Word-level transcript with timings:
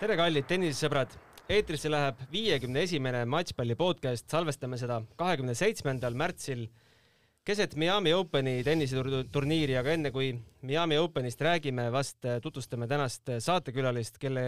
tere, 0.00 0.14
kallid 0.16 0.46
tennisesõbrad! 0.48 1.12
eetrisse 1.52 1.90
läheb 1.90 2.20
viiekümne 2.32 2.86
esimene 2.86 3.18
Matšpalli 3.28 3.74
podcast, 3.76 4.24
salvestame 4.32 4.78
seda 4.80 4.96
kahekümne 5.20 5.52
seitsmendal 5.58 6.14
märtsil 6.16 6.62
keset 7.44 7.74
Miami 7.76 8.14
Openi 8.16 8.62
tenniseturniiri, 8.64 9.74
aga 9.76 9.92
enne 9.92 10.12
kui 10.14 10.30
Miami 10.64 10.96
Openist 10.96 11.44
räägime, 11.44 11.90
vast 11.92 12.24
tutvustame 12.40 12.88
tänast 12.88 13.28
saatekülalist, 13.44 14.16
kelle 14.22 14.44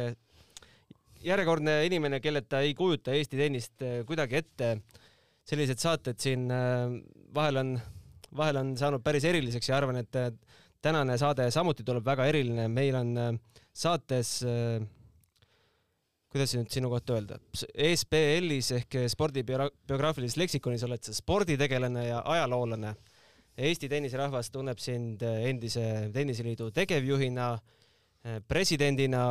järjekordne 1.20 1.82
inimene, 1.91 2.23
kelleta 2.24 2.62
ei 2.64 2.73
kujuta 2.78 3.12
Eesti 3.12 3.42
tennist 3.42 3.84
kuidagi 4.09 4.41
ette. 4.41 4.73
sellised 5.45 5.84
saated 5.84 6.16
siin 6.23 6.48
vahel 7.34 7.60
on, 7.60 7.77
vahel 8.37 8.62
on 8.62 8.73
saanud 8.78 9.05
päris 9.05 9.28
eriliseks 9.28 9.69
ja 9.69 9.77
arvan, 9.77 10.00
et 10.00 10.16
tänane 10.80 11.19
saade 11.19 11.50
samuti 11.50 11.84
tuleb 11.84 12.06
väga 12.09 12.30
eriline, 12.32 12.69
meil 12.73 12.96
on 12.96 13.38
saates 13.74 14.38
kuidas 16.32 16.54
nüüd 16.56 16.70
sinu 16.72 16.88
kohta 16.92 17.16
öelda, 17.18 17.38
ESPL-is 17.74 18.70
ehk 18.78 18.96
spordibiograafilises 19.12 20.38
leksikonis 20.40 20.84
oled 20.86 21.04
sa 21.04 21.14
sporditegelane 21.16 22.06
ja 22.09 22.23
ajaloolane. 22.34 22.95
Eesti 23.62 23.90
tenniserahvas 23.92 24.48
tunneb 24.48 24.80
sind 24.80 25.20
endise 25.23 25.84
Tenniseliidu 26.14 26.70
tegevjuhina, 26.73 27.50
presidendina 28.48 29.24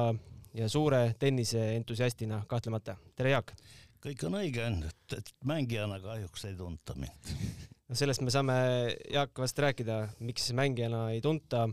ja 0.54 0.68
suure 0.70 1.16
tenniseentusiastina 1.20 2.44
kahtlemata. 2.48 2.98
tere, 3.16 3.34
Jaak! 3.34 3.56
kõik 4.02 4.24
on 4.26 4.38
õige, 4.40 4.66
et 5.18 5.34
mängijana 5.46 6.00
kahjuks 6.02 6.46
ei 6.50 6.56
tunta 6.58 6.94
mind. 6.98 7.34
no 7.90 7.98
sellest 7.98 8.22
me 8.22 8.34
saame, 8.34 8.58
Jaak, 9.14 9.34
vast 9.38 9.58
rääkida, 9.58 10.04
miks 10.20 10.52
mängijana 10.58 11.08
ei 11.16 11.22
tunta 11.22 11.68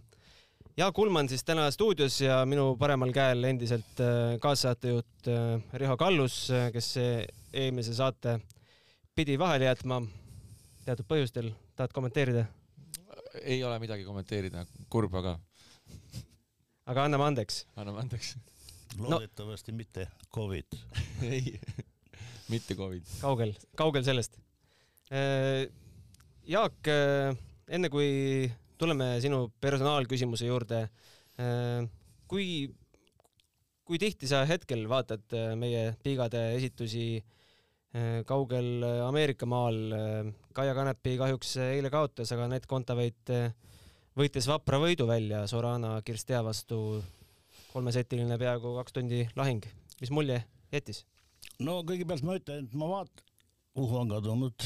Jaak 0.79 0.99
Ullmann 1.03 1.27
siis 1.27 1.43
täna 1.43 1.65
stuudios 1.75 2.21
ja 2.23 2.37
minu 2.47 2.77
paremal 2.79 3.11
käel 3.11 3.43
endiselt 3.49 3.99
äh, 3.99 4.37
kaassaatejuht 4.39 5.27
äh, 5.27 5.79
Riho 5.81 5.97
Kallus, 5.99 6.37
äh, 6.55 6.69
kes 6.71 6.93
eelmise 7.51 7.97
saate 7.99 8.37
pidi 9.19 9.35
vahele 9.43 9.67
jätma 9.67 9.99
teatud 10.85 11.09
põhjustel. 11.11 11.49
tahad 11.75 11.91
kommenteerida? 11.97 12.45
ei 13.43 13.59
ole 13.65 13.79
midagi 13.83 14.07
kommenteerida, 14.07 14.63
kurb 14.91 15.17
aga. 15.19 15.33
aga 16.87 17.09
anname 17.09 17.27
andeks. 17.27 17.65
anname 17.75 18.05
andeks. 18.05 18.37
loodetavasti 18.99 19.75
no. 19.75 19.81
mitte 19.83 20.07
Covid 20.35 20.79
ei, 21.33 21.59
mitte 22.55 22.79
Covid. 22.79 23.11
kaugel, 23.25 23.57
kaugel 23.75 24.07
sellest. 24.07 24.39
Jaak, 26.47 26.95
enne 27.67 27.91
kui 27.91 28.47
tuleme 28.79 29.17
sinu 29.23 29.49
personaalküsimuse 29.61 30.49
juurde. 30.49 30.85
Äh, 31.39 31.83
kui, 32.31 32.69
kui 33.87 33.99
tihti 34.01 34.31
sa 34.31 34.45
hetkel 34.49 34.87
vaatad 34.91 35.35
äh, 35.37 35.53
meie 35.59 35.93
piigade 36.03 36.43
esitusi 36.57 37.19
äh, 37.19 38.23
kaugel 38.29 38.85
Ameerika 39.07 39.49
maal? 39.51 39.79
Kaia 40.57 40.75
Kanepi 40.75 41.17
kahjuks 41.21 41.57
eile 41.69 41.91
kaotas, 41.95 42.33
aga 42.35 42.49
Anett 42.49 42.67
Kontaveit 42.71 43.31
võitis 44.19 44.49
vapra 44.51 44.81
võidu 44.83 45.07
välja 45.07 45.45
Sorana 45.47 45.99
Kirstea 46.03 46.43
vastu. 46.43 47.03
kolmesetiline 47.69 48.39
peaaegu 48.39 48.75
kaks 48.79 48.93
tundi 48.97 49.29
lahing. 49.37 49.63
mis 50.01 50.11
mulje 50.11 50.41
jättis? 50.73 51.05
no 51.59 51.83
kõigepealt 51.87 52.25
ma 52.25 52.39
ütlen, 52.39 52.65
et 52.67 52.75
ma 52.75 52.89
vaat-, 52.91 53.23
Uhu 53.79 54.01
on 54.01 54.09
kadunud 54.11 54.65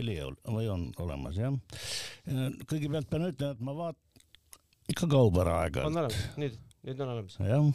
heli 0.00 0.16
või 0.46 0.68
on 0.70 0.88
olemas 1.02 1.36
jah. 1.38 1.54
Kõigepealt 2.70 3.10
pean 3.10 3.28
ütlema, 3.30 3.54
et 3.54 3.62
ma 3.64 3.76
vaat-, 3.76 4.26
ikka 4.90 5.08
kaob 5.10 5.40
ära 5.42 5.62
aega. 5.64 5.86
on 5.88 6.02
olemas, 6.02 6.20
nüüd, 6.40 6.58
nüüd 6.86 7.00
on 7.04 7.14
olemas. 7.14 7.38
jah, 7.42 7.66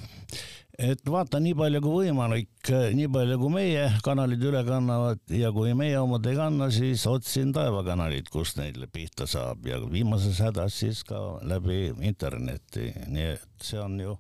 et 0.89 1.04
vaatan 1.08 1.45
nii 1.45 1.55
palju 1.58 1.82
kui 1.83 2.05
võimalik, 2.05 2.71
nii 2.98 3.10
palju 3.11 3.38
kui 3.42 3.54
meie 3.54 3.83
kanalid 4.05 4.44
üle 4.49 4.64
kannavad 4.67 5.36
ja 5.36 5.52
kui 5.55 5.76
meie 5.77 5.99
omad 6.02 6.27
ei 6.30 6.39
kanna, 6.39 6.70
siis 6.73 7.05
otsin 7.10 7.54
taevakanalit, 7.55 8.32
kust 8.33 8.60
neile 8.60 8.89
pihta 8.92 9.27
saab. 9.30 9.64
Ja 9.67 9.80
viimases 9.83 10.42
hädas 10.44 10.80
siis 10.82 11.04
ka 11.08 11.21
läbi 11.48 11.94
interneti, 12.08 12.92
nii 13.08 13.30
et 13.36 13.70
see 13.70 13.80
on 13.82 13.99
ju 14.02 14.17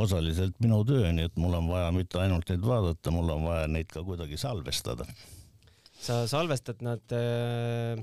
osaliselt 0.00 0.58
minu 0.64 0.82
töö, 0.88 1.12
nii 1.12 1.30
et 1.30 1.40
mul 1.40 1.56
on 1.60 1.70
vaja 1.72 1.94
mitte 1.96 2.20
ainult 2.20 2.50
neid 2.52 2.66
vaadata, 2.66 3.14
mul 3.14 3.36
on 3.36 3.48
vaja 3.48 3.70
neid 3.70 3.92
ka 3.92 4.04
kuidagi 4.04 4.40
salvestada 4.40 5.08
sa 6.04 6.16
salvestad 6.28 6.82
nad 6.84 7.12
äh, 7.16 7.96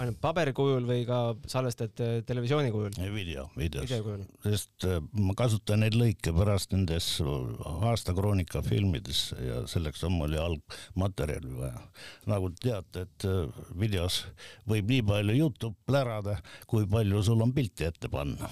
ainult 0.00 0.18
paberkujul 0.22 0.86
või 0.88 1.04
ka 1.06 1.18
salvestad 1.50 2.00
äh, 2.02 2.16
televisiooni 2.26 2.72
kujul? 2.74 2.96
video, 3.14 3.46
videos 3.58 3.86
video. 3.86 4.16
sest 4.42 4.86
äh, 4.88 4.98
ma 5.22 5.36
kasutan 5.38 5.84
neid 5.84 5.94
lõike 5.98 6.34
pärast 6.34 6.74
nendes 6.74 7.06
aastakroonika 7.22 8.64
filmides 8.66 9.28
ja 9.38 9.62
selleks 9.70 10.02
on 10.08 10.16
mul 10.18 10.34
ju 10.34 10.42
algmaterjali 10.42 11.54
vaja. 11.60 11.84
nagu 12.30 12.50
teate, 12.58 13.06
et 13.06 13.28
äh, 13.30 13.62
videos 13.78 14.24
võib 14.70 14.90
nii 14.90 15.06
palju 15.14 15.38
juttu 15.38 15.74
plärada, 15.86 16.40
kui 16.66 16.88
palju 16.90 17.22
sul 17.22 17.46
on 17.46 17.54
pilti 17.54 17.86
ette 17.86 18.10
panna. 18.10 18.50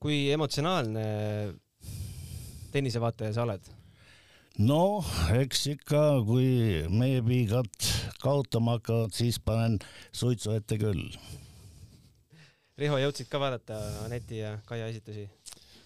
kui 0.00 0.26
emotsionaalne 0.34 1.04
tennisevaataja 2.72 3.34
sa 3.34 3.48
oled? 3.48 3.76
Noh, 4.58 5.06
eks 5.38 5.66
ikka, 5.74 6.22
kui 6.26 6.88
meie 6.90 7.22
piigad 7.22 7.70
kaotama 8.22 8.78
hakkavad, 8.78 9.14
siis 9.14 9.38
panen 9.38 9.78
suitsu 10.12 10.56
ette 10.56 10.78
küll. 10.80 11.06
Riho, 12.80 12.96
jõudsid 12.96 13.28
ka 13.28 13.38
vaadata 13.40 13.76
Aneti 14.06 14.40
ja 14.40 14.56
Kaia 14.66 14.88
esitusi? 14.88 15.28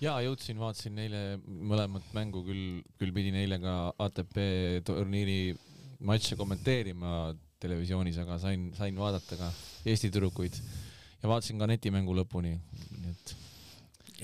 jaa, 0.02 0.18
jõudsin, 0.24 0.58
vaatasin 0.60 0.98
eile 1.04 1.22
mõlemat 1.44 2.10
mängu, 2.16 2.42
küll, 2.46 2.82
küll 3.00 3.14
pidin 3.14 3.38
eile 3.40 3.58
ka 3.62 3.94
ATP 4.04 4.40
turniiri 4.86 5.54
matše 6.04 6.36
kommenteerima 6.36 7.32
televisioonis, 7.62 8.18
aga 8.20 8.38
sain, 8.42 8.68
sain 8.76 8.98
vaadata 9.00 9.38
ka 9.40 9.50
Eesti 9.88 10.10
tüdrukuid 10.12 10.58
ja 11.22 11.30
vaatasin 11.30 11.60
ka 11.60 11.68
netimängu 11.70 12.16
lõpuni, 12.18 12.56
nii 12.98 13.14
et 13.14 13.34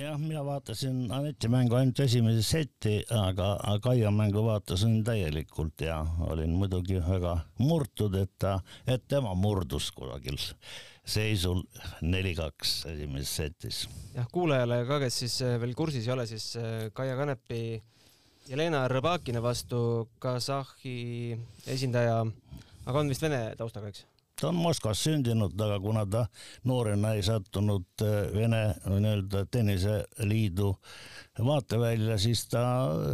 jah, 0.00 0.19
mina 0.19 0.43
vaatasin 0.44 1.11
Aneti 1.12 1.49
mängu 1.53 1.77
ainult 1.78 2.00
esimese 2.05 2.43
seti, 2.47 2.94
aga 3.15 3.56
Kaia 3.83 4.11
mängu 4.15 4.43
vaatasin 4.47 5.03
täielikult 5.05 5.84
ja 5.84 6.00
olin 6.27 6.55
muidugi 6.56 7.00
väga 7.05 7.37
murtud, 7.59 8.16
et 8.21 8.33
ta, 8.39 8.59
et 8.87 9.05
tema 9.09 9.34
murdus 9.34 9.91
kusagil 9.97 10.39
seisul 11.10 11.62
neli-kaks 12.03 12.75
esimeses 12.93 13.37
setis. 13.37 13.81
jah, 14.15 14.28
kuulajale 14.33 14.83
ka, 14.89 15.00
kes 15.05 15.22
siis 15.25 15.41
äh, 15.47 15.56
veel 15.60 15.75
kursis 15.78 16.06
ei 16.06 16.15
ole, 16.15 16.27
siis 16.31 16.53
äh, 16.60 16.89
Kaia 16.94 17.16
Kanepi 17.19 17.81
Jelena 18.50 18.87
Rõbakina 18.91 19.43
vastu 19.43 20.09
Kasahhi 20.22 21.37
esindaja, 21.71 22.22
aga 22.87 23.03
on 23.03 23.12
vist 23.12 23.22
vene 23.22 23.43
taustaga, 23.59 23.93
eks? 23.93 24.09
Ta 24.41 24.49
on 24.49 24.59
Moskvas 24.61 25.03
sündinud, 25.05 25.55
aga 25.61 25.78
kuna 25.83 26.05
ta 26.09 26.25
noorena 26.69 27.15
ei 27.17 27.23
sattunud 27.27 28.05
äh, 28.05 28.31
Vene 28.34 28.62
nii-öelda 28.89 29.45
tenniseliidu 29.53 30.71
vaatevälja, 31.47 32.19
siis 32.21 32.47
ta 32.51 32.62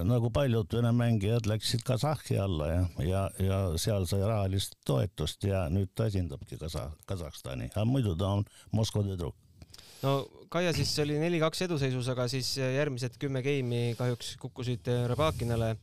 nagu 0.06 0.30
paljud 0.34 0.78
Vene 0.78 0.92
mängijad 0.96 1.48
läksid 1.50 1.84
Kasahhi 1.86 2.38
alla 2.42 2.70
ja, 2.72 2.84
ja, 3.06 3.24
ja 3.42 3.58
seal 3.80 4.06
sai 4.10 4.22
rahalist 4.26 4.78
toetust 4.86 5.44
ja 5.48 5.66
nüüd 5.72 5.92
ta 5.94 6.08
esindabki 6.10 6.58
Kasa-, 6.60 6.92
Kasahstani, 7.06 7.70
aga 7.74 7.84
muidu 7.88 8.16
ta 8.18 8.36
on 8.38 8.46
Moskva 8.72 9.04
tüdruk. 9.06 9.36
No 10.02 10.20
Kaia 10.52 10.70
siis 10.76 10.92
oli 11.02 11.16
neli-kaks 11.18 11.64
eduseisus, 11.66 12.06
aga 12.12 12.28
siis 12.30 12.52
järgmised 12.60 13.16
kümme 13.18 13.42
geimi 13.42 13.96
kahjuks 13.98 14.36
kukkusid 14.40 14.86
Rabakinale 15.10 15.74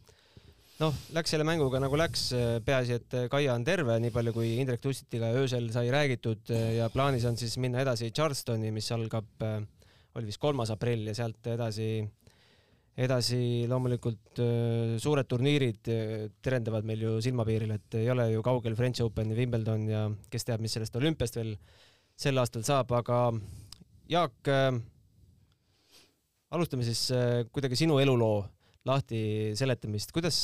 noh, 0.82 0.96
läks 1.14 1.34
selle 1.34 1.46
mänguga 1.48 1.80
nagu 1.82 1.98
läks, 2.00 2.30
peaasi, 2.66 2.98
et 2.98 3.16
Kaia 3.32 3.54
on 3.54 3.66
terve, 3.68 3.96
nii 4.02 4.14
palju 4.14 4.34
kui 4.36 4.56
Indrek 4.62 4.82
Tussitiga 4.82 5.30
öösel 5.38 5.70
sai 5.74 5.92
räägitud 5.94 6.50
ja 6.78 6.90
plaanis 6.94 7.28
on 7.30 7.38
siis 7.40 7.58
minna 7.62 7.84
edasi 7.84 8.12
Charlestoni, 8.16 8.72
mis 8.74 8.90
algab, 8.96 9.30
oli 10.18 10.30
vist 10.30 10.42
kolmas 10.42 10.74
aprill 10.74 11.08
ja 11.10 11.16
sealt 11.18 11.46
edasi, 11.54 11.90
edasi 13.06 13.42
loomulikult 13.70 14.42
suured 15.02 15.30
turniirid 15.30 15.92
terendavad 16.46 16.86
meil 16.90 17.06
ju 17.06 17.18
silmapiiril, 17.26 17.76
et 17.78 18.00
ei 18.02 18.10
ole 18.14 18.32
ju 18.34 18.46
kaugel 18.46 18.78
French 18.78 19.06
Open 19.06 19.34
ja 19.34 19.38
Wimbledon 19.38 19.86
ja 19.90 20.08
kes 20.34 20.50
teab, 20.50 20.64
mis 20.66 20.74
sellest 20.78 20.98
olümpiast 21.00 21.38
veel 21.42 21.56
sel 22.18 22.38
aastal 22.42 22.66
saab, 22.66 22.92
aga 22.98 23.28
Jaak, 24.12 24.50
alustame 26.54 26.84
siis 26.86 27.08
kuidagi 27.56 27.78
sinu 27.80 27.98
eluloo 28.04 28.44
lahti 28.88 29.20
seletamist, 29.58 30.12
kuidas, 30.16 30.38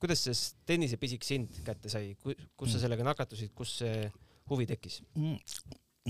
kuidas 0.00 0.24
see 0.26 0.36
tennisepisik 0.68 1.24
sind 1.26 1.60
kätte 1.66 1.92
sai, 1.92 2.14
kus 2.22 2.72
sa 2.72 2.78
mm. 2.78 2.82
sellega 2.84 3.06
nakatusid, 3.06 3.52
kus 3.56 3.78
see 3.82 4.08
huvi 4.50 4.66
tekkis? 4.70 5.00
Mm. 5.18 5.38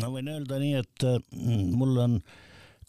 no 0.03 0.13
võin 0.15 0.31
öelda 0.33 0.61
nii, 0.63 0.81
et 0.81 1.07
mm, 1.09 1.71
mul 1.81 2.03
on 2.07 2.19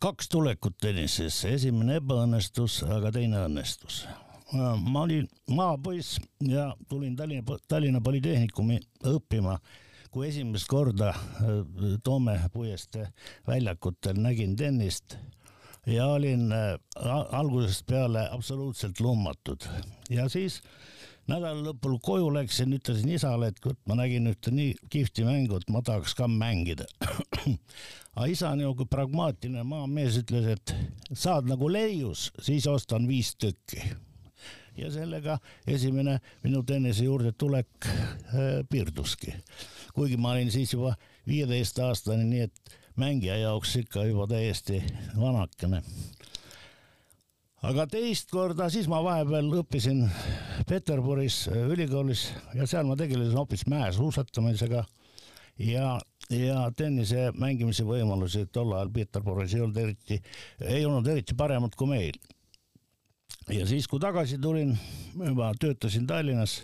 kaks 0.01 0.31
tulekut 0.33 0.79
tennisesse, 0.81 1.53
esimene 1.57 1.99
ebaõnnestus, 2.01 2.81
aga 2.89 3.11
teine 3.13 3.45
õnnestus. 3.45 4.03
ma 4.51 5.05
olin 5.05 5.29
maapoiss 5.47 6.19
ja 6.43 6.71
tulin 6.89 7.15
Tallinna, 7.15 7.57
Tallinna 7.67 8.01
Polütehnikumi 8.03 8.81
õppima 9.13 9.55
kui 10.11 10.27
esimest 10.27 10.67
korda 10.67 11.13
Toome 12.03 12.35
puiestee 12.53 13.07
väljakutel 13.47 14.19
nägin 14.19 14.55
tennist 14.59 15.15
ja 15.87 16.07
olin 16.07 16.51
äh, 16.51 16.77
algusest 17.31 17.85
peale 17.89 18.27
absoluutselt 18.31 18.99
lummatud 18.99 19.65
ja 20.09 20.29
siis 20.29 20.61
nädala 21.29 21.71
lõpul 21.71 21.97
koju 22.03 22.29
läksin, 22.33 22.73
ütlesin 22.75 23.13
isale, 23.15 23.51
et 23.51 23.87
ma 23.89 23.97
nägin 23.99 24.29
ühte 24.31 24.53
nii 24.53 24.73
kihvti 24.91 25.25
mängu, 25.27 25.59
et 25.59 25.69
ma 25.71 25.83
tahaks 25.85 26.15
ka 26.17 26.27
mängida. 26.27 26.87
aga 28.15 28.27
isa 28.31 28.53
nagu 28.57 28.87
pragmaatiline 28.89 29.63
maamees 29.67 30.21
ütles, 30.23 30.49
et 30.55 30.75
saad 31.13 31.49
nagu 31.49 31.69
leius, 31.71 32.29
siis 32.41 32.67
ostan 32.67 33.07
viis 33.09 33.35
tükki. 33.39 33.83
ja 34.77 34.87
sellega 34.91 35.37
esimene 35.67 36.19
minu 36.43 36.63
tennise 36.63 37.03
juurde 37.03 37.31
tulek 37.31 37.85
äh, 37.85 38.61
piirduski. 38.69 39.33
kuigi 39.93 40.17
ma 40.17 40.31
olin 40.31 40.51
siis 40.51 40.73
juba 40.73 40.95
viieteistaastane, 41.27 42.23
nii 42.23 42.47
et 42.47 42.77
mängija 42.99 43.37
jaoks 43.37 43.75
ikka 43.83 44.05
juba 44.09 44.27
täiesti 44.27 44.81
vanakene 45.19 45.81
aga 47.67 47.85
teist 47.89 48.31
korda, 48.33 48.69
siis 48.73 48.87
ma 48.89 49.01
vahepeal 49.05 49.51
õppisin 49.61 50.01
Peterburis 50.69 51.43
äh, 51.51 51.67
ülikoolis 51.73 52.29
ja 52.57 52.65
seal 52.69 52.87
ma 52.89 52.97
tegelesin 52.99 53.37
hoopis 53.37 53.67
mäesuusatamisega 53.69 54.83
ja, 55.61 55.93
ja 56.33 56.65
tennise 56.77 57.29
mängimise 57.37 57.85
võimalusi 57.85 58.47
tol 58.53 58.73
ajal 58.75 58.93
Peterburis 58.95 59.55
ei 59.55 59.65
olnud 59.65 59.81
eriti, 59.83 60.21
ei 60.65 60.85
olnud 60.85 61.07
eriti 61.13 61.37
paremad 61.37 61.77
kui 61.77 61.91
meil. 61.91 62.17
ja 63.49 63.65
siis, 63.69 63.87
kui 63.87 64.01
tagasi 64.01 64.41
tulin, 64.41 64.73
juba 65.13 65.53
töötasin 65.59 66.07
Tallinnas 66.09 66.61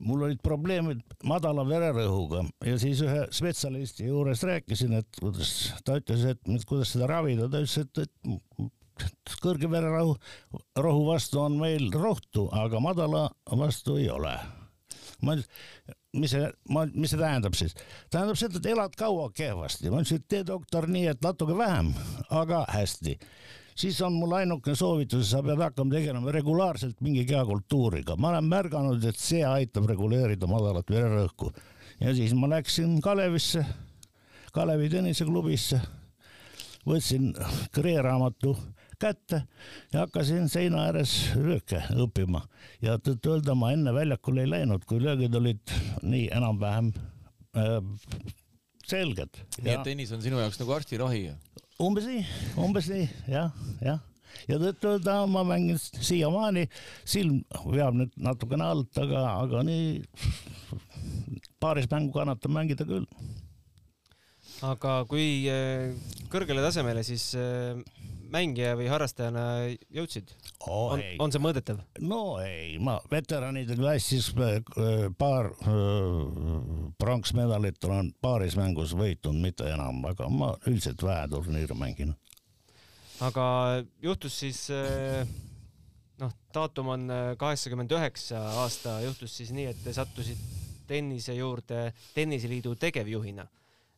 mul 0.00 0.26
olid 0.28 0.40
probleemid 0.44 1.02
madala 1.28 1.64
vererõhuga 1.68 2.44
ja 2.66 2.76
siis 2.80 3.02
ühe 3.04 3.26
spetsialisti 3.34 4.08
juures 4.08 4.42
rääkisin, 4.48 4.96
et 5.00 5.20
kuidas 5.20 5.52
ta 5.84 5.98
ütles, 6.00 6.24
et 6.32 6.68
kuidas 6.68 6.94
seda 6.94 7.08
ravida, 7.10 7.48
ta 7.52 7.62
ütles, 7.64 7.76
et, 7.84 8.02
et 8.04 9.34
kõrge 9.40 9.70
vererahu, 9.70 10.16
rohu 10.80 11.06
vastu 11.08 11.40
on 11.42 11.58
meil 11.60 11.90
rohtu, 11.94 12.48
aga 12.52 12.80
madala 12.82 13.28
vastu 13.60 13.98
ei 14.00 14.10
ole. 14.12 14.34
ma 15.20 15.36
ütlesin, 15.36 15.96
mis 16.16 16.32
see, 16.34 16.48
ma, 16.74 16.84
mis 16.94 17.12
see 17.12 17.20
tähendab 17.20 17.56
siis? 17.58 17.76
tähendab 18.10 18.38
seda, 18.40 18.58
et 18.58 18.68
elad 18.72 18.96
kaua 18.98 19.28
kehvasti. 19.36 19.90
ma 19.90 20.02
ütlesin, 20.02 20.22
et 20.22 20.28
tee 20.32 20.44
doktor 20.46 20.88
nii, 20.90 21.06
et 21.12 21.24
natuke 21.24 21.56
vähem, 21.58 21.92
aga 22.30 22.64
hästi. 22.72 23.18
Siis 23.74 24.00
on 24.02 24.16
mul 24.18 24.32
ainukene 24.38 24.76
soovitus, 24.76 25.30
sa 25.30 25.42
pead 25.44 25.60
hakkama 25.62 25.94
tegelema 25.94 26.32
regulaarselt 26.34 27.00
mingi 27.00 27.24
kehakultuuriga. 27.28 28.16
ma 28.16 28.34
olen 28.34 28.50
märganud, 28.50 29.04
et 29.04 29.18
see 29.18 29.44
aitab 29.46 29.88
reguleerida 29.90 30.46
madalat 30.50 30.90
vererõhku. 30.90 31.52
ja 32.00 32.14
siis 32.14 32.34
ma 32.34 32.48
läksin 32.50 33.00
Kalevisse, 33.00 33.64
Kalevi 34.52 34.88
tenniseklubisse, 34.90 35.80
võtsin 36.86 37.32
kreeraamatu 37.72 38.56
kätte 39.00 39.42
ja 39.92 40.04
hakkasin 40.04 40.48
seina 40.52 40.84
ääres 40.90 41.14
lööke 41.36 41.80
õppima 41.96 42.42
ja 42.84 42.98
tõtt-öelda 43.00 43.56
ma 43.56 43.72
enne 43.72 43.94
väljakule 43.96 44.44
ei 44.44 44.50
läinud, 44.50 44.84
kui 44.88 45.00
löögid 45.02 45.34
olid 45.34 45.72
nii 46.02 46.28
enam-vähem 46.36 46.92
äh, 47.56 47.78
selged. 48.86 49.40
nii 49.62 49.72
et 49.72 49.86
tennis 49.86 50.12
on 50.12 50.22
sinu 50.24 50.40
jaoks 50.42 50.60
nagu 50.60 50.76
arstirohi? 50.76 51.22
Umbes 51.80 52.06
nii, 52.08 52.22
umbes 52.60 52.88
nii 52.92 53.08
jah, 53.30 53.52
jah 53.80 54.00
ja 54.48 54.58
tõtt-öelda 54.60 55.16
ma 55.30 55.42
mängin 55.46 55.78
siiamaani, 55.80 56.66
silm 57.08 57.40
veab 57.72 57.96
nüüd 57.98 58.14
natukene 58.20 58.66
alt, 58.66 59.00
aga, 59.00 59.24
aga 59.44 59.62
nii 59.66 60.00
paaris 61.62 61.88
mängu 61.90 62.14
kannatab 62.14 62.52
mängida 62.54 62.86
küll. 62.88 63.08
aga 64.66 65.00
kui 65.08 65.48
äh, 65.48 65.96
kõrgele 66.32 66.62
tasemele 66.64 67.04
siis 67.06 67.30
äh, 67.38 67.80
mängija 68.32 68.76
või 68.78 68.88
harrastajana 68.90 69.44
jõudsid 69.92 70.32
oh,? 70.66 70.94
on, 70.94 71.02
on 71.24 71.34
see 71.34 71.42
mõõdetav? 71.42 71.82
no 72.04 72.22
ei, 72.44 72.78
ma 72.82 72.98
veteranide 73.10 73.76
klassis 73.78 74.30
äh, 74.36 74.60
paar 75.18 75.50
äh, 75.50 75.76
pronksmedalit 77.00 77.84
olen 77.88 78.12
paaris 78.22 78.56
mängus 78.58 78.94
võitnud, 78.98 79.38
mitte 79.42 79.68
enam, 79.70 80.02
aga 80.10 80.30
ma 80.32 80.54
üldiselt 80.66 81.02
vähe 81.04 81.28
turniire 81.32 81.76
mängin. 81.78 82.14
aga 83.26 83.44
juhtus 84.02 84.40
siis 84.44 84.64
äh, 84.74 85.26
noh, 86.22 86.34
daatum 86.54 86.94
on 86.96 87.06
kaheksakümmend 87.38 87.92
üheksa 87.98 88.42
aasta, 88.64 89.00
juhtus 89.06 89.36
siis 89.40 89.54
nii, 89.56 89.70
et 89.72 89.84
te 89.84 89.94
sattusite 89.96 90.58
tennise 90.90 91.36
juurde 91.38 91.92
tenniseliidu 92.16 92.74
tegevjuhina 92.74 93.46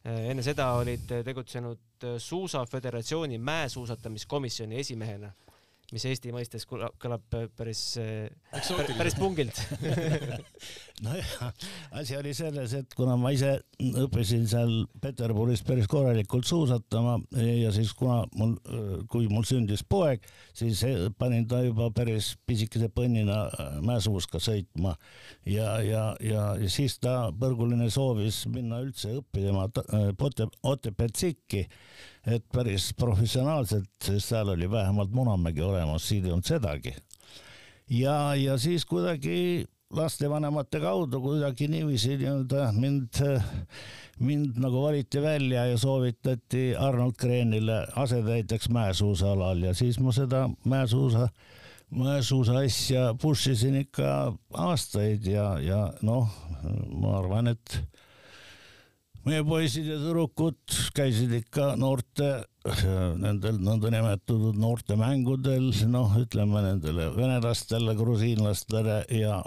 enne 0.04 0.42
seda 0.42 0.72
olid 0.80 1.10
tegutsenud 1.24 2.06
Suusaföderatsiooni 2.18 3.38
mäesuusatamiskomisjoni 3.38 4.80
esimehena 4.82 5.30
mis 5.92 6.06
Eesti 6.08 6.32
mõistes 6.32 6.64
kõlab 6.66 7.24
päris, 7.56 7.82
päris 8.96 9.16
pungilt 9.18 9.58
nojah, 11.02 11.52
asi 11.98 12.16
oli 12.16 12.34
selles, 12.36 12.74
et 12.78 12.94
kuna 12.96 13.16
ma 13.20 13.32
ise 13.34 13.54
õppisin 13.82 14.46
seal 14.50 14.72
Peterburis 15.02 15.64
päris 15.66 15.88
korralikult 15.90 16.46
suusatama 16.48 17.18
ja 17.38 17.72
siis 17.74 17.92
kuna 17.98 18.22
mul, 18.38 18.54
kui 19.10 19.28
mul 19.32 19.46
sündis 19.48 19.84
poeg, 19.88 20.24
siis 20.56 20.84
panin 21.18 21.48
ta 21.50 21.62
juba 21.64 21.90
päris 21.94 22.32
pisikese 22.46 22.90
põnnina 22.92 23.44
mäesuuska 23.84 24.40
sõitma 24.42 24.94
ja, 25.48 25.76
ja, 25.84 26.04
ja, 26.22 26.46
siis 26.70 26.98
ta 27.02 27.32
põrguline 27.34 27.90
soovis 27.92 28.44
minna 28.52 28.82
üldse 28.84 29.16
õppima 29.18 29.68
Otepää 30.62 31.10
tsikki 31.12 31.66
et 32.26 32.44
päris 32.54 32.92
professionaalselt, 32.98 33.90
sest 34.02 34.30
seal 34.30 34.52
oli 34.54 34.68
vähemalt 34.70 35.10
Munamägi 35.14 35.62
olemas, 35.64 36.06
siin 36.08 36.26
ei 36.26 36.34
olnud 36.34 36.46
sedagi. 36.46 36.94
ja, 37.90 38.34
ja 38.34 38.58
siis 38.58 38.84
kuidagi 38.86 39.66
lastevanemate 39.92 40.80
kaudu 40.80 41.20
kuidagi 41.20 41.68
niiviisi 41.68 42.16
nii-öelda 42.16 42.68
mind, 42.76 43.20
mind 44.20 44.60
nagu 44.62 44.82
valiti 44.82 45.22
välja 45.22 45.66
ja 45.66 45.78
soovitati 45.78 46.72
Arnold 46.76 47.18
Kreenile 47.20 47.86
asetäitjaks 47.96 48.68
mäesuusaalal 48.68 49.62
ja 49.62 49.74
siis 49.74 50.00
ma 50.00 50.12
seda 50.12 50.48
mäesuusa, 50.64 51.28
mäesuusa 51.90 52.58
asja 52.64 53.14
push 53.22 53.52
isin 53.52 53.76
ikka 53.84 54.32
aastaid 54.52 55.26
ja, 55.26 55.58
ja 55.60 55.82
noh, 56.02 56.28
ma 56.96 57.18
arvan, 57.18 57.52
et 57.52 57.82
meie 59.26 59.44
poisid 59.46 59.86
ja 59.86 59.98
tüdrukud 60.00 60.78
käisid 60.96 61.34
ikka 61.42 61.74
noorte, 61.76 62.32
nendel 62.62 63.56
nõndanimetatud 63.58 64.58
noortemängudel, 64.60 65.72
noh, 65.90 66.12
ütleme 66.20 66.62
nendele 66.62 67.08
venelastele, 67.16 67.94
grusiinlastele 67.98 69.00
ja, 69.18 69.40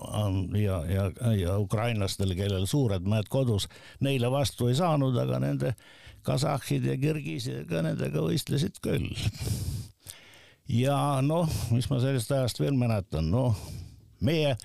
ja, 0.59 0.79
ja, 0.89 1.05
ja 1.39 1.55
ukrainlastele, 1.61 2.35
kellel 2.35 2.67
suured 2.67 3.07
mäed 3.07 3.29
kodus, 3.31 3.69
neile 4.03 4.31
vastu 4.33 4.67
ei 4.67 4.75
saanud, 4.75 5.15
aga 5.21 5.39
nende 5.43 5.71
kasahhid 6.25 6.89
ja 6.89 6.97
kirgiisidega, 6.99 7.85
nendega 7.85 8.25
võistlesid 8.25 8.81
küll. 8.83 9.07
ja 10.83 11.21
noh, 11.23 11.47
mis 11.71 11.87
ma 11.91 12.01
sellest 12.03 12.35
ajast 12.35 12.59
veel 12.59 12.75
mäletan, 12.79 13.31
noh, 13.31 13.55
meie 14.25 14.57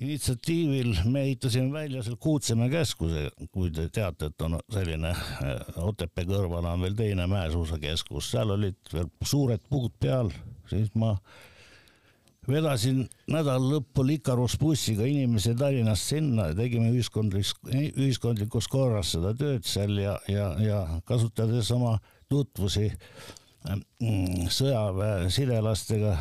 initsiatiivil 0.00 0.94
me 1.10 1.22
ehitasime 1.26 1.72
välja 1.72 2.02
seal 2.02 2.16
Kuutsemäe 2.20 2.70
keskuse, 2.70 3.28
kui 3.52 3.70
te 3.74 3.88
teate, 3.92 4.30
et 4.30 4.46
on 4.46 4.58
selline 4.72 5.10
äh, 5.10 5.78
Otepää 5.82 6.26
kõrval 6.28 6.66
on 6.70 6.86
veel 6.86 6.96
teine 6.98 7.26
mäesuusakeskus, 7.30 8.30
seal 8.32 8.54
olid 8.54 8.78
veel 8.92 9.10
suured 9.22 9.64
puud 9.70 9.94
peal, 10.00 10.30
siis 10.70 10.92
ma 10.98 11.16
vedasin 12.48 13.02
nädala 13.28 13.74
lõpul 13.74 14.14
Ikarus 14.14 14.56
bussiga 14.60 15.06
inimesi 15.08 15.54
Tallinnast 15.58 16.14
sinna 16.14 16.50
ja 16.52 16.58
tegime 16.58 16.92
ühiskondlikus, 16.94 17.56
ühiskondlikus 17.74 18.70
korras 18.70 19.12
seda 19.16 19.34
tööd 19.36 19.66
seal 19.68 19.98
ja, 20.00 20.18
ja, 20.30 20.52
ja 20.62 20.82
kasutades 21.08 21.70
oma 21.74 21.98
tutvusi 22.30 22.88
mm, 23.68 24.48
sõjaväe 24.54 25.28
sidelastega 25.34 26.16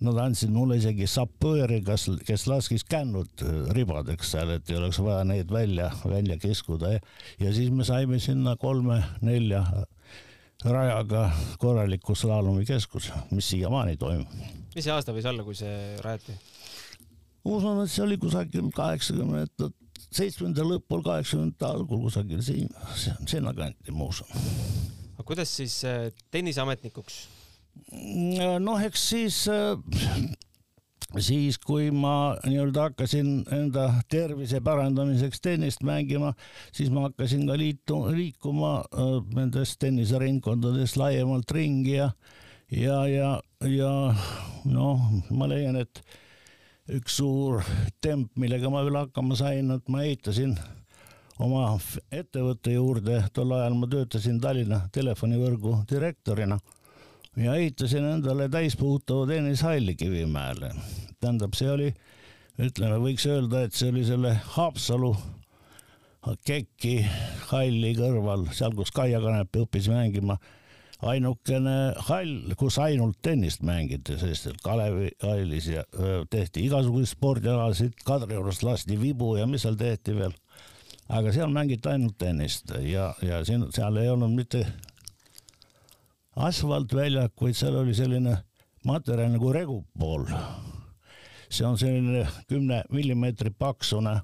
Nad 0.00 0.16
andsid 0.16 0.48
mulle 0.48 0.78
isegi 0.80 1.04
sapööri, 1.10 1.82
kas, 1.84 2.06
kes 2.24 2.46
laskis 2.48 2.86
kännud 2.88 3.42
äh, 3.44 3.56
ribadeks 3.76 4.30
seal, 4.32 4.54
et 4.54 4.70
ei 4.72 4.78
oleks 4.78 5.00
vaja 5.04 5.26
neid 5.28 5.50
välja, 5.52 5.90
välja 6.08 6.38
kiskuda 6.40 6.94
ja, 6.96 7.50
siis 7.52 7.68
me 7.68 7.84
saime 7.84 8.20
sinna 8.22 8.56
kolme-nelja 8.60 9.60
rajaga 10.64 11.26
korraliku 11.60 12.14
slaalomikeskus, 12.16 13.10
mis 13.30 13.50
siiamaani 13.52 13.96
toimub. 14.00 14.32
mis 14.74 14.84
see 14.84 14.92
aasta 14.94 15.12
võis 15.16 15.28
olla, 15.28 15.44
kui 15.44 15.56
see 15.56 15.76
rajati? 16.04 16.36
usun, 17.44 17.82
et 17.84 17.92
see 17.92 18.04
oli 18.04 18.18
kusagil 18.20 18.70
kaheksakümnendate, 18.76 19.70
seitsmenda 20.08 20.64
lõpul, 20.64 21.04
kaheksakümnendate 21.04 21.68
algul 21.68 22.04
kusagil 22.06 22.40
siin, 22.44 22.72
sinnakanti, 23.28 23.92
ma 23.96 24.08
usun. 24.08 24.32
aga 25.16 25.28
kuidas 25.28 25.52
siis 25.60 25.76
äh, 25.88 26.08
tenniseametnikuks 26.32 27.22
noh, 28.60 28.80
eks 28.86 29.08
siis 29.12 29.42
äh, 29.50 29.76
siis, 31.18 31.58
kui 31.58 31.90
ma 31.90 32.36
nii-öelda 32.44 32.88
hakkasin 32.90 33.30
enda 33.54 33.88
tervise 34.10 34.60
parandamiseks 34.64 35.42
tennist 35.42 35.82
mängima, 35.86 36.32
siis 36.72 36.90
ma 36.94 37.08
hakkasin 37.08 37.46
ka 37.48 37.56
liitu, 37.58 38.02
liikuma 38.14 38.76
äh, 38.94 39.16
nendes 39.34 39.76
tenniseringkondades 39.82 40.96
laiemalt 41.00 41.50
ringi 41.50 41.96
ja, 41.96 42.10
ja, 42.70 43.04
ja, 43.10 43.30
ja 43.66 43.92
noh, 44.70 45.06
ma 45.30 45.48
leian, 45.50 45.80
et 45.80 46.02
üks 46.90 47.18
suur 47.20 47.64
temp, 48.02 48.30
millega 48.38 48.70
ma 48.70 48.84
veel 48.86 49.02
hakkama 49.02 49.38
sain, 49.38 49.70
et 49.74 49.90
ma 49.90 50.04
ehitasin 50.06 50.56
oma 51.40 51.72
ettevõtte 52.12 52.74
juurde, 52.74 53.22
tol 53.34 53.54
ajal 53.56 53.78
ma 53.78 53.88
töötasin 53.90 54.40
Tallinna 54.42 54.84
telefonivõrgu 54.92 55.80
direktorina 55.90 56.58
ja 57.40 57.54
ehitasin 57.54 58.04
endale 58.04 58.48
täispuhutava 58.48 59.26
tennishalli 59.26 59.94
Kivimäele. 59.94 60.74
tähendab, 61.20 61.54
see 61.56 61.70
oli, 61.70 61.90
ütleme, 62.60 62.96
võiks 63.00 63.26
öelda, 63.28 63.64
et 63.64 63.76
see 63.76 63.90
oli 63.92 64.04
selle 64.08 64.34
Haapsalu 64.56 65.14
Kekki 66.44 66.98
halli 67.48 67.94
kõrval, 67.96 68.46
seal, 68.52 68.74
kus 68.76 68.92
Kaia 68.92 69.20
Kanepi 69.24 69.62
õppis 69.64 69.88
mängima, 69.88 70.36
ainukene 71.00 71.76
hall, 72.10 72.52
kus 72.60 72.76
ainult 72.82 73.16
tennist 73.24 73.64
mängiti, 73.64 74.18
sest 74.20 74.50
et 74.50 74.60
Kalevi 74.64 75.08
hallis 75.22 75.70
ja 75.72 75.84
tehti 76.30 76.66
igasuguseid 76.68 77.14
spordialasid, 77.14 77.96
Kadriorust 78.04 78.66
lasti 78.66 79.00
vibu 79.00 79.32
ja 79.38 79.48
mis 79.48 79.64
seal 79.64 79.80
tehti 79.80 80.16
veel. 80.18 80.36
aga 81.08 81.32
seal 81.32 81.50
mängiti 81.50 81.88
ainult 81.88 82.18
tennist 82.18 82.70
ja, 82.84 83.14
ja 83.22 83.40
siin, 83.44 83.64
seal 83.74 83.96
ei 83.96 84.12
olnud 84.12 84.36
mitte 84.36 84.66
asfaltväljak, 86.36 87.34
vaid 87.40 87.58
seal 87.58 87.76
oli 87.80 87.94
selline 87.96 88.36
materjal 88.86 89.32
nagu 89.34 89.52
regupool. 89.52 90.26
see 91.50 91.66
on 91.66 91.78
selline 91.78 92.26
kümne 92.48 92.84
millimeetri 92.94 93.50
paksune 93.50 94.20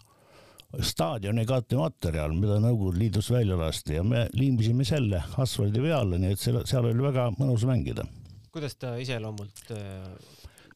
staadioni 0.80 1.46
kattematerjal, 1.46 2.34
mida 2.38 2.60
Nõukogude 2.62 3.00
Liidus 3.00 3.30
välja 3.30 3.56
lasti 3.58 3.96
ja 3.96 4.04
me 4.06 4.26
liimisime 4.34 4.84
selle 4.86 5.22
asfaldi 5.42 5.82
peale, 5.82 6.20
nii 6.22 6.36
et 6.36 6.42
seal, 6.42 6.60
seal 6.68 6.86
oli 6.86 7.02
väga 7.02 7.30
mõnus 7.38 7.66
mängida. 7.66 8.06
kuidas 8.52 8.76
ta 8.76 8.94
iseloomult 9.00 9.72
äh, 9.74 10.06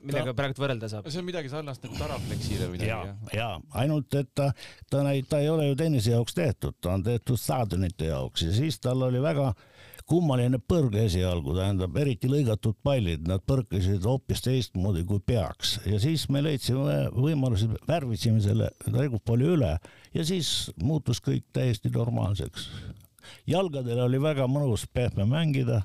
millega 0.01 0.33
ta... 0.33 0.37
praegu 0.43 0.63
võrrelda 0.63 0.89
saab? 0.91 1.09
see 1.09 1.23
on 1.23 1.29
midagi 1.29 1.53
sarnast 1.53 1.85
nagu 1.87 1.99
Taraflexile 2.01 2.67
või 2.67 2.79
midagi, 2.79 2.91
jah? 2.91 3.35
ja 3.37 3.49
ainult, 3.83 4.15
et 4.15 4.35
ta, 4.35 4.51
ta, 4.91 5.05
ta 5.29 5.41
ei 5.41 5.49
ole 5.49 5.71
ju 5.71 5.79
tennise 5.79 6.17
jaoks 6.17 6.35
tehtud, 6.35 6.81
ta 6.81 6.97
on 6.97 7.07
tehtud 7.07 7.39
staadionite 7.39 8.11
jaoks 8.11 8.49
ja 8.49 8.57
siis 8.57 8.81
tal 8.83 9.07
oli 9.07 9.23
väga 9.23 9.53
äh, 9.53 9.70
kummaline 10.11 10.59
põrg 10.59 10.97
esialgu, 11.05 11.55
tähendab 11.55 11.95
eriti 12.01 12.29
lõigatud 12.31 12.75
pallid, 12.83 13.29
nad 13.31 13.45
põrkasid 13.47 14.03
hoopis 14.07 14.43
teistmoodi 14.43 15.05
kui 15.07 15.23
peaks 15.23 15.77
ja 15.87 16.01
siis 16.03 16.27
me 16.33 16.43
leidsime 16.43 16.97
võimalusi, 17.15 17.69
värvisime 17.89 18.43
selle 18.43 18.73
reegupalli 18.89 19.47
üle 19.55 19.77
ja 20.17 20.27
siis 20.27 20.71
muutus 20.83 21.23
kõik 21.23 21.47
täiesti 21.55 21.93
normaalseks. 21.95 22.69
jalgadel 23.47 24.03
oli 24.09 24.19
väga 24.23 24.49
mõnus 24.51 24.87
pehme 24.93 25.29
mängida 25.31 25.83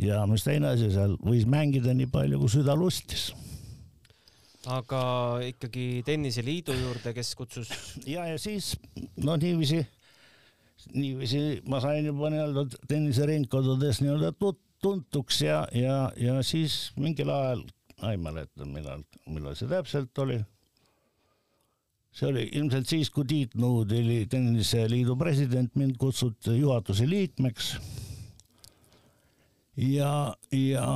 ja 0.00 0.24
mis 0.26 0.44
teine 0.48 0.72
asi, 0.72 0.90
seal 0.94 1.18
võis 1.20 1.44
mängida 1.44 1.92
nii 1.94 2.08
palju, 2.08 2.40
kui 2.40 2.56
süda 2.56 2.76
lustis 2.78 3.32
aga 4.70 5.02
ikkagi 5.44 6.02
tenniseliidu 6.06 6.74
juurde, 6.76 7.12
kes 7.12 7.34
kutsus? 7.34 7.72
ja, 8.06 8.26
ja 8.30 8.38
siis 8.38 8.76
no 9.16 9.36
niiviisi 9.36 9.82
niiviisi 10.94 11.62
ma 11.70 11.80
sain 11.82 12.06
juba 12.06 12.30
nii-öelda 12.32 12.66
tenniseringkondades 12.88 14.02
nii-öelda 14.02 14.32
tuntuks 14.82 15.42
ja, 15.44 15.62
ja, 15.74 16.12
ja 16.16 16.40
siis 16.42 16.90
mingil 16.98 17.30
ajal, 17.30 17.62
ma 18.02 18.14
ei 18.14 18.18
mäleta, 18.20 18.66
millal, 18.66 19.04
millal 19.30 19.54
see 19.58 19.70
täpselt 19.70 20.18
oli. 20.24 20.40
see 22.12 22.28
oli 22.28 22.48
ilmselt 22.58 22.90
siis, 22.90 23.10
kui 23.10 23.24
Tiit 23.28 23.54
Nuud 23.54 23.94
oli 23.96 24.26
Tenniseliidu 24.30 25.16
president, 25.16 25.74
mind 25.76 25.96
kutsuti 26.00 26.58
juhatuse 26.58 27.08
liikmeks. 27.08 27.76
ja, 29.76 30.34
ja 30.52 30.88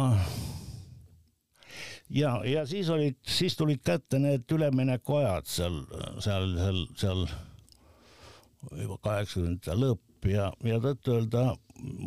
ja, 2.10 2.40
ja 2.44 2.66
siis 2.66 2.90
olid, 2.90 3.18
siis 3.26 3.56
tulid 3.56 3.82
kätte 3.86 4.18
need 4.18 4.50
üleminekuajad 4.52 5.46
seal, 5.50 5.82
seal, 6.22 6.52
seal, 6.58 6.86
seal 6.98 7.26
juba 8.72 8.98
kaheksakümnendate 9.04 9.76
lõpp 9.78 10.28
ja, 10.30 10.50
ja 10.66 10.80
tõtt-öelda 10.82 11.46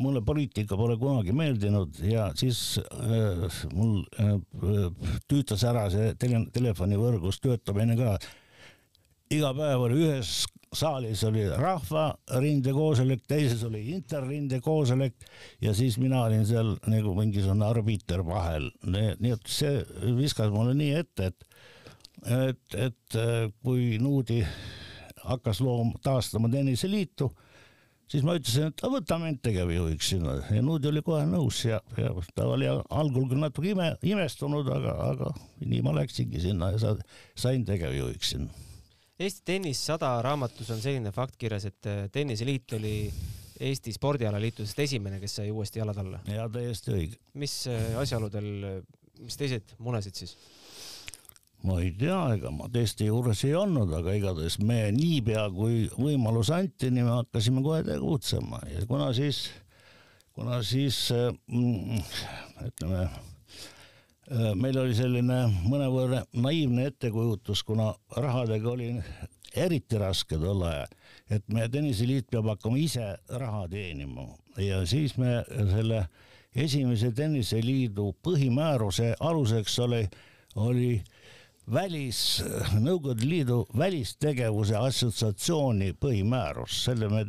mulle 0.01 0.21
poliitika 0.25 0.77
pole 0.77 0.97
kunagi 0.99 1.33
meeldinud 1.35 1.99
ja 2.03 2.29
siis 2.39 2.79
äh, 2.81 3.59
mul 3.73 4.01
äh, 4.19 4.37
tüütas 5.29 5.63
ära 5.67 5.87
see 5.93 6.13
tele, 6.19 6.45
telefonivõrgus 6.53 7.41
töötamine 7.43 7.97
ka. 7.99 8.15
iga 9.29 9.53
päev 9.53 9.85
oli 9.85 10.01
ühes 10.07 10.39
saalis 10.75 11.23
oli 11.25 11.47
rahvarinde 11.49 12.73
koosolek, 12.73 13.23
teises 13.27 13.63
oli 13.65 13.87
interrinde 13.95 14.59
koosolek 14.61 15.15
ja 15.61 15.73
siis 15.73 15.97
mina 15.97 16.23
olin 16.27 16.45
seal 16.45 16.75
nagu 16.89 17.15
mingisugune 17.17 17.65
arbiiter 17.65 18.21
vahel, 18.25 18.69
nii 18.85 19.33
et 19.33 19.49
see 19.49 19.79
viskas 20.17 20.53
mulle 20.53 20.75
nii 20.77 20.93
ette, 21.01 21.31
et 21.31 21.47
et, 22.19 22.75
et 22.75 23.15
äh, 23.15 23.47
kui 23.63 23.97
Nuudi 24.01 24.41
hakkas 25.23 25.61
loom-, 25.63 25.95
taastama 26.03 26.49
tenniseliitu, 26.51 27.29
siis 28.09 28.25
ma 28.25 28.35
ütlesin, 28.37 28.71
et 28.71 28.83
võta 28.91 29.19
mind 29.21 29.41
tegevjuhiks 29.45 30.13
sinna 30.13 30.37
ja 30.49 30.61
Nuudi 30.65 30.89
oli 30.91 31.03
kohe 31.05 31.25
nõus 31.29 31.61
ja, 31.67 31.81
ja 31.97 32.13
ta 32.35 32.47
oli 32.49 32.69
algul 32.69 33.27
küll 33.29 33.41
natuke 33.43 33.73
ime, 33.73 33.91
imestunud, 34.05 34.69
aga, 34.75 34.95
aga 35.11 35.33
nii 35.65 35.83
ma 35.85 35.93
läksingi 35.99 36.41
sinna 36.43 36.73
ja 36.73 36.81
sa, 36.81 36.95
sain 37.37 37.65
tegevjuhiks 37.67 38.35
sinna. 38.35 38.65
Eesti 39.19 39.43
Tennis 39.43 39.81
sada 39.83 40.13
raamatus 40.23 40.69
on 40.71 40.79
selline 40.79 41.11
fakt 41.11 41.35
kirjas, 41.39 41.65
et 41.67 41.89
äh, 41.91 42.05
Tenniseliit 42.11 42.77
oli 42.77 42.93
Eesti 43.59 43.91
spordialaliitudest 43.91 44.79
esimene, 44.79 45.19
kes 45.19 45.41
sai 45.41 45.49
uuesti 45.51 45.81
jalad 45.81 45.97
alla. 45.99 46.21
ja 46.31 46.47
täiesti 46.51 46.95
õige. 46.95 47.19
mis 47.33 47.61
äh, 47.67 47.91
asjaoludel, 47.99 48.47
mis 49.19 49.35
teised 49.37 49.75
munesid 49.83 50.15
siis? 50.15 50.37
Ma 51.63 51.79
ei 51.83 51.91
tea, 51.99 52.19
ega 52.35 52.51
ma 52.55 52.69
testi 52.71 53.09
juures 53.09 53.41
ei 53.47 53.55
olnud, 53.57 53.91
aga 53.97 54.13
igatahes 54.15 54.59
me 54.63 54.81
niipea 54.95 55.47
kui 55.51 55.87
võimalus 55.97 56.51
anti, 56.55 56.91
nii 56.93 57.03
me 57.03 57.17
hakkasime 57.17 57.63
kohe 57.65 57.81
tegutsema. 57.87 58.61
Ja 58.71 58.85
kuna 58.87 59.09
siis, 59.15 59.41
kuna 60.35 60.61
siis 60.63 61.01
mm, 61.11 61.99
ütleme, 62.69 63.03
äh, 64.31 64.53
meil 64.55 64.79
oli 64.79 64.95
selline 64.95 65.41
mõnevõrra 65.65 66.23
naiivne 66.39 66.87
ettekujutus, 66.93 67.65
kuna 67.67 67.91
rahadega 68.15 68.71
oli 68.71 68.93
eriti 69.55 69.99
raske 69.99 70.37
tol 70.39 70.63
ajal, 70.63 70.97
et 71.29 71.45
meie 71.51 71.67
tenniseliit 71.71 72.29
peab 72.31 72.47
hakkama 72.53 72.79
ise 72.79 73.11
raha 73.41 73.65
teenima. 73.71 74.29
Ja 74.59 74.81
siis 74.87 75.17
me 75.19 75.41
selle 75.73 76.05
esimese 76.55 77.11
tenniseliidu 77.15 78.13
põhimääruse 78.25 79.13
aluseks 79.19 79.79
oli, 79.83 80.03
oli 80.55 80.91
välis, 81.73 82.19
Nõukogude 82.79 83.27
Liidu 83.27 83.59
välistegevuse 83.77 84.77
assotsiatsiooni 84.79 85.93
põhimäärus, 86.01 86.83
selle 86.87 87.09
me 87.11 87.23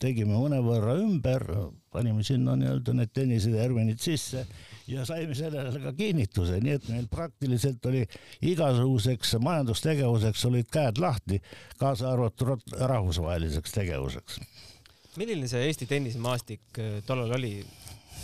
tegime 0.00 0.36
mõnevõrra 0.36 0.96
ümber, 1.02 1.44
panime 1.92 2.24
sinna 2.26 2.54
nii-öelda 2.58 2.94
need 2.96 3.12
tenniseterminid 3.16 4.00
sisse 4.02 4.44
ja 4.88 5.04
saime 5.08 5.36
sellele 5.36 5.82
ka 5.82 5.92
kinnituse, 5.96 6.60
nii 6.64 6.76
et 6.78 6.90
meil 6.92 7.08
praktiliselt 7.12 7.84
oli 7.90 8.04
igasuguseks 8.52 9.36
majandustegevuseks 9.44 10.44
olid 10.48 10.70
käed 10.72 11.00
lahti, 11.02 11.40
kaasa 11.80 12.12
arvatud 12.12 12.56
rahvusvaheliseks 12.78 13.74
tegevuseks. 13.80 14.40
milline 15.18 15.48
see 15.50 15.64
Eesti 15.66 15.86
tennisemaastik 15.90 16.78
äh, 16.78 17.00
tollal 17.06 17.34
oli? 17.40 17.58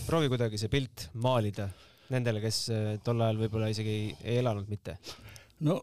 proovi 0.04 0.28
kuidagi 0.28 0.58
see 0.60 0.68
pilt 0.68 1.08
maalida 1.14 1.70
nendele, 2.12 2.42
kes 2.44 2.64
äh, 2.74 2.88
tol 3.04 3.22
ajal 3.24 3.40
võib-olla 3.44 3.70
isegi 3.72 3.94
ei, 3.94 4.08
ei 4.24 4.40
elanud 4.42 4.68
mitte? 4.68 4.98
no 5.64 5.80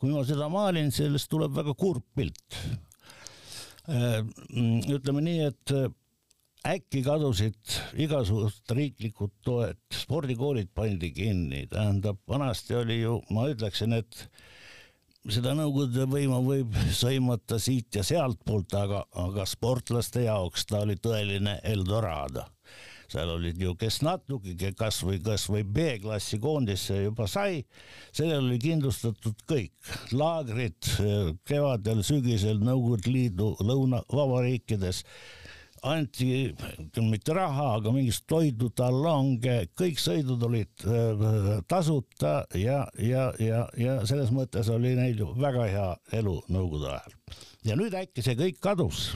kui 0.00 0.12
ma 0.14 0.24
seda 0.24 0.48
maalin, 0.52 0.90
sellest 0.94 1.28
tuleb 1.30 1.52
väga 1.52 1.74
kurb 1.78 2.04
pilt. 2.16 2.56
Äh, 3.90 4.20
ütleme 4.92 5.22
nii, 5.24 5.48
et 5.50 5.74
äh, 5.76 5.90
äkki 6.70 7.02
kadusid 7.04 7.76
igasugused 8.00 8.72
riiklikud 8.76 9.34
toed, 9.44 9.80
spordikoolid 9.92 10.72
pandi 10.76 11.12
kinni, 11.16 11.66
tähendab, 11.72 12.20
vanasti 12.28 12.76
oli 12.80 13.00
ju, 13.02 13.18
ma 13.34 13.48
ütleksin, 13.52 13.96
et 13.96 14.24
seda 15.28 15.52
Nõukogude 15.56 16.06
võimu 16.08 16.40
võib 16.46 16.76
sõimata 16.96 17.58
siit 17.60 18.00
ja 18.00 18.04
sealtpoolt, 18.06 18.72
aga, 18.80 19.02
aga 19.20 19.44
sportlaste 19.48 20.24
jaoks 20.24 20.64
ta 20.68 20.80
oli 20.86 20.96
tõeline 21.00 21.58
Eldorado 21.68 22.46
seal 23.10 23.30
olid 23.34 23.58
ju, 23.58 23.74
kes 23.78 24.00
natuke 24.06 24.72
kasvõi, 24.78 25.18
kasvõi 25.24 25.64
B-klassi 25.66 26.38
koondisse 26.42 27.00
juba 27.02 27.26
sai, 27.30 27.64
sellel 28.14 28.44
oli 28.44 28.58
kindlustatud 28.62 29.44
kõik, 29.50 29.74
laagrid 30.14 30.92
kevadel, 31.48 32.04
sügisel 32.06 32.62
Nõukogude 32.62 33.10
Liidu 33.10 33.54
lõunavabariikides. 33.66 35.04
Anti 35.90 36.50
mitte 37.00 37.32
raha, 37.32 37.70
aga 37.78 37.92
mingit 37.94 38.26
toidu, 38.28 38.68
talonge, 38.76 39.62
kõik 39.80 39.96
sõidud 40.02 40.42
olid 40.44 40.84
äh, 40.84 41.54
tasuta 41.72 42.42
ja, 42.52 42.82
ja, 43.00 43.30
ja, 43.40 43.64
ja 43.80 43.96
selles 44.04 44.28
mõttes 44.36 44.68
oli 44.68 44.92
neil 44.98 45.24
ju 45.24 45.32
väga 45.40 45.66
hea 45.72 45.90
elu 46.20 46.36
nõukogude 46.52 46.92
ajal. 46.92 47.16
ja 47.64 47.80
nüüd 47.80 47.96
äkki 47.96 48.20
see 48.24 48.36
kõik 48.36 48.60
kadus 48.60 49.08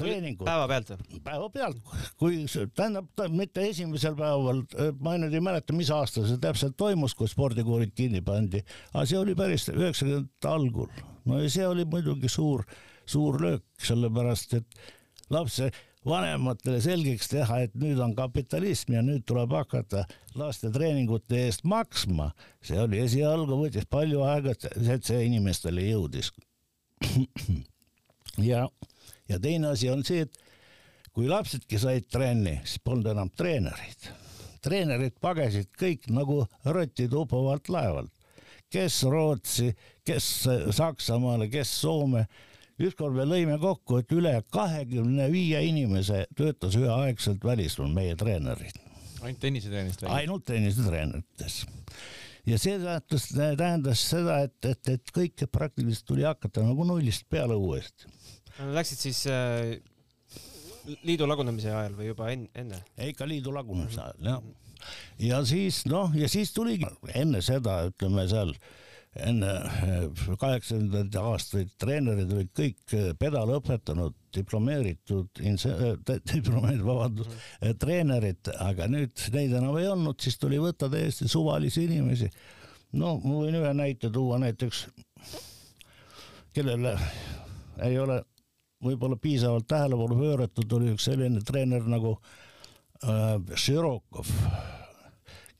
treeningud. 0.00 0.46
päeva 0.48 0.68
pealt 0.70 0.92
või? 0.94 1.20
päevapealt, 1.26 1.92
kui 2.20 2.44
tähendab 2.76 3.24
mitte 3.34 3.66
esimesel 3.70 4.16
päeval, 4.18 4.62
ma 5.00 5.16
nüüd 5.20 5.36
ei 5.36 5.44
mäleta, 5.44 5.76
mis 5.76 5.92
aastal 5.94 6.28
see 6.28 6.40
täpselt 6.42 6.78
toimus, 6.80 7.14
kui 7.18 7.30
spordikoolid 7.30 7.94
kinni 7.96 8.22
pandi, 8.24 8.62
aga 8.92 9.04
see 9.06 9.20
oli 9.20 9.36
päris 9.38 9.68
üheksakümnendate 9.72 10.50
algul. 10.50 10.90
no 11.28 11.42
ja 11.42 11.52
see 11.52 11.68
oli 11.68 11.86
muidugi 11.88 12.32
suur, 12.32 12.64
suur 13.08 13.40
löök, 13.42 13.66
sellepärast 13.84 14.58
et 14.60 14.82
lapse 15.30 15.70
vanematele 16.06 16.80
selgeks 16.80 17.28
teha, 17.30 17.60
et 17.66 17.74
nüüd 17.78 18.00
on 18.00 18.14
kapitalism 18.16 18.94
ja 18.96 19.02
nüüd 19.04 19.24
tuleb 19.28 19.52
hakata 19.52 20.06
laste 20.38 20.70
treeningute 20.72 21.44
eest 21.46 21.64
maksma. 21.68 22.30
see 22.64 22.80
oli 22.80 23.02
esialgu, 23.04 23.58
võttis 23.64 23.88
palju 23.90 24.24
aega, 24.24 24.54
et 24.94 25.04
see 25.04 25.24
inimestele 25.26 25.84
jõudis. 25.90 26.32
ja, 28.50 28.66
ja 29.30 29.38
teine 29.40 29.72
asi 29.72 29.90
on 29.90 30.04
see, 30.06 30.26
et 30.26 30.38
kui 31.14 31.28
lapsedki 31.30 31.78
said 31.78 32.06
trenni, 32.10 32.58
siis 32.64 32.82
polnud 32.84 33.10
enam 33.14 33.30
treenereid. 33.30 34.10
treenerid 34.62 35.16
pagesid 35.20 35.70
kõik 35.80 36.10
nagu 36.12 36.42
rotid 36.64 37.14
upuvalt 37.16 37.70
laevalt, 37.72 38.12
kes 38.70 39.02
Rootsi, 39.08 39.70
kes 40.04 40.30
Saksamaale, 40.76 41.48
kes 41.48 41.72
Soome 41.80 42.26
ükskord 42.80 43.16
me 43.16 43.26
lõime 43.28 43.58
kokku, 43.60 44.00
et 44.00 44.12
üle 44.14 44.32
kahekümne 44.54 45.28
viie 45.32 45.60
inimese 45.68 46.24
töötas 46.36 46.76
üheaegselt 46.78 47.44
välismaal 47.44 47.92
meie 47.94 48.16
treenerid. 48.18 48.78
ainult 49.20 49.40
tennisetreenerist? 49.40 50.04
ainult 50.08 50.44
tennisetreenerites. 50.48 51.58
ja 52.46 52.58
see 52.58 52.78
tähendas, 52.80 53.28
tähendas 53.36 54.04
seda, 54.12 54.40
et, 54.46 54.56
et, 54.64 54.94
et 54.96 55.12
kõike 55.14 55.46
praktiliselt 55.46 56.06
tuli 56.08 56.24
hakata 56.24 56.64
nagu 56.64 56.86
nullist 56.88 57.28
peale 57.28 57.54
uuesti. 57.54 58.08
Läksid 58.60 59.00
siis 59.00 59.22
äh, 59.30 59.78
liidu 61.06 61.28
lagunemise 61.28 61.72
ajal 61.72 61.96
või 61.98 62.10
juba 62.10 62.30
en, 62.32 62.46
enne? 62.58 62.82
ikka 63.10 63.28
liidu 63.28 63.54
lagunemise 63.54 64.02
ajal, 64.04 64.20
jah. 64.26 64.84
ja 65.22 65.40
siis 65.48 65.84
noh, 65.88 66.12
ja 66.16 66.28
siis 66.30 66.52
tuligi 66.56 66.88
enne 67.14 67.42
seda, 67.44 67.82
ütleme 67.90 68.26
seal 68.30 68.54
enne 69.26 69.50
eh, 69.50 70.24
kaheksakümnendaid 70.38 71.16
aastaid 71.18 71.72
treenerid 71.82 72.30
olid 72.30 72.52
kõik 72.54 72.94
eh, 72.94 73.10
pedale 73.18 73.56
õpetanud, 73.58 74.14
diplomeeritud, 74.36 75.42
eh, 75.42 75.56
diplomeeritud, 76.30 76.86
vabandust, 76.86 77.34
mhm. 77.34 77.76
treenerid, 77.82 78.52
aga 78.62 78.86
nüüd 78.90 79.26
neid 79.34 79.56
enam 79.58 79.78
ei 79.80 79.90
olnud, 79.90 80.20
siis 80.22 80.38
tuli 80.38 80.60
võtta 80.62 80.90
täiesti 80.92 81.28
suvalisi 81.30 81.88
inimesi. 81.88 82.30
no 82.92 83.16
ma 83.24 83.42
võin 83.42 83.58
ühe 83.58 83.74
näite 83.74 84.10
tuua 84.14 84.38
näiteks, 84.42 84.86
kellele 86.54 86.94
ei 87.82 87.98
ole 87.98 88.22
võib-olla 88.84 89.16
piisavalt 89.20 89.68
tähelepanu 89.68 90.18
pööratud, 90.18 90.72
oli 90.78 90.94
üks 90.94 91.08
selline 91.10 91.42
treener 91.46 91.86
nagu 91.88 92.16
äh, 93.04 93.36
Širokov 93.56 94.30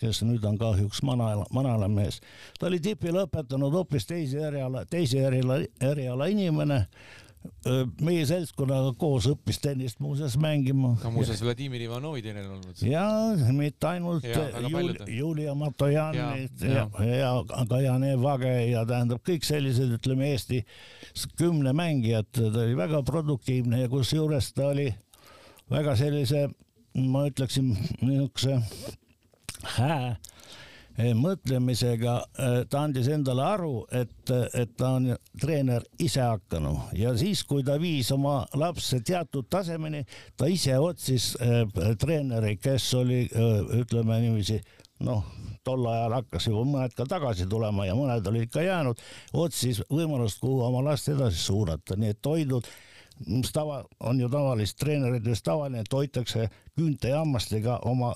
kes 0.00 0.22
nüüd 0.24 0.44
on 0.48 0.56
kahjuks 0.58 1.02
manala, 1.04 1.44
manalamees. 1.52 2.20
ta 2.58 2.68
oli 2.70 2.80
tipi 2.80 3.12
lõpetanud 3.12 3.74
hoopis 3.76 4.08
teise 4.08 4.40
eriala, 4.48 4.86
teise 4.88 5.20
eriala, 5.28 5.60
eriala 5.84 6.28
inimene 6.32 6.86
meie 8.04 8.24
seltskonnaga 8.28 8.92
koos 9.00 9.26
õppis 9.30 9.60
tennist 9.60 10.00
muuseas 10.00 10.34
mängima. 10.40 10.94
ka 11.00 11.10
muuseas 11.12 11.40
Vladimir 11.44 11.80
Ivanovi 11.86 12.22
treener 12.24 12.48
olnud. 12.52 12.80
ja 12.84 13.04
mitte 13.56 13.88
ainult 13.88 14.24
ja, 14.24 14.42
Jul, 14.68 14.92
Julia 15.08 15.54
Matojanit 15.56 16.64
ja, 16.64 16.86
ja, 16.86 17.04
ja, 17.04 17.16
ja 17.20 17.64
Kajane 17.68 18.14
Vage 18.20 18.54
ja 18.70 18.84
tähendab 18.88 19.24
kõik 19.24 19.44
sellised, 19.48 19.92
ütleme 19.96 20.28
Eesti 20.34 20.62
kümne 21.40 21.72
mängijat, 21.76 22.28
ta 22.36 22.64
oli 22.64 22.76
väga 22.76 23.02
produktiivne 23.08 23.84
ja 23.84 23.92
kusjuures 23.92 24.52
ta 24.56 24.72
oli 24.74 24.90
väga 25.70 25.96
sellise, 25.96 26.48
ma 26.96 27.24
ütleksin 27.30 27.72
niisuguse 28.02 28.60
hää 29.78 30.16
mõtlemisega 31.16 32.14
eh, 32.20 32.56
ta 32.70 32.84
andis 32.86 33.08
endale 33.12 33.44
aru, 33.46 33.74
et, 33.92 34.32
et 34.54 34.74
ta 34.76 34.94
on 34.98 35.10
treener 35.40 35.84
isehakanu 36.02 36.74
ja 36.98 37.14
siis, 37.18 37.44
kui 37.48 37.64
ta 37.66 37.78
viis 37.80 38.10
oma 38.14 38.42
lapse 38.58 39.00
teatud 39.06 39.48
tasemeni, 39.50 40.04
ta 40.36 40.48
ise 40.50 40.78
otsis 40.78 41.32
äh, 41.40 41.64
treeneri, 42.00 42.56
kes 42.60 42.92
oli 42.98 43.22
ütleme 43.80 44.20
niiviisi, 44.22 44.60
noh, 45.06 45.24
tol 45.64 45.84
ajal 45.88 46.14
hakkas 46.18 46.46
juba 46.48 46.64
mõned 46.68 46.94
ka 46.96 47.06
tagasi 47.08 47.46
tulema 47.50 47.86
ja 47.88 47.96
mõned 47.96 48.26
olid 48.30 48.52
ka 48.52 48.64
jäänud, 48.64 49.00
otsis 49.36 49.82
võimalust, 49.90 50.40
kuhu 50.42 50.62
oma 50.66 50.82
last 50.90 51.10
edasi 51.12 51.40
suunata, 51.40 51.98
nii 52.00 52.14
et 52.14 52.22
toidud 52.24 52.68
mis 53.26 53.52
tava, 53.52 53.82
on 54.06 54.20
ju 54.20 54.28
tavaliselt 54.32 54.78
treenerites 54.80 55.42
tavaline, 55.44 55.82
et 55.84 55.92
hoitakse 55.92 56.46
küünte 56.78 57.12
ja 57.12 57.20
hammastega 57.20 57.78
oma 57.88 58.14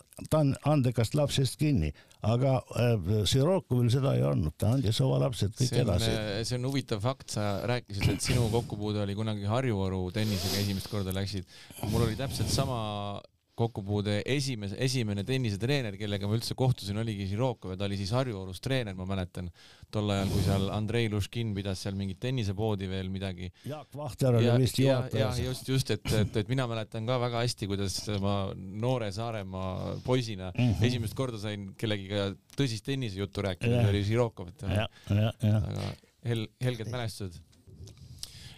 andekast 0.71 1.17
lapsest 1.19 1.59
kinni, 1.61 1.93
aga 2.25 2.57
äh, 2.81 2.95
Sirokovil 3.29 3.91
seda 3.93 4.15
ei 4.17 4.25
olnud, 4.25 4.57
ta 4.61 4.73
andis 4.77 5.01
oma 5.05 5.21
lapsed 5.27 5.53
kõik 5.59 5.71
see 5.71 5.83
on, 5.83 5.91
edasi. 5.91 6.11
äh, 6.15 6.41
see 6.49 6.59
on 6.61 6.71
huvitav 6.71 7.05
fakt, 7.05 7.29
sa 7.37 7.51
rääkisid, 7.69 8.09
et 8.15 8.25
sinu 8.25 8.49
kokkupuude 8.55 9.05
oli 9.05 9.17
kunagi 9.19 9.49
Harju-Oru 9.51 10.07
tennisega 10.15 10.63
esimest 10.63 10.91
korda 10.93 11.15
läksid. 11.17 11.47
mul 11.91 12.09
oli 12.09 12.17
täpselt 12.17 12.53
sama 12.53 13.21
kokkupuude 13.59 14.19
esimese, 14.27 14.77
esimene 14.83 15.23
tennisetreener, 15.27 15.95
kellega 15.99 16.27
ma 16.27 16.35
üldse 16.39 16.57
kohtusin, 16.59 16.99
oligi 16.99 17.29
Žirokov 17.31 17.75
ja 17.75 17.79
ta 17.79 17.87
oli 17.87 17.99
siis 18.01 18.11
Harju-Orus 18.15 18.63
treener, 18.65 18.97
ma 18.99 19.07
mäletan. 19.07 19.51
Tol 19.95 20.11
ajal, 20.15 20.31
kui 20.33 20.45
seal 20.47 20.69
Andrei 20.75 21.09
Luškin 21.13 21.55
pidas 21.57 21.85
seal 21.85 21.97
mingit 21.99 22.21
tennisepoodi 22.23 22.89
veel 22.91 23.11
midagi. 23.13 23.51
Jaak 23.69 23.95
Vahter 23.97 24.41
oli 24.41 24.51
vist 24.65 24.81
juhataja. 24.83 25.31
ja 25.31 25.49
just, 25.49 25.69
just, 25.71 25.95
et, 25.95 26.05
et, 26.21 26.41
et 26.43 26.53
mina 26.53 26.67
mäletan 26.71 27.07
ka 27.09 27.19
väga 27.23 27.45
hästi, 27.45 27.71
kuidas 27.71 27.99
ma 28.23 28.37
noore 28.55 29.11
Saaremaa 29.15 29.97
poisina 30.05 30.51
mm 30.53 30.61
-hmm. 30.61 30.87
esimest 30.91 31.15
korda 31.15 31.39
sain 31.39 31.73
kellegiga 31.79 32.33
tõsist 32.59 32.87
tennisejuttu 32.87 33.43
rääkida, 33.49 33.83
see 33.83 33.95
oli 33.95 34.05
Žirokov, 34.05 34.53
et 34.53 34.63
väga 34.63 35.91
hel-, 36.25 36.49
helged 36.65 36.91
mälestused 36.91 37.43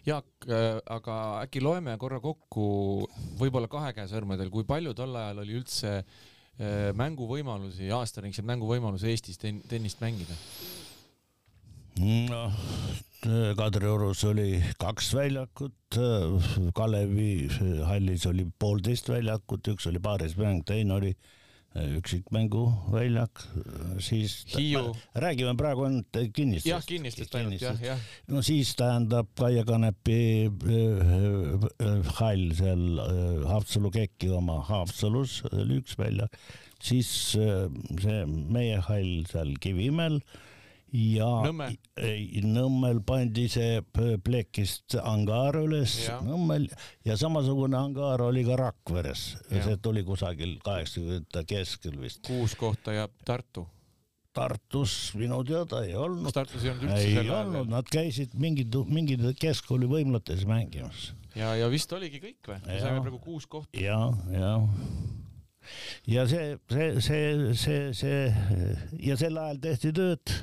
Jaak, 0.07 0.46
äh, 0.46 0.77
aga 0.87 1.14
äkki 1.42 1.61
loeme 1.64 1.96
korra 1.99 2.20
kokku 2.22 2.66
võib-olla 3.40 3.66
kahe 3.70 3.90
käe 3.96 4.07
sõrmedel, 4.07 4.53
kui 4.55 4.62
palju 4.68 4.92
tol 4.94 5.16
ajal 5.18 5.42
oli 5.42 5.57
üldse 5.59 5.96
äh, 5.99 6.92
mänguvõimalusi, 6.94 7.90
aastaringseid 7.90 8.46
mänguvõimalusi 8.46 9.11
Eestis 9.11 9.42
ten 9.42 9.59
tennist 9.66 9.99
mängida? 10.05 10.38
Noh, 12.00 12.52
Kadriorus 13.56 14.24
oli 14.28 14.61
kaks 14.78 15.14
väljakut, 15.16 15.98
Kalevi 16.74 17.48
hallis 17.88 18.26
oli 18.30 18.46
poolteist 18.59 19.09
väljakut, 19.11 19.66
üks 19.74 19.88
oli 19.90 20.02
paarismäng, 20.02 20.62
teine 20.68 20.94
oli 20.94 21.14
äh, 21.14 21.37
üksikmänguväljak, 21.96 23.42
siis 23.98 24.46
Hiiu. 24.56 24.94
räägime 25.14 25.56
praegu 25.56 25.85
ainult 25.85 26.18
kinnistest. 26.32 26.70
jah, 26.70 26.85
kinnistest 26.87 27.35
ainult 27.35 27.61
jah, 27.62 27.80
jah. 27.82 28.00
no 28.28 28.42
siis 28.42 28.74
tähendab 28.76 29.28
Kaie 29.38 29.64
Kanepi 29.64 30.20
äh, 30.46 32.12
hall 32.18 32.52
seal 32.56 33.00
äh, 33.02 33.48
Haapsalu 33.50 33.90
kekki 33.90 34.30
oma 34.32 34.61
Haapsalus 34.68 35.42
oli 35.52 35.80
üks 35.82 35.98
väljak, 36.00 36.37
siis 36.82 37.11
äh, 37.40 37.66
see 38.02 38.24
meie 38.26 38.80
hall 38.88 39.26
seal 39.30 39.56
Kivimäel 39.61 40.20
ja 40.96 41.28
Nõmme. 41.44 41.68
Nõmmel 42.46 43.00
pandi 43.06 43.46
see 43.52 43.80
plekist 44.24 44.96
angaar 45.00 45.59
üles 45.61 45.96
ja. 46.06 46.18
Nõmmel 46.24 46.68
ja 47.06 47.16
samasugune 47.20 47.78
angaar 47.78 48.24
oli 48.26 48.44
ka 48.46 48.59
Rakveres, 48.61 49.28
see 49.50 49.78
tuli 49.82 50.04
kusagil 50.06 50.56
kaheksakümnendate 50.64 51.44
keskel 51.48 51.98
vist. 52.00 52.22
kuus 52.26 52.56
kohta 52.59 52.96
jääb 52.96 53.16
Tartu. 53.26 53.66
Tartus 54.37 55.14
minu 55.16 55.38
teada 55.48 55.80
ei 55.87 55.94
olnud. 55.96 56.28
Tartus 56.37 56.64
ei 56.64 56.74
olnud 56.74 56.90
üldse 56.90 57.04
ei 57.09 57.30
olnud, 57.32 57.70
nad 57.72 57.87
käisid 57.88 58.35
mingid, 58.37 58.74
mingid 58.92 59.24
keskkooli 59.40 59.88
võimlates 59.88 60.44
mängimas. 60.48 61.12
ja, 61.37 61.54
ja 61.56 61.70
vist 61.72 61.92
oligi 61.96 62.20
kõik 62.22 62.52
või? 62.52 62.59
me 62.66 62.80
saime 62.80 63.04
praegu 63.04 63.20
kuus 63.22 63.48
kohta. 63.48 63.72
ja, 63.80 64.00
ja 64.32 64.56
ja 66.06 66.26
see, 66.30 66.59
see, 66.70 66.90
see, 67.02 67.54
see, 67.59 67.80
see 67.96 68.20
ja 69.09 69.16
sel 69.18 69.40
ajal 69.40 69.59
tehti 69.64 69.90
tööd 69.96 70.37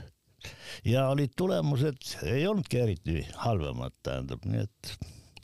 ja 0.88 1.08
olid 1.14 1.34
tulemused 1.38 2.16
ei 2.28 2.48
olnudki 2.48 2.80
eriti 2.84 3.20
halvemad, 3.46 3.96
tähendab, 4.04 4.46
nii 4.50 4.64
et 4.66 4.96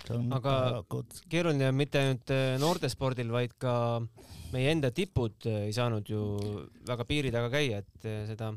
aga 0.09 0.39
parakud. 0.41 1.19
keeruline 1.29 1.69
on 1.69 1.77
mitte 1.77 2.01
ainult 2.01 2.33
äh, 2.33 2.55
noortespordil, 2.61 3.29
vaid 3.33 3.53
ka 3.61 3.73
meie 4.53 4.71
enda 4.73 4.91
tipud 4.95 5.49
äh, 5.49 5.67
ei 5.67 5.75
saanud 5.75 6.09
ju 6.09 6.23
väga 6.87 7.05
piiri 7.09 7.33
taga 7.35 7.51
käia, 7.53 7.83
et 7.83 8.09
äh, 8.09 8.25
seda 8.29 8.53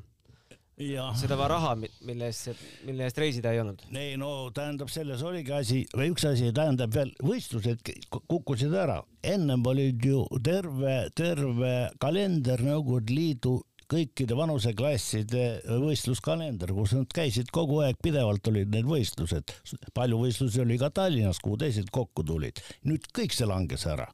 seda 1.20 1.37
raha, 1.48 1.74
mille 1.76 2.26
eest, 2.31 2.62
mille 2.87 3.05
eest 3.07 3.18
reisida 3.20 3.52
ei 3.52 3.61
olnud? 3.61 3.83
ei 3.94 4.16
no 4.18 4.50
tähendab, 4.55 4.88
selles 4.90 5.22
oligi 5.22 5.52
asi, 5.52 5.83
või 5.94 6.11
üks 6.14 6.24
asi, 6.26 6.48
tähendab 6.55 6.94
veel 6.94 7.12
võistlused 7.22 7.92
kukkusid 8.11 8.72
ära, 8.74 9.02
ennem 9.22 9.62
olid 9.68 10.02
ju 10.02 10.24
terve, 10.42 11.11
terve 11.14 11.74
kalender 12.00 12.64
Nõukogude 12.64 13.12
Liidu 13.12 13.59
kõikide 13.92 14.37
vanuseklasside 14.37 15.44
võistluskalender, 15.83 16.72
kus 16.76 16.94
nad 16.96 17.12
käisid 17.14 17.52
kogu 17.55 17.83
aeg, 17.85 17.98
pidevalt 18.02 18.48
olid 18.48 18.72
need 18.72 18.88
võistlused. 18.88 19.52
palju 19.94 20.20
võistlusi 20.24 20.62
oli 20.64 20.78
ka 20.81 20.90
Tallinnas, 20.90 21.40
kuhu 21.42 21.59
teised 21.61 21.90
kokku 21.92 22.24
tulid. 22.24 22.61
nüüd 22.88 23.07
kõik 23.14 23.37
see 23.37 23.46
langes 23.46 23.87
ära. 23.87 24.09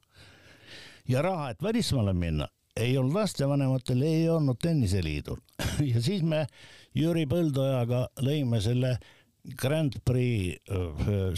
ja 1.07 1.21
raha, 1.21 1.51
et 1.51 1.63
välismaale 1.63 2.13
minna, 2.13 2.47
ei 2.75 2.97
olnud 2.97 3.15
lastevanematel, 3.15 4.01
ei 4.03 4.27
olnud 4.29 4.59
tenniseliidul 4.61 5.39
ja 5.91 6.01
siis 6.01 6.21
me 6.23 6.45
Jüri 6.95 7.25
Põldojaga 7.29 8.07
lõime 8.25 8.61
selle 8.61 8.97
Grand 9.59 9.95
Prix 10.05 10.59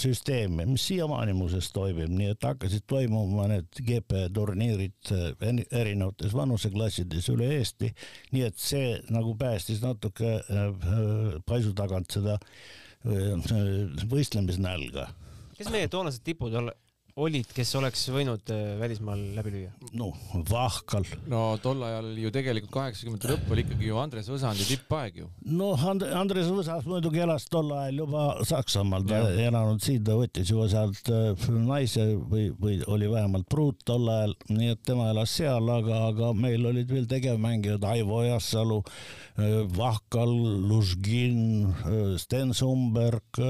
süsteemi, 0.01 0.65
mis 0.65 0.83
siiamaani 0.89 1.33
muuseas 1.37 1.69
toimib, 1.73 2.09
nii 2.09 2.31
et 2.33 2.43
hakkasid 2.43 2.83
toimuma 2.89 3.45
need 3.51 3.81
GP 3.87 4.25
turniirid 4.33 5.11
erinevates 5.69 6.33
vanuseklassides 6.35 7.29
üle 7.33 7.51
Eesti. 7.59 7.91
nii 8.31 8.45
et 8.47 8.57
see 8.57 8.95
nagu 9.13 9.35
päästis 9.37 9.83
natuke 9.85 10.39
paisu 11.45 11.73
tagant 11.77 12.11
seda 12.11 12.39
võistlemisnälga. 14.11 15.07
kes 15.57 15.69
meie 15.69 15.87
toonased 15.87 16.23
tipud 16.25 16.53
olid, 17.19 17.49
kes 17.55 17.73
oleks 17.79 18.03
võinud 18.13 18.51
äh, 18.53 18.75
välismaal 18.79 19.21
läbi 19.35 19.53
lüüa? 19.55 19.71
no 19.97 20.11
Vahkal. 20.47 21.07
no 21.31 21.57
tol 21.63 21.81
ajal 21.87 22.11
ju 22.21 22.31
tegelikult 22.33 22.73
kaheksakümnendate 22.75 23.33
lõpp 23.33 23.51
oli 23.51 23.65
ikkagi 23.65 23.89
ju 23.89 23.99
Andres 24.01 24.29
Võsandi 24.31 24.67
tippaeg 24.69 25.21
ju. 25.21 25.27
no 25.51 25.71
And 25.91 26.05
Andres 26.05 26.47
Võsas 26.53 26.85
muidugi 26.87 27.23
elas 27.23 27.47
tol 27.51 27.71
ajal 27.75 28.03
juba 28.03 28.25
Saksamaal, 28.47 29.03
ta 29.09 29.19
ei 29.31 29.47
elanud 29.49 29.83
siin, 29.83 30.03
ta 30.07 30.15
võttis 30.19 30.53
juba 30.53 30.69
sealt 30.71 31.11
äh, 31.11 31.49
naise 31.67 32.07
või, 32.15 32.47
või 32.61 32.79
oli 32.87 33.11
vähemalt 33.11 33.49
pruut 33.51 33.81
tol 33.87 34.07
ajal, 34.11 34.37
nii 34.51 34.71
et 34.75 34.83
tema 34.87 35.09
elas 35.11 35.35
seal, 35.35 35.67
aga, 35.73 36.05
aga 36.11 36.31
meil 36.37 36.65
olid 36.71 36.91
veel 36.91 37.09
tegevmängijad 37.11 37.83
Aivo 37.91 38.23
Jassalu, 38.23 38.81
äh, 39.35 39.59
Vahkal, 39.75 40.31
Lužgin, 40.71 41.73
Sten 42.21 42.55
Sumberg 42.55 43.41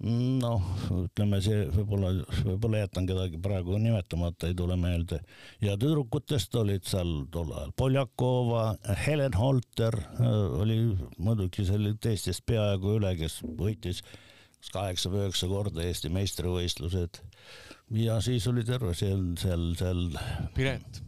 noh, 0.00 0.64
ütleme 0.96 1.40
see 1.44 1.66
võib-olla, 1.74 2.12
võib-olla 2.46 2.80
jätan 2.84 3.08
kedagi 3.08 3.40
praegu 3.42 3.76
nimetamata, 3.80 4.48
ei 4.48 4.56
tule 4.56 4.76
meelde. 4.80 5.20
ja 5.60 5.76
tüdrukutest 5.80 6.54
olid 6.56 6.86
seal 6.88 7.26
tol 7.32 7.52
ajal 7.52 7.74
Poljakova, 7.76 8.64
Helen 9.04 9.36
Holter 9.36 9.96
oli 10.60 10.80
muidugi 11.18 11.66
selle 11.68 11.94
teistest 12.00 12.46
peaaegu 12.48 12.96
üle, 12.96 13.12
kes 13.20 13.40
võitis 13.44 14.02
kaheksa 14.72 15.12
või 15.12 15.26
üheksa 15.26 15.48
korda 15.48 15.84
Eesti 15.84 16.12
meistrivõistlused. 16.12 17.20
ja 18.00 18.20
siis 18.24 18.46
oli 18.48 18.64
terve 18.64 18.94
seal, 18.94 19.34
seal, 19.40 19.70
seal. 19.76 20.02
Piret. 20.56 21.04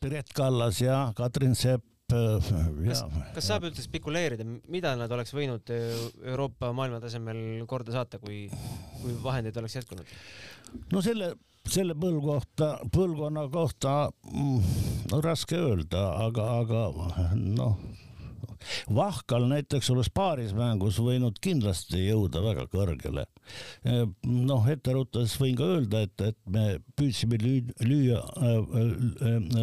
Piret 0.00 0.32
Kallas 0.36 0.80
ja 0.82 1.10
Katrin 1.16 1.54
Sepp 1.58 1.95
kas, 2.06 3.00
kas 3.34 3.48
saab 3.48 3.66
üldse 3.66 3.82
spekuleerida, 3.82 4.46
mida 4.70 4.92
nad 4.98 5.10
oleks 5.10 5.34
võinud 5.34 5.72
Euroopa 5.74 6.70
maailmatasemel 6.76 7.64
korda 7.66 7.96
saata, 7.96 8.20
kui, 8.22 8.44
kui 9.00 9.16
vahendeid 9.24 9.58
oleks 9.58 9.74
jätkunud? 9.80 10.14
no 10.94 11.02
selle, 11.02 11.32
selle 11.66 11.96
põlvkohta, 11.98 12.70
põlvkonna 12.94 13.48
kohta 13.50 13.96
mm, 14.30 14.80
no 15.10 15.20
raske 15.24 15.58
öelda, 15.58 16.06
aga, 16.28 16.48
aga 16.62 17.30
noh 17.34 17.74
Vahkal 18.94 19.46
näiteks 19.50 19.90
oleks 19.92 20.10
paarismängus 20.14 20.98
võinud 21.02 21.38
kindlasti 21.42 22.06
jõuda 22.06 22.42
väga 22.44 22.66
kõrgele. 22.72 23.26
noh, 24.26 24.68
etteruttades 24.70 25.36
võin 25.40 25.56
ka 25.58 25.68
öelda, 25.76 26.02
et, 26.06 26.20
et 26.32 26.38
me 26.50 26.78
püüdsime 26.98 27.38
lüüa, 27.38 28.22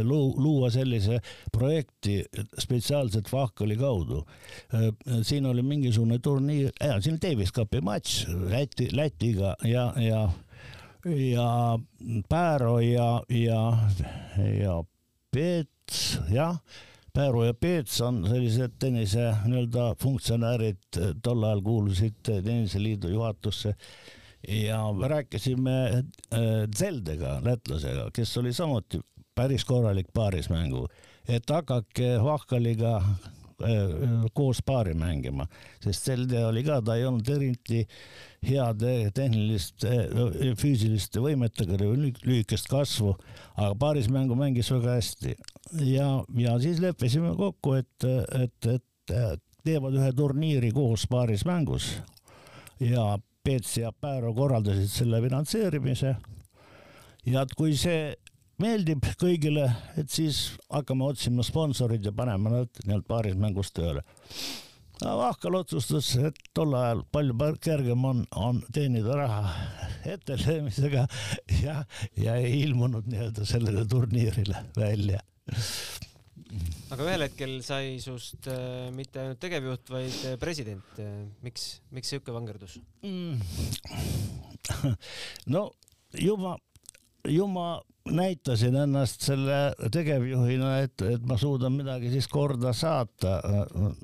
luua 0.03 0.71
sellise 0.73 1.19
projekti 1.51 2.21
spetsiaalselt 2.59 3.31
Vahkali 3.31 3.77
kaudu. 3.77 4.23
siin 5.23 5.45
oli 5.45 5.61
mingisugune 5.61 6.19
turniir, 6.19 6.71
siin 6.99 7.17
oli 7.17 7.23
Davis 7.27 7.51
Cupi 7.51 7.81
matš 7.81 8.25
Läti, 8.49 8.89
Lätiga 8.95 9.55
ja, 9.67 9.91
ja 9.99 10.29
ja 11.05 11.79
Pääro 12.29 12.79
ja, 12.79 13.23
ja, 13.29 13.77
ja 14.59 14.83
Peets, 15.31 16.19
jah 16.31 16.57
Pääru 17.13 17.43
ja 17.43 17.53
Peets 17.53 18.01
on 18.01 18.23
sellised 18.25 18.71
tennise 18.81 19.27
nii-öelda 19.45 19.91
funktsionäärid, 20.01 20.97
tol 21.21 21.43
ajal 21.45 21.59
kuulusid 21.61 22.15
Tenniseliidu 22.25 23.07
juhatusse. 23.07 23.75
Ja 24.47 24.79
rääkisime 25.07 25.75
äh, 25.93 26.39
Zeldega, 26.77 27.35
lätlasega, 27.45 28.07
kes 28.13 28.37
oli 28.37 28.53
samuti 28.53 28.99
päris 29.35 29.65
korralik 29.65 30.09
paarismängu, 30.13 30.87
et 31.29 31.49
hakake 31.49 32.17
Vahkaliga 32.23 32.95
koos 34.35 34.61
paari 34.65 34.93
mängima, 34.97 35.47
sest 35.83 36.09
Zelde 36.09 36.45
oli 36.45 36.63
ka, 36.65 36.81
ta 36.85 36.97
ei 36.99 37.05
olnud 37.07 37.29
eriti 37.35 37.83
heade 38.43 39.11
tehniliste, 39.15 39.91
füüsiliste 40.59 41.23
võimetega, 41.23 41.79
lühikest 41.79 42.69
kasvu, 42.71 43.15
aga 43.55 43.73
paarismängu 43.79 44.37
mängis 44.39 44.71
väga 44.73 44.97
hästi. 44.97 45.35
Ja, 45.87 46.07
ja 46.37 46.57
siis 46.63 46.81
leppisime 46.83 47.35
kokku, 47.39 47.77
et, 47.79 48.09
et, 48.39 48.71
et 48.73 49.51
teevad 49.63 49.95
ühe 49.99 50.11
turniiri 50.15 50.71
koos 50.75 51.07
paaris 51.09 51.45
mängus. 51.47 51.95
Ja 52.83 53.13
Peets 53.43 53.77
ja 53.77 53.91
Pääro 53.91 54.31
korraldasid 54.33 54.87
selle 54.87 55.19
finantseerimise. 55.21 56.15
ja 57.25 57.41
et 57.41 57.53
kui 57.55 57.75
see 57.79 58.13
meeldib 58.61 59.05
kõigile, 59.19 59.65
et 59.97 60.11
siis 60.13 60.53
hakkame 60.69 61.07
otsima 61.07 61.45
sponsorid 61.45 62.05
ja 62.05 62.13
paneme 62.15 62.53
nad 62.53 62.83
nii-öelda 62.83 63.07
paaris 63.07 63.39
mängus 63.39 63.73
tööle. 63.73 64.05
Vahkal 65.03 65.57
otsustas, 65.57 66.13
et 66.21 66.37
tol 66.55 66.75
ajal 66.79 67.01
palju 67.11 67.35
kergem 67.59 68.05
on, 68.07 68.21
on 68.39 68.61
teenida 68.71 69.17
raha 69.17 69.49
ettelöömisega 70.13 71.07
ja, 71.63 71.81
ja 72.15 72.37
ei 72.39 72.61
ilmunud 72.61 73.09
nii-öelda 73.09 73.45
sellele 73.49 73.83
turniirile 73.89 74.63
välja 74.77 75.19
aga 76.93 77.05
ühel 77.07 77.25
hetkel 77.25 77.55
sai 77.65 77.97
sust 78.03 78.47
äh, 78.51 78.89
mitte 78.95 79.21
ainult 79.21 79.41
tegevjuht, 79.41 79.89
vaid 79.93 80.17
äh, 80.29 80.35
president. 80.41 80.85
Äh, 81.01 81.23
miks, 81.45 81.79
miks 81.95 82.13
sihuke 82.13 82.35
vangerdus 82.35 82.77
mm.? 83.03 83.39
no 85.55 85.65
juba, 86.19 86.55
juba 87.29 87.81
näitasin 88.11 88.75
ennast 88.75 89.23
selle 89.23 89.71
tegevjuhina, 89.91 90.73
et, 90.83 91.01
et 91.07 91.23
ma 91.27 91.37
suudan 91.39 91.71
midagi 91.71 92.11
siis 92.11 92.27
korda 92.27 92.73
saata. 92.75 93.37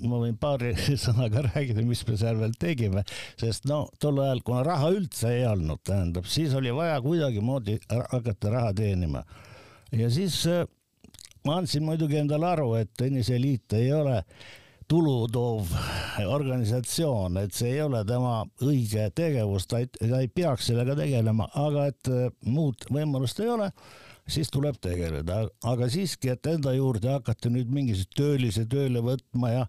ma 0.07 0.21
võin 0.21 0.37
paari 0.39 0.71
sõnaga 1.03 1.43
rääkida, 1.49 1.83
mis 1.87 2.05
me 2.07 2.15
seal 2.19 2.39
veel 2.39 2.55
tegime, 2.59 3.03
sest 3.39 3.67
no 3.67 3.85
tol 3.99 4.21
ajal, 4.23 4.43
kuna 4.45 4.63
raha 4.67 4.93
üldse 4.95 5.33
ei 5.35 5.45
olnud, 5.49 5.83
tähendab, 5.83 6.29
siis 6.31 6.55
oli 6.55 6.71
vaja 6.75 7.01
kuidagimoodi 7.03 7.79
hakata 7.89 8.55
raha 8.55 8.73
teenima 8.77 9.25
ja 9.91 10.09
siis 10.13 10.45
ma 11.45 11.59
andsin 11.59 11.83
muidugi 11.83 12.19
endale 12.21 12.47
aru, 12.53 12.73
et 12.79 12.91
tenniseliit 12.97 13.75
ei 13.79 13.91
ole 13.95 14.21
tulu 14.89 15.27
toov 15.31 15.69
organisatsioon, 16.25 17.37
et 17.43 17.55
see 17.55 17.75
ei 17.75 17.81
ole 17.85 18.01
tema 18.07 18.41
õige 18.65 19.05
tegevus, 19.15 19.67
ta 19.69 19.83
ei, 19.83 19.89
ta 19.99 20.19
ei 20.19 20.29
peaks 20.33 20.69
sellega 20.71 20.95
tegelema, 20.97 21.49
aga 21.61 21.87
et 21.91 22.11
äh, 22.11 22.29
muud 22.49 22.87
võimalust 22.89 23.41
ei 23.43 23.51
ole, 23.53 23.69
siis 24.29 24.51
tuleb 24.53 24.79
tegeleda, 24.81 25.43
aga 25.69 25.89
siiski, 25.89 26.33
et 26.33 26.49
enda 26.49 26.73
juurde 26.75 27.11
hakata 27.13 27.51
nüüd 27.53 27.71
mingisuguseid 27.73 28.17
töölisi 28.17 28.65
tööle 28.69 29.03
võtma 29.05 29.53
ja 29.53 29.65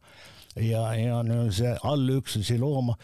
ja, 0.57 0.85
ja 0.99 1.21
see 1.55 1.73
allüksusi 1.87 2.59
looma, 2.61 2.97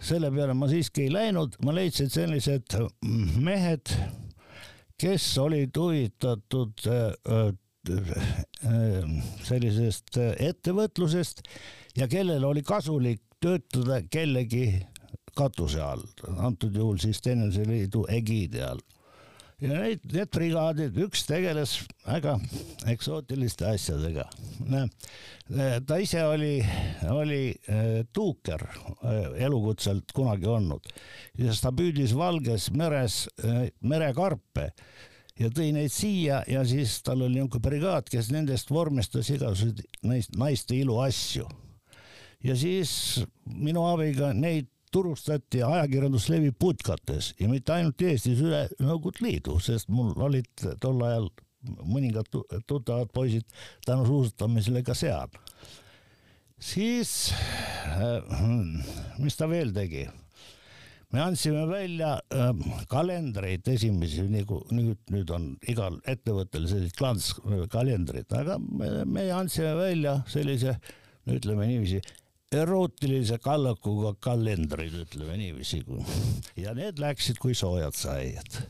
selle 0.00 0.30
peale 0.34 0.54
ma 0.56 0.70
siiski 0.70 1.08
ei 1.08 1.12
läinud, 1.12 1.58
ma 1.64 1.74
leidsin 1.76 2.10
sellised 2.10 2.78
mehed, 3.44 3.92
kes 5.00 5.26
olid 5.42 5.76
huvitatud 5.76 6.86
äh, 6.88 7.12
Äh, 7.28 7.52
sellisest 9.44 10.18
äh, 10.18 10.32
ettevõtlusest 10.50 11.44
ja 11.98 12.08
kellel 12.10 12.44
oli 12.44 12.62
kasulik 12.64 13.22
töötada 13.42 14.00
kellegi 14.08 14.80
katuse 15.36 15.82
all, 15.82 16.04
antud 16.38 16.76
juhul 16.76 17.00
siis 17.02 17.20
Tenniseliidu 17.20 18.06
egiidi 18.08 18.62
all. 18.64 18.80
ja 19.60 19.68
neid, 19.68 20.00
need 20.12 20.30
brigaadid, 20.32 20.96
üks 21.04 21.26
tegeles 21.28 21.76
väga 22.06 22.38
eksootiliste 22.90 23.66
asjadega. 23.68 24.26
Äh, 24.72 25.78
ta 25.86 25.98
ise 26.00 26.24
oli, 26.24 26.56
oli 27.12 27.42
tuuker 28.12 28.64
elukutselt 29.36 30.14
kunagi 30.16 30.48
olnud 30.48 30.88
ja 31.38 31.52
ta 31.60 31.74
püüdis 31.74 32.16
Valges 32.16 32.70
meres 32.72 33.26
merekarpe 33.80 34.70
ja 35.40 35.50
tõi 35.50 35.72
neid 35.74 35.92
siia 35.92 36.42
ja 36.48 36.62
siis 36.68 37.00
tal 37.02 37.24
oli 37.24 37.40
niisugune 37.40 37.64
brigaad, 37.64 38.08
kes 38.10 38.30
nendest 38.34 38.70
vormistas 38.70 39.30
igasuguseid 39.34 39.82
naiste 40.38 40.76
iluasju 40.78 41.48
ja 42.44 42.56
siis 42.58 43.24
minu 43.44 43.86
abiga 43.88 44.32
neid 44.36 44.70
turustati 44.94 45.62
ajakirjanduslevi 45.66 46.52
putkates 46.58 47.32
ja 47.40 47.48
mitte 47.50 47.74
ainult 47.74 48.02
Eestis, 48.02 48.38
üle 48.38 48.68
Nõukogude 48.78 49.24
Liidu, 49.24 49.56
sest 49.62 49.90
mul 49.90 50.12
olid 50.22 50.66
tol 50.82 51.02
ajal 51.02 51.30
mõningad 51.64 52.28
tuttavad 52.68 53.10
poisid 53.14 53.46
tänu 53.86 54.06
suusatamisele 54.06 54.84
ka 54.86 54.94
seal. 54.94 55.32
siis, 56.58 57.32
äh, 57.90 58.22
mis 59.18 59.36
ta 59.36 59.48
veel 59.48 59.72
tegi? 59.74 60.06
Me 61.14 61.22
andsime 61.22 61.62
välja 61.70 62.16
äh, 62.34 62.50
kalendreid 62.90 63.68
esimesi, 63.70 64.24
nagu 64.30 64.58
nüüd, 64.74 64.98
nüüd 65.14 65.30
on 65.34 65.52
igal 65.70 66.00
ettevõttel 66.10 66.66
sellised 66.70 66.98
klantskalendrid, 66.98 68.26
aga 68.34 68.58
me, 68.58 68.90
me 69.06 69.28
andsime 69.34 69.76
välja 69.78 70.18
sellise, 70.30 70.74
ütleme 71.30 71.68
niiviisi, 71.70 72.02
erootilise 72.54 73.38
kallakuga 73.42 74.14
kalendrid, 74.22 74.98
ütleme 75.06 75.38
niiviisi. 75.38 75.84
ja 76.64 76.74
need 76.74 76.98
läksid 77.02 77.38
kui 77.42 77.54
soojad 77.58 77.94
saiad 77.98 78.62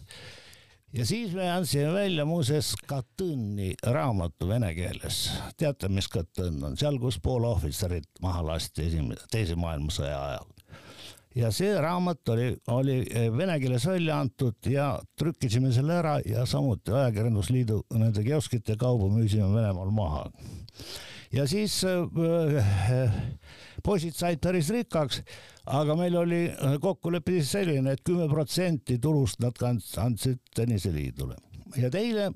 ja 0.94 1.06
siis 1.06 1.32
me 1.34 1.48
andsime 1.50 1.92
välja 1.94 2.24
muuseas 2.28 2.74
Katõni 2.86 3.72
raamatu 3.82 4.48
vene 4.48 4.70
keeles. 4.76 5.26
teate, 5.56 5.88
mis 5.88 6.08
Katõn 6.12 6.60
on, 6.68 6.76
seal, 6.78 7.00
kus 7.02 7.18
Poola 7.22 7.54
ohvitserid 7.56 8.06
maha 8.22 8.44
lasti 8.52 8.86
esimese, 8.90 9.26
teise 9.32 9.56
maailmasõja 9.58 10.20
ajal. 10.28 10.50
Ja 11.34 11.50
see 11.54 11.72
raamat 11.80 12.28
oli, 12.34 12.50
oli 12.74 12.98
vene 13.36 13.58
keeles 13.62 13.86
välja 13.86 14.18
antud 14.22 14.70
ja 14.70 14.92
trükkisime 15.18 15.72
selle 15.74 15.98
ära 15.98 16.18
ja 16.26 16.46
samuti 16.46 16.94
Ajakirjandusliidu 16.94 17.80
nende 17.94 18.22
kioskite 18.26 18.76
kaudu 18.80 19.10
müüsime 19.10 19.50
Venemaal 19.54 19.90
maha. 19.90 20.28
ja 21.32 21.46
siis 21.50 21.80
äh, 21.84 23.18
poisid 23.82 24.14
said 24.14 24.40
päris 24.40 24.70
rikkaks 24.70 25.22
aga 25.66 25.96
meil 25.96 26.16
oli 26.20 26.44
kokkulepe 26.80 27.38
siis 27.38 27.54
selline, 27.56 27.94
et 27.94 28.04
kümme 28.04 28.28
protsenti 28.28 28.98
tulust 28.98 29.40
nad 29.42 29.58
andsid 29.64 30.40
tenniseliidule 30.54 31.36
ja 31.80 31.90
teine, 31.92 32.30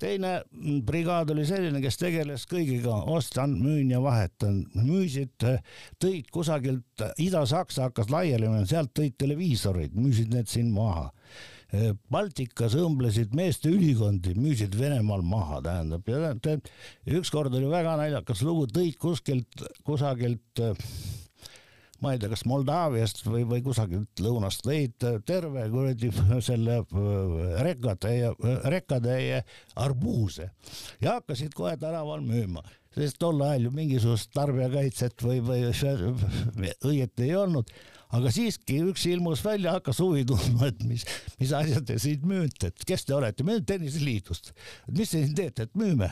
teine 0.00 0.32
brigaad 0.86 1.30
oli 1.34 1.46
selline, 1.48 1.80
kes 1.84 1.98
tegeles 2.00 2.46
kõigiga, 2.50 2.98
ostan, 3.12 3.56
müün 3.60 3.90
ja 3.94 4.00
vahetan, 4.02 4.62
müüsid, 4.78 5.36
tõid 6.02 6.30
kusagilt 6.34 7.06
Ida-Saksa 7.22 7.88
hakkas 7.88 8.10
laiali 8.12 8.48
minema, 8.48 8.68
sealt 8.68 8.94
tõid 8.96 9.18
televiisoreid, 9.20 9.94
müüsid 9.96 10.34
need 10.34 10.50
siin 10.52 10.72
maha. 10.74 11.10
Baltikas 12.12 12.76
õmblesid 12.78 13.32
meeste 13.36 13.68
ülikondi, 13.74 14.36
müüsid 14.38 14.76
Venemaal 14.78 15.24
maha, 15.26 15.58
tähendab, 15.64 16.06
ja 16.06 17.18
ükskord 17.18 17.54
oli 17.58 17.68
väga 17.72 17.96
naljakas 17.98 18.44
lugu, 18.46 18.68
tõid 18.70 18.94
kuskilt, 19.02 19.64
kusagilt 19.84 20.62
ma 22.02 22.12
ei 22.12 22.20
tea, 22.20 22.30
kas 22.32 22.44
Moldaaviast 22.48 23.22
või, 23.26 23.44
või 23.48 23.62
kusagilt 23.64 24.22
lõunast 24.22 24.66
lõid 24.68 25.06
terve 25.28 25.66
kuradi 25.72 26.10
selle 26.48 26.80
äh, 26.82 27.60
rekatäie, 27.66 28.32
rekatäie 28.68 29.42
arbuuse 29.86 30.50
ja 31.02 31.18
hakkasid 31.18 31.56
kohe 31.56 31.76
tänaval 31.80 32.24
müüma, 32.24 32.64
sest 32.96 33.20
tol 33.22 33.40
ajal 33.46 33.68
ju 33.68 33.74
mingisugust 33.76 34.32
tarbijakaitset 34.36 35.26
või, 35.26 35.42
või 35.44 35.64
õieti 36.92 37.30
ei 37.30 37.36
olnud 37.38 37.72
aga 38.14 38.30
siiski 38.32 38.78
üks 38.86 39.06
ilmus 39.10 39.42
välja, 39.44 39.74
hakkas 39.76 39.98
huvi 40.02 40.22
tundma, 40.28 40.70
et 40.70 40.82
mis, 40.86 41.04
mis 41.40 41.52
asjad 41.56 41.86
te 41.88 41.98
siin 42.02 42.22
müüte, 42.28 42.70
et 42.70 42.86
kes 42.88 43.06
te 43.08 43.14
olete, 43.16 43.44
me 43.46 43.56
oleme 43.56 43.66
tenniseliidust. 43.66 44.52
mis 44.92 45.10
te 45.10 45.22
siin 45.24 45.34
teete, 45.38 45.66
et 45.66 45.74
müüme 45.78 46.10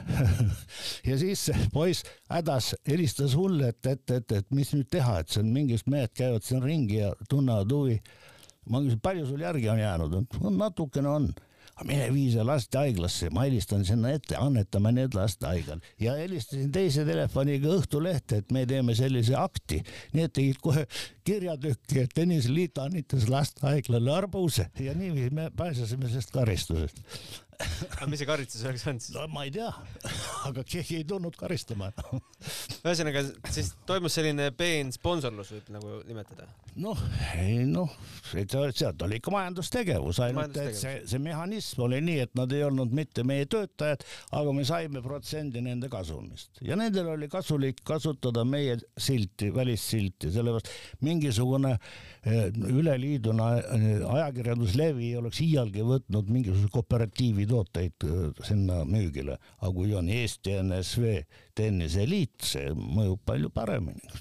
ja 1.08 1.18
siis 1.20 1.46
poiss 1.72 2.04
hädas 2.32 2.74
helistas 2.88 3.36
mulle, 3.38 3.70
et, 3.74 3.86
et, 3.86 4.16
et, 4.18 4.36
et 4.40 4.54
mis 4.54 4.74
nüüd 4.74 4.90
teha, 4.90 5.20
et 5.22 5.38
on 5.40 5.50
mingid 5.54 5.86
mehed 5.90 6.14
käivad 6.16 6.46
siin 6.46 6.62
ringi 6.64 7.00
ja 7.02 7.14
tunnevad 7.30 7.72
huvi. 7.72 8.00
ma 8.70 8.80
küsisin, 8.80 9.02
palju 9.04 9.26
sul 9.28 9.44
järgi 9.44 9.68
on 9.70 9.82
jäänud, 9.82 10.38
natukene 10.58 11.08
on 11.08 11.32
mine 11.82 12.06
vii 12.14 12.28
see 12.34 12.44
lastehaiglasse, 12.46 13.30
ma 13.34 13.46
helistan 13.48 13.84
sinna 13.86 14.12
ette, 14.14 14.36
annetame 14.38 14.92
need 14.94 15.16
lastehaigal 15.16 15.82
ja 16.00 16.14
helistasin 16.18 16.70
teise 16.74 17.04
telefoniga 17.08 17.72
Õhtulehte, 17.74 18.42
et 18.42 18.54
me 18.54 18.62
teeme 18.68 18.94
sellise 18.94 19.34
akti. 19.38 19.80
Need 20.14 20.34
tegid 20.36 20.60
kohe 20.62 20.86
kirjatükki, 21.26 22.04
et 22.04 22.14
Tõnis 22.14 22.46
Liit 22.52 22.78
annetas 22.78 23.26
lastehaiglale 23.32 24.12
arbuuse 24.14 24.68
ja 24.80 24.94
niiviisi 24.94 25.34
me 25.34 25.50
pääsesime 25.56 26.08
sellest 26.12 26.34
karistusest 26.34 27.02
aga 27.94 28.08
mis 28.10 28.20
see 28.22 28.28
karistus 28.28 28.64
oleks 28.66 28.84
olnud 28.88 29.04
siis? 29.04 29.16
no 29.16 29.26
ma 29.32 29.44
ei 29.46 29.52
tea, 29.54 29.70
aga 30.48 30.64
keegi 30.66 31.00
ei 31.00 31.06
tulnud 31.08 31.36
karistama 31.38 31.90
ühesõnaga, 32.84 33.24
siis 33.54 33.72
toimus 33.88 34.16
selline 34.18 34.50
peen 34.56 34.92
sponsorlus, 34.94 35.52
võib 35.56 35.72
nagu 35.76 35.98
nimetada? 36.08 36.48
noh, 36.80 37.00
ei 37.38 37.62
noh, 37.70 37.92
sealt 38.32 39.04
oli 39.06 39.20
ikka 39.20 39.32
majandustegevus, 39.34 40.20
ainult 40.24 40.58
et 40.62 40.78
see, 40.78 40.96
see 41.08 41.22
mehhanism 41.22 41.84
oli 41.86 42.00
nii, 42.04 42.24
et 42.26 42.34
nad 42.38 42.52
ei 42.54 42.64
olnud 42.66 42.94
mitte 42.94 43.24
meie 43.26 43.46
töötajad, 43.50 44.02
aga 44.34 44.54
me 44.56 44.66
saime 44.66 45.02
protsendi 45.04 45.62
nende 45.64 45.90
kasumist 45.92 46.62
ja 46.66 46.78
nendel 46.78 47.12
oli 47.14 47.30
kasulik 47.32 47.84
kasutada 47.86 48.44
meie 48.48 48.78
silti, 48.98 49.52
välissilti, 49.54 50.32
sellepärast 50.34 50.72
mingisugune 51.04 51.76
eh, 51.76 52.13
üleliiduna 52.24 53.48
eh, 53.60 53.88
ajakirjanduslevi 54.16 55.10
ei 55.10 55.18
oleks 55.20 55.42
iialgi 55.44 55.84
võtnud 55.84 56.30
mingisuguse 56.32 56.70
kooperatiivi 56.72 57.46
tooteid 57.50 58.06
äh, 58.08 58.30
sinna 58.46 58.82
müügile, 58.88 59.36
aga 59.60 59.72
kui 59.76 59.92
on 59.96 60.08
Eesti 60.08 60.56
NSV 60.62 61.18
Tenniseliit, 61.54 62.38
see 62.54 62.72
mõjub 62.74 63.20
palju 63.28 63.52
paremini 63.54 64.14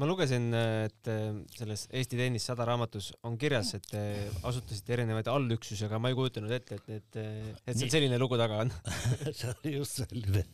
ma 0.00 0.08
lugesin, 0.08 0.48
et 0.56 1.10
selles 1.52 1.84
Eesti 1.92 2.16
Tennis 2.18 2.46
sada 2.48 2.64
raamatus 2.66 3.10
on 3.28 3.36
kirjas, 3.38 3.74
et 3.76 3.84
te 3.90 4.00
asutasite 4.48 4.96
erinevaid 4.96 5.28
allüksusi, 5.30 5.84
aga 5.86 6.00
ma 6.00 6.10
ei 6.10 6.16
kujutanud 6.18 6.54
ette, 6.56 6.78
et 6.80 6.88
need, 6.90 7.18
et 7.20 7.76
seal 7.76 7.92
selline 7.92 8.18
lugu 8.20 8.38
taga 8.40 8.62
on 8.64 8.72
see 9.38 9.52
oli 9.52 9.74
just 9.76 10.00
selline, 10.00 10.46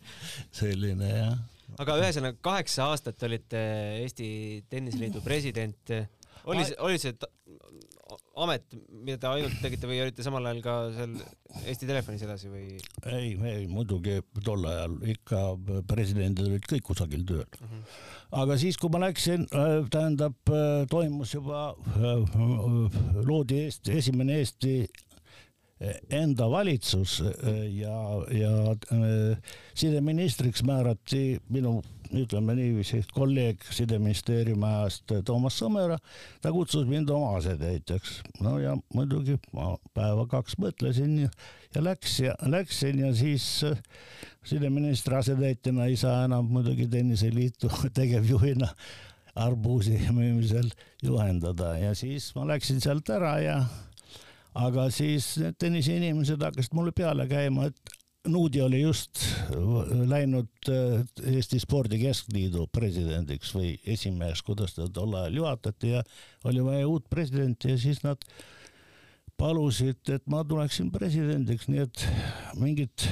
selline 0.59 1.13
jah. 1.13 1.39
aga 1.79 1.97
ühesõnaga 2.03 2.43
kaheksa 2.51 2.91
aastat 2.91 3.23
olite 3.29 3.63
Eesti 4.03 4.29
Tenniseliidu 4.69 5.23
president. 5.25 5.95
Oli 6.49 6.65
see, 6.65 6.79
oli 6.85 6.99
see 7.03 7.15
amet, 8.39 8.77
mida 9.05 9.19
te 9.21 9.29
ainult 9.31 9.59
tegite 9.63 9.89
või 9.89 9.99
olite 10.03 10.25
samal 10.25 10.47
ajal 10.49 10.61
ka 10.65 10.77
seal 10.95 11.17
Eesti 11.65 11.89
Telefonis 11.89 12.23
edasi 12.25 12.51
või? 12.53 12.67
ei, 13.11 13.33
ei 13.51 13.67
muidugi 13.71 14.19
tol 14.47 14.65
ajal 14.69 14.95
ikka 15.15 15.43
presidendid 15.91 16.47
olid 16.47 16.69
kõik 16.71 16.87
kusagil 16.91 17.27
tööl 17.29 17.45
mm. 17.45 17.67
-hmm. 17.67 17.99
aga 18.43 18.59
siis, 18.61 18.79
kui 18.81 18.93
ma 18.95 19.03
läksin, 19.07 19.49
äh, 19.51 19.83
tähendab, 19.93 20.39
äh, 20.53 20.87
toimus 20.91 21.35
juba, 21.35 21.73
äh, 21.99 23.21
loodi 23.27 23.65
Eesti, 23.67 23.99
esimene 23.99 24.41
Eesti 24.43 24.79
enda 26.11 26.49
valitsus 26.51 27.21
ja, 27.71 27.99
ja 28.35 28.51
sideministriks 29.79 30.65
määrati 30.67 31.39
minu 31.55 31.77
ütleme 32.17 32.55
niiviisi, 32.57 33.03
kolleeg 33.15 33.65
sideministeeriumi 33.75 34.67
ajast 34.69 35.13
Toomas 35.27 35.59
Sõmera, 35.61 35.99
ta 36.43 36.53
kutsus 36.55 36.87
mind 36.89 37.11
oma 37.13 37.35
asetäitjaks. 37.39 38.21
no 38.45 38.59
ja 38.63 38.77
muidugi 38.95 39.39
ma 39.53 39.75
päeva 39.95 40.27
kaks 40.31 40.59
mõtlesin 40.63 41.19
ja, 41.25 41.33
ja 41.75 41.85
läks 41.85 42.19
ja 42.25 42.37
läksin 42.47 43.03
ja 43.05 43.13
siis 43.17 43.49
äh, 43.69 43.77
sideministri 44.45 45.17
asetäitjana 45.19 45.89
ei 45.91 45.97
saa 45.97 46.25
enam 46.25 46.49
muidugi 46.53 46.89
tenniseliitu 46.89 47.71
tegevjuhina 47.99 48.71
arbuusi 49.39 50.01
müümisel 50.11 50.71
juhendada 51.03 51.77
ja 51.79 51.95
siis 51.95 52.33
ma 52.35 52.47
läksin 52.49 52.81
sealt 52.83 53.11
ära 53.15 53.37
ja 53.43 53.61
aga 54.59 54.89
siis 54.95 55.37
need 55.39 55.59
tenniseinimesed 55.61 56.43
hakkasid 56.43 56.75
mulle 56.75 56.93
peale 56.97 57.29
käima, 57.31 57.69
et 57.69 57.98
Nuudi 58.27 58.61
oli 58.61 58.81
just 58.81 59.23
läinud 60.07 60.69
äh, 60.69 61.05
Eesti 61.35 61.61
Spordi 61.63 62.01
Keskliidu 62.03 62.67
presidendiks 62.73 63.53
või 63.55 63.77
esimeheks, 63.87 64.43
kuidas 64.43 64.75
ta 64.75 64.89
tol 64.93 65.15
ajal 65.15 65.39
juhatati 65.39 65.93
ja 65.95 66.03
oli 66.45 66.65
vaja 66.65 66.89
uut 66.89 67.07
presidenti 67.11 67.71
ja 67.71 67.79
siis 67.79 68.03
nad 68.03 68.25
palusid, 69.39 70.03
et 70.11 70.27
ma 70.27 70.43
tuleksin 70.45 70.91
presidendiks, 70.91 71.69
nii 71.71 71.85
et 71.87 72.05
mingit 72.59 73.07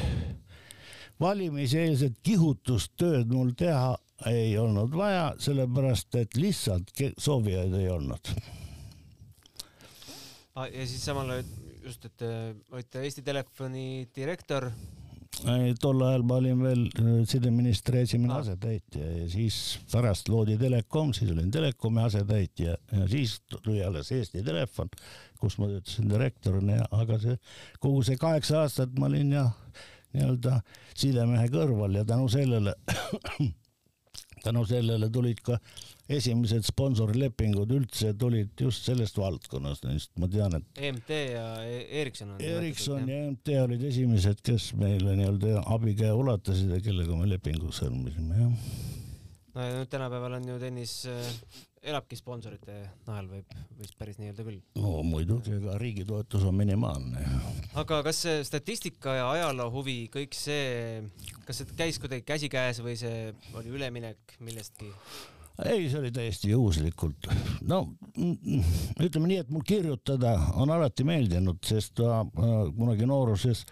valimiseelset 1.22 2.18
kihutustööd 2.26 3.30
mul 3.30 3.54
teha 3.56 3.94
ei 4.26 4.56
olnud 4.58 4.90
vaja, 4.96 5.30
sellepärast 5.38 6.18
et 6.18 6.36
lihtsalt 6.36 6.90
soovijaid 7.18 7.78
ei 7.78 7.88
olnud. 7.92 8.32
Ah, 10.56 10.66
ja 10.72 10.86
siis 10.88 11.04
samal 11.04 11.30
ajal 11.30 11.65
just, 11.86 12.06
et 12.08 12.22
äh, 12.26 12.52
olite 12.74 13.02
Eesti 13.06 13.22
Telefoni 13.22 14.08
direktor. 14.14 14.70
tol 15.80 16.00
ajal 16.06 16.22
ma 16.24 16.38
olin 16.40 16.62
veel 16.64 16.84
äh, 16.88 17.10
sideministri 17.28 18.00
esimene 18.06 18.32
ah. 18.34 18.40
asetäitja 18.42 19.10
ja 19.18 19.26
siis 19.30 19.58
pärast 19.92 20.30
loodi 20.32 20.56
Telekom, 20.58 21.12
siis 21.16 21.30
olin 21.34 21.50
Telekomi 21.52 22.02
asetäitja 22.02 22.76
ja 22.92 23.08
siis 23.10 23.38
tuli 23.52 23.82
alles 23.84 24.12
Eesti 24.16 24.42
Telefon, 24.46 24.90
kus 25.40 25.58
ma 25.60 25.68
töötasin 25.70 26.08
direktorina, 26.10 26.86
aga 26.90 27.20
see 27.22 27.36
kogu 27.82 28.02
see 28.06 28.18
kaheksa 28.20 28.64
aastat 28.64 28.96
ma 28.98 29.10
olin 29.10 29.36
jah 29.36 29.52
nii-öelda 30.16 30.60
sidemehe 30.96 31.50
kõrval 31.52 32.00
ja 32.00 32.06
tänu 32.08 32.30
sellele 32.32 32.74
tänu 34.46 34.64
sellele 34.66 35.10
tulid 35.12 35.42
ka 35.44 35.60
esimesed 36.12 36.66
sponsorlepingud 36.66 37.72
üldse 37.76 38.12
tulid 38.18 38.52
just 38.60 38.86
sellest 38.86 39.18
valdkonnast, 39.18 39.86
sest 39.90 40.12
ma 40.22 40.28
tean, 40.30 40.58
et 40.60 40.82
EMT 40.88 41.14
ja 41.32 41.46
E- 41.66 41.86
Ericsson 42.02 42.34
on 42.36 42.42
Ericsson 42.42 43.08
ja 43.10 43.22
EMT 43.26 43.54
olid 43.64 43.86
esimesed, 43.90 44.42
kes 44.46 44.72
meile 44.78 45.16
nii-öelda 45.18 45.64
abikäe 45.74 46.12
ulatasid 46.14 46.70
ja 46.76 46.82
kellega 46.84 47.18
me 47.18 47.28
lepingu 47.30 47.74
sõlmisime, 47.74 48.38
jah. 48.38 48.74
no 49.56 49.66
ja 49.66 49.80
nüüd 49.80 49.90
tänapäeval 49.90 50.38
on 50.38 50.48
ju 50.52 50.60
tennis 50.62 51.00
äh, 51.10 51.32
elabki 51.86 52.18
sponsorite 52.18 52.78
najal, 53.06 53.28
võib 53.30 53.54
vist 53.80 53.98
päris 53.98 54.18
nii 54.20 54.30
öelda 54.30 54.46
küll. 54.46 54.62
no 54.78 55.00
muidugi, 55.06 55.58
ega 55.58 55.74
riigi 55.82 56.06
toetus 56.06 56.46
on 56.46 56.54
minimaalne. 56.58 57.22
aga 57.82 58.02
kas 58.06 58.22
see 58.28 58.42
statistika 58.46 59.18
ja 59.18 59.30
ajaloo 59.34 59.72
huvi, 59.74 60.04
kõik 60.12 60.38
see, 60.38 61.02
kas 61.48 61.62
see 61.62 61.78
käis 61.78 61.98
kuidagi 62.02 62.26
käsikäes 62.26 62.82
või 62.84 62.94
see 63.00 63.32
oli 63.58 63.74
üleminek 63.74 64.38
millestki? 64.38 64.92
Ei, 65.64 65.88
see 65.90 66.00
oli 66.00 66.12
täiesti 66.12 66.50
juhuslikult. 66.50 67.28
no 67.68 67.82
ütleme 69.02 69.30
nii, 69.30 69.42
et 69.44 69.52
mul 69.52 69.64
kirjutada 69.66 70.36
on 70.60 70.72
alati 70.74 71.06
meeldinud, 71.06 71.62
sest 71.64 72.02
äh, 72.04 72.18
kunagi 72.76 73.08
nooruses 73.08 73.64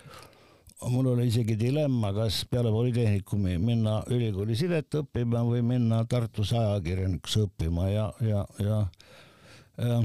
mul 0.91 1.07
oli 1.15 1.29
isegi 1.31 1.57
dilemma, 1.57 2.11
kas 2.13 2.43
peale 2.51 2.73
Polütehnikumi 2.73 3.57
minna 3.63 4.01
ülikooli 4.13 4.57
sidet 4.59 4.93
õppima 4.99 5.45
või 5.47 5.63
minna 5.65 6.03
Tartusse 6.09 6.59
ajakirjanikuks 6.61 7.39
õppima 7.45 7.89
ja, 7.89 8.11
ja, 8.21 8.43
ja, 8.61 8.81
ja 9.79 10.03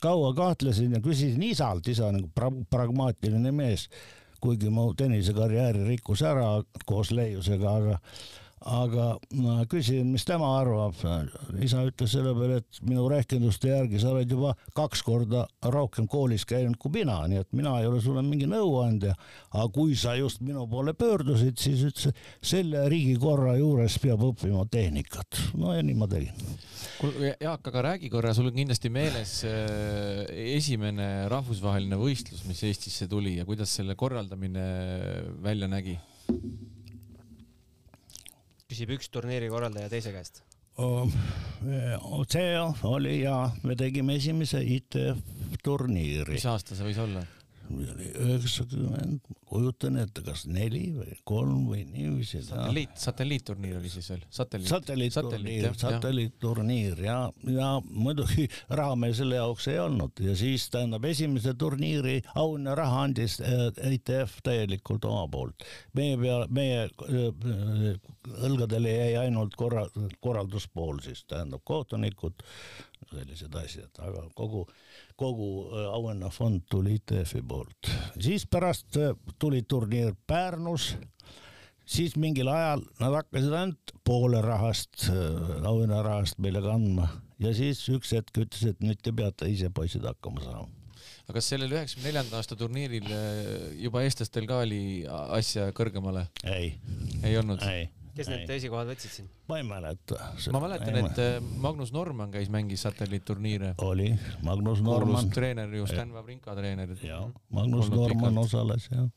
kaua 0.00 0.34
kahtlesin 0.34 0.92
ja 0.96 1.00
küsisin 1.04 1.42
isalt, 1.42 1.88
isa 1.88 2.10
nagu 2.12 2.28
pra 2.34 2.50
pragmaatiline 2.70 3.52
mees, 3.54 3.88
kuigi 4.42 4.70
mu 4.72 4.90
tennisekarjääri 4.96 5.84
rikkus 5.88 6.24
ära 6.26 6.48
koos 6.88 7.12
leiusega, 7.14 7.76
aga 7.78 7.98
aga 8.64 9.10
ma 9.36 9.58
küsisin, 9.68 10.08
mis 10.12 10.24
tema 10.24 10.48
arvab. 10.58 10.96
isa 11.62 11.82
ütles 11.84 12.12
selle 12.14 12.32
peale, 12.36 12.60
et 12.62 12.80
minu 12.88 13.04
rehkenduste 13.12 13.68
järgi 13.68 14.00
sa 14.00 14.12
oled 14.14 14.30
juba 14.30 14.54
kaks 14.76 15.02
korda 15.04 15.44
rohkem 15.74 16.08
koolis 16.08 16.46
käinud 16.48 16.78
kui 16.80 16.94
mina, 16.96 17.18
nii 17.28 17.42
et 17.42 17.50
mina 17.52 17.74
ei 17.80 17.88
ole 17.90 18.00
sulle 18.04 18.22
mingi 18.24 18.48
nõuandja. 18.48 19.14
aga 19.52 19.66
kui 19.74 19.96
sa 19.96 20.14
just 20.16 20.40
minu 20.40 20.66
poole 20.70 20.94
pöördusid, 20.96 21.60
siis 21.60 21.84
ütles, 21.90 22.14
selle 22.40 22.86
riigikorra 22.88 23.56
juures 23.60 23.98
peab 24.00 24.24
õppima 24.30 24.64
tehnikat. 24.70 25.40
no 25.60 25.74
ja 25.76 25.84
nii 25.84 25.98
ma 26.00 26.08
tegin. 26.08 26.32
kuule 27.00 27.34
Jaak, 27.40 27.68
aga 27.68 27.84
räägi 27.90 28.10
korra, 28.12 28.32
sul 28.34 28.48
on 28.48 28.56
kindlasti 28.56 28.92
meeles 28.92 29.42
äh, 29.48 30.24
esimene 30.56 31.28
rahvusvaheline 31.32 32.00
võistlus, 32.00 32.46
mis 32.48 32.64
Eestisse 32.64 33.08
tuli 33.10 33.36
ja 33.36 33.44
kuidas 33.44 33.76
selle 33.76 33.96
korraldamine 33.98 34.64
välja 35.44 35.68
nägi? 35.68 35.98
Küsib 38.74 38.90
üks 38.96 39.06
turniiri 39.14 39.46
korraldaja 39.52 39.86
teise 39.92 40.10
käest. 40.10 40.42
see 42.34 42.56
oli 42.90 43.20
ja 43.20 43.36
me 43.62 43.76
tegime 43.78 44.16
esimese 44.18 44.58
ITF 44.58 45.60
turniiri. 45.62 46.34
mis 46.34 46.46
aasta 46.50 46.74
see 46.74 46.88
võis 46.88 46.98
olla? 46.98 47.22
Üheksakümmend, 47.70 49.20
kujutan 49.48 49.96
ette, 50.02 50.22
kas 50.24 50.44
neli 50.50 50.82
või 50.94 51.16
kolm 51.26 51.64
või 51.70 51.84
niiviisi. 51.88 52.42
satelliit, 52.44 52.96
satelliitturniir 53.00 53.78
oli 53.78 53.92
siis 53.92 54.10
veel? 54.12 54.24
satelliit, 54.30 54.70
satelliitturniir, 54.70 55.68
satelliitturniir 55.80 57.02
ja, 57.06 57.18
ja 57.48 57.68
muidugi 57.88 58.48
raha 58.80 58.96
meil 59.00 59.16
selle 59.16 59.38
jaoks 59.40 59.68
ei 59.72 59.78
olnud 59.82 60.20
ja 60.24 60.36
siis 60.38 60.68
tähendab 60.74 61.04
esimese 61.08 61.54
turniiri 61.58 62.20
auhinna 62.34 62.74
raha 62.78 63.04
andis 63.08 63.38
ITF 63.40 64.40
täielikult 64.44 65.08
oma 65.08 65.26
poolt. 65.32 65.64
meie 65.96 66.18
peale, 66.20 66.48
meie 66.50 66.88
õlgadele 68.44 68.96
jäi 68.98 69.14
ainult 69.24 69.56
korra, 69.56 69.86
korralduspool 70.20 71.00
siis 71.04 71.24
tähendab 71.28 71.64
kohtunikud, 71.64 72.44
sellised 73.10 73.54
asjad, 73.60 74.02
aga 74.04 74.28
kogu 74.36 74.66
kogu 75.16 75.48
auhinnafond 75.92 76.64
tuli 76.70 76.98
ITF-i 76.98 77.42
poolt. 77.48 77.90
siis 78.20 78.46
pärast 78.50 78.98
tuli 79.38 79.62
turniir 79.62 80.14
Pärnus, 80.26 80.94
siis 81.86 82.16
mingil 82.16 82.48
ajal 82.48 82.84
nad 83.00 83.18
hakkasid 83.20 83.52
ainult 83.52 83.94
poole 84.04 84.40
rahast, 84.44 85.08
auhinnarahast 85.64 86.38
meile 86.38 86.62
kandma 86.64 87.08
ja 87.38 87.54
siis 87.54 87.82
üks 87.92 88.14
hetk 88.16 88.44
ütles, 88.46 88.64
et 88.74 88.80
nüüd 88.84 89.02
te 89.02 89.12
peate 89.12 89.50
ise 89.50 89.70
poisid 89.74 90.06
hakkama 90.06 90.44
saama 90.44 90.72
aga 91.24 91.38
kas 91.38 91.48
sellel 91.54 91.72
üheksakümne 91.72 92.10
neljanda 92.10 92.40
aasta 92.40 92.56
turniiril 92.60 93.10
juba 93.80 94.04
eestlastel 94.04 94.48
ka 94.48 94.60
oli 94.64 94.80
asja 95.08 95.70
kõrgemale? 95.76 96.26
ei. 96.44 96.74
ei 97.24 97.38
olnud? 97.40 97.64
Kes 98.14 98.30
need 98.30 98.50
esikohad 98.56 98.88
võtsid 98.92 99.12
siin? 99.16 99.28
ma 99.50 99.58
ei 99.60 99.66
mäleta. 99.66 100.18
ma 100.54 100.62
mäletan, 100.64 100.98
et 101.00 101.20
äh, 101.22 101.36
Magnus 101.64 101.92
Norman 101.94 102.32
käis, 102.34 102.50
mängis 102.52 102.84
satelliitturniire. 102.86 103.74
oli, 103.84 104.12
Magnus 104.46 104.82
Norman. 104.84 105.30
treener 105.34 105.74
ju, 105.74 105.86
Sten 105.90 106.14
Wawrinka 106.14 106.54
treener. 106.58 106.94
jah, 107.02 107.28
Magnus 107.54 107.90
Norman 107.92 108.32
pikalt. 108.32 108.44
osales 108.46 108.88
jah. 108.92 109.08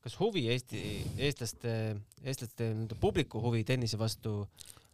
kas 0.00 0.18
huvi 0.20 0.46
Eesti, 0.52 0.82
eestlaste, 1.18 1.96
eestlaste 2.24 2.72
publiku 3.00 3.42
huvi 3.44 3.64
tennise 3.68 3.98
vastu 4.00 4.46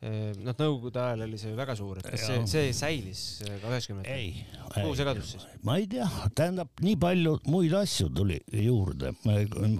noh, 0.04 0.52
nõukogude 0.52 1.00
ajal 1.00 1.24
oli 1.24 1.38
see 1.40 1.50
ju 1.52 1.56
väga 1.56 1.74
suur, 1.78 2.00
et 2.00 2.08
kas 2.12 2.26
see, 2.28 2.42
see 2.50 2.72
säilis 2.76 3.22
ka 3.46 3.70
üheksakümnendatel? 3.70 4.12
ei. 4.12 4.44
kuhu 4.74 4.92
segadus 4.98 5.30
siis? 5.32 5.46
ma 5.64 5.78
ei 5.80 5.88
tea, 5.88 6.08
tähendab, 6.36 6.68
nii 6.84 6.98
palju 7.00 7.32
muid 7.48 7.72
asju 7.78 8.10
tuli 8.16 8.36
juurde, 8.60 9.14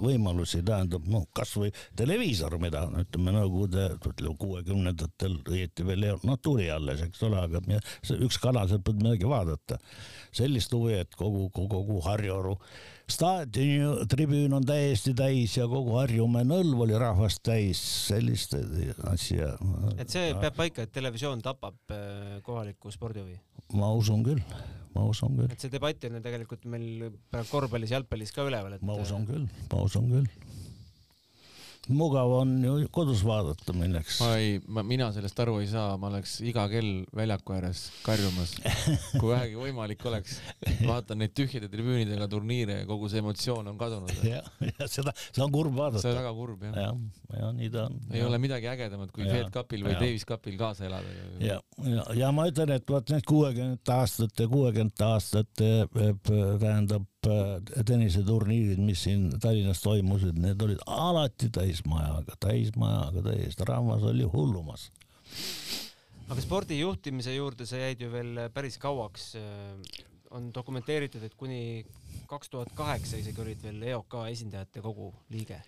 võimalusi, 0.01 0.63
tähendab, 0.65 1.05
noh, 1.13 1.27
kasvõi 1.37 1.69
televiisor, 1.97 2.57
mida 2.61 2.87
ütleme 3.03 3.35
Nõukogude, 3.37 3.87
ütleme 4.09 4.33
kuuekümnendatel 4.41 5.37
õieti 5.45 5.85
veel 5.85 6.07
ei 6.07 6.15
olnud, 6.15 6.27
noh, 6.31 6.41
tuli 6.41 6.65
alles, 6.73 7.05
eks 7.05 7.21
ole, 7.27 7.43
aga 7.45 7.61
üks 8.17 8.41
kanal, 8.41 8.65
sealt 8.71 8.85
polnud 8.87 9.05
midagi 9.05 9.29
vaadata. 9.29 9.77
sellist 10.33 10.73
huvi, 10.73 10.97
et 11.03 11.13
kogu, 11.15 11.51
kogu, 11.53 11.69
kogu 11.77 12.01
Harjuaru 12.09 12.57
staadioni 13.11 14.05
tribüün 14.11 14.53
on 14.57 14.65
täiesti 14.67 15.13
täis 15.15 15.55
ja 15.57 15.67
kogu 15.71 15.95
Harjumäe 15.95 16.43
nõlv 16.47 16.81
oli 16.83 16.97
rahvast 16.99 17.39
täis, 17.45 17.79
sellist 18.07 18.55
asja. 19.07 19.53
et 19.97 20.11
see 20.11 20.33
peab 20.41 20.57
paika, 20.57 20.83
et 20.83 20.91
televisioon 20.95 21.43
tapab 21.45 21.95
kohalikku 22.43 22.91
spordihuvi? 22.91 23.39
ma 23.79 23.93
usun 23.95 24.25
küll, 24.27 24.43
ma 24.95 25.07
usun 25.07 25.39
küll. 25.39 25.51
et 25.51 25.63
see 25.63 25.71
debatt 25.71 26.03
on 26.09 26.19
ju 26.19 26.23
tegelikult 26.25 26.67
meil 26.67 27.07
praegu 27.31 27.51
korvpallis, 27.53 27.95
jalgpallis 27.95 28.35
ka 28.35 28.47
üleval, 28.47 28.75
et. 28.75 28.83
ma 28.83 28.99
usun 28.99 29.27
küll, 29.29 29.47
ma 29.71 29.87
usun 29.87 30.11
küll 30.11 30.46
mugav 31.89 32.31
on 32.39 32.51
ju 32.63 32.87
kodus 32.93 33.23
vaadata 33.25 33.73
milleks. 33.75 34.19
ma 34.21 34.29
ei, 34.39 34.57
ma, 34.67 34.83
mina 34.87 35.09
sellest 35.15 35.39
aru 35.43 35.57
ei 35.61 35.69
saa, 35.71 35.95
ma 35.99 36.09
oleks 36.11 36.37
iga 36.45 36.67
kell 36.71 37.03
väljaku 37.15 37.55
ääres 37.57 37.83
karjumas, 38.05 38.55
kui 39.19 39.31
vähegi 39.31 39.57
võimalik 39.59 40.05
oleks. 40.09 40.37
vaatan 40.87 41.21
neid 41.23 41.33
tühjade 41.37 41.69
tribüünidega 41.71 42.27
turniire 42.31 42.81
ja 42.81 42.87
kogu 42.89 43.09
see 43.11 43.21
emotsioon 43.23 43.71
on 43.73 43.79
kadunud. 43.79 44.13
ja, 44.33 44.43
ja 44.67 44.89
seda, 44.91 45.13
seda 45.31 45.45
on 45.47 45.55
kurb 45.55 45.75
vaadata. 45.77 46.03
see 46.03 46.13
on 46.13 46.19
väga 46.21 46.33
kurb 46.37 46.65
jah. 46.67 46.79
jah, 46.83 47.41
ja 47.41 47.51
nii 47.57 47.73
ta 47.73 47.87
on. 47.89 47.99
ei 48.11 48.21
ja. 48.21 48.29
ole 48.29 48.41
midagi 48.43 48.71
ägedamat 48.71 49.13
kui 49.15 49.27
Fed 49.27 49.51
Cupil 49.53 49.85
või 49.87 49.95
ja. 49.95 50.01
Davis 50.03 50.27
Cupil 50.27 50.57
kaasa 50.59 50.87
elada. 50.89 51.17
ja, 51.43 51.59
ja, 51.85 52.07
ja 52.23 52.31
ma 52.35 52.47
ütlen, 52.51 52.73
et 52.77 52.87
vot 52.89 53.13
need 53.13 53.27
kuuekümnendate 53.27 53.97
aastate, 53.97 54.49
kuuekümnendate 54.51 55.11
aastate 55.11 55.71
tähendab 56.61 57.07
tenniseturniirid, 57.85 58.81
mis 58.83 59.03
siin 59.07 59.29
Tallinnas 59.41 59.81
toimusid, 59.83 60.37
need 60.41 60.61
olid 60.63 60.81
alati 60.85 61.49
täismajaga, 61.53 62.37
täismajaga 62.43 63.23
täis, 63.29 63.57
rahvas 63.69 64.05
oli 64.11 64.27
hullumas. 64.33 64.89
aga 66.27 66.43
spordi 66.43 66.79
juhtimise 66.79 67.35
juurde 67.35 67.65
sa 67.65 67.79
jäid 67.79 68.01
ju 68.03 68.11
veel 68.11 68.47
päris 68.53 68.77
kauaks. 68.77 69.33
on 70.31 70.51
dokumenteeritud, 70.53 71.23
et 71.23 71.35
kuni 71.39 71.85
kaks 72.27 72.49
tuhat 72.49 72.71
kaheksa 72.75 73.17
isegi 73.17 73.41
olid 73.41 73.61
veel 73.63 73.83
EOK 73.83 74.15
esindajate 74.27 74.81
kogu 74.83 75.13
liige 75.29 75.61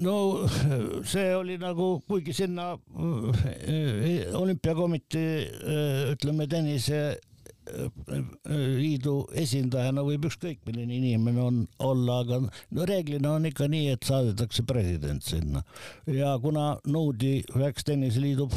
no 0.00 0.48
see 1.04 1.34
oli 1.36 1.58
nagu, 1.60 2.02
kuigi 2.08 2.32
sinna 2.36 2.72
olümpiakomitee 4.38 5.34
ütleme 6.12 6.46
tennise 6.48 7.02
liidu 7.62 9.14
esindajana 9.38 10.02
võib 10.06 10.26
ükskõik 10.26 10.62
milline 10.66 10.96
inimene 10.98 11.42
on 11.42 11.60
olla, 11.84 12.18
aga 12.24 12.38
no 12.74 12.86
reeglina 12.88 13.36
on 13.36 13.46
ikka 13.46 13.68
nii, 13.70 13.92
et 13.94 14.06
saadetakse 14.06 14.64
president 14.66 15.22
sinna. 15.26 15.62
Ja 16.10 16.34
kuna 16.42 16.72
nõudi 16.90 17.34
läks 17.54 17.86
tenniseliidu 17.86 18.48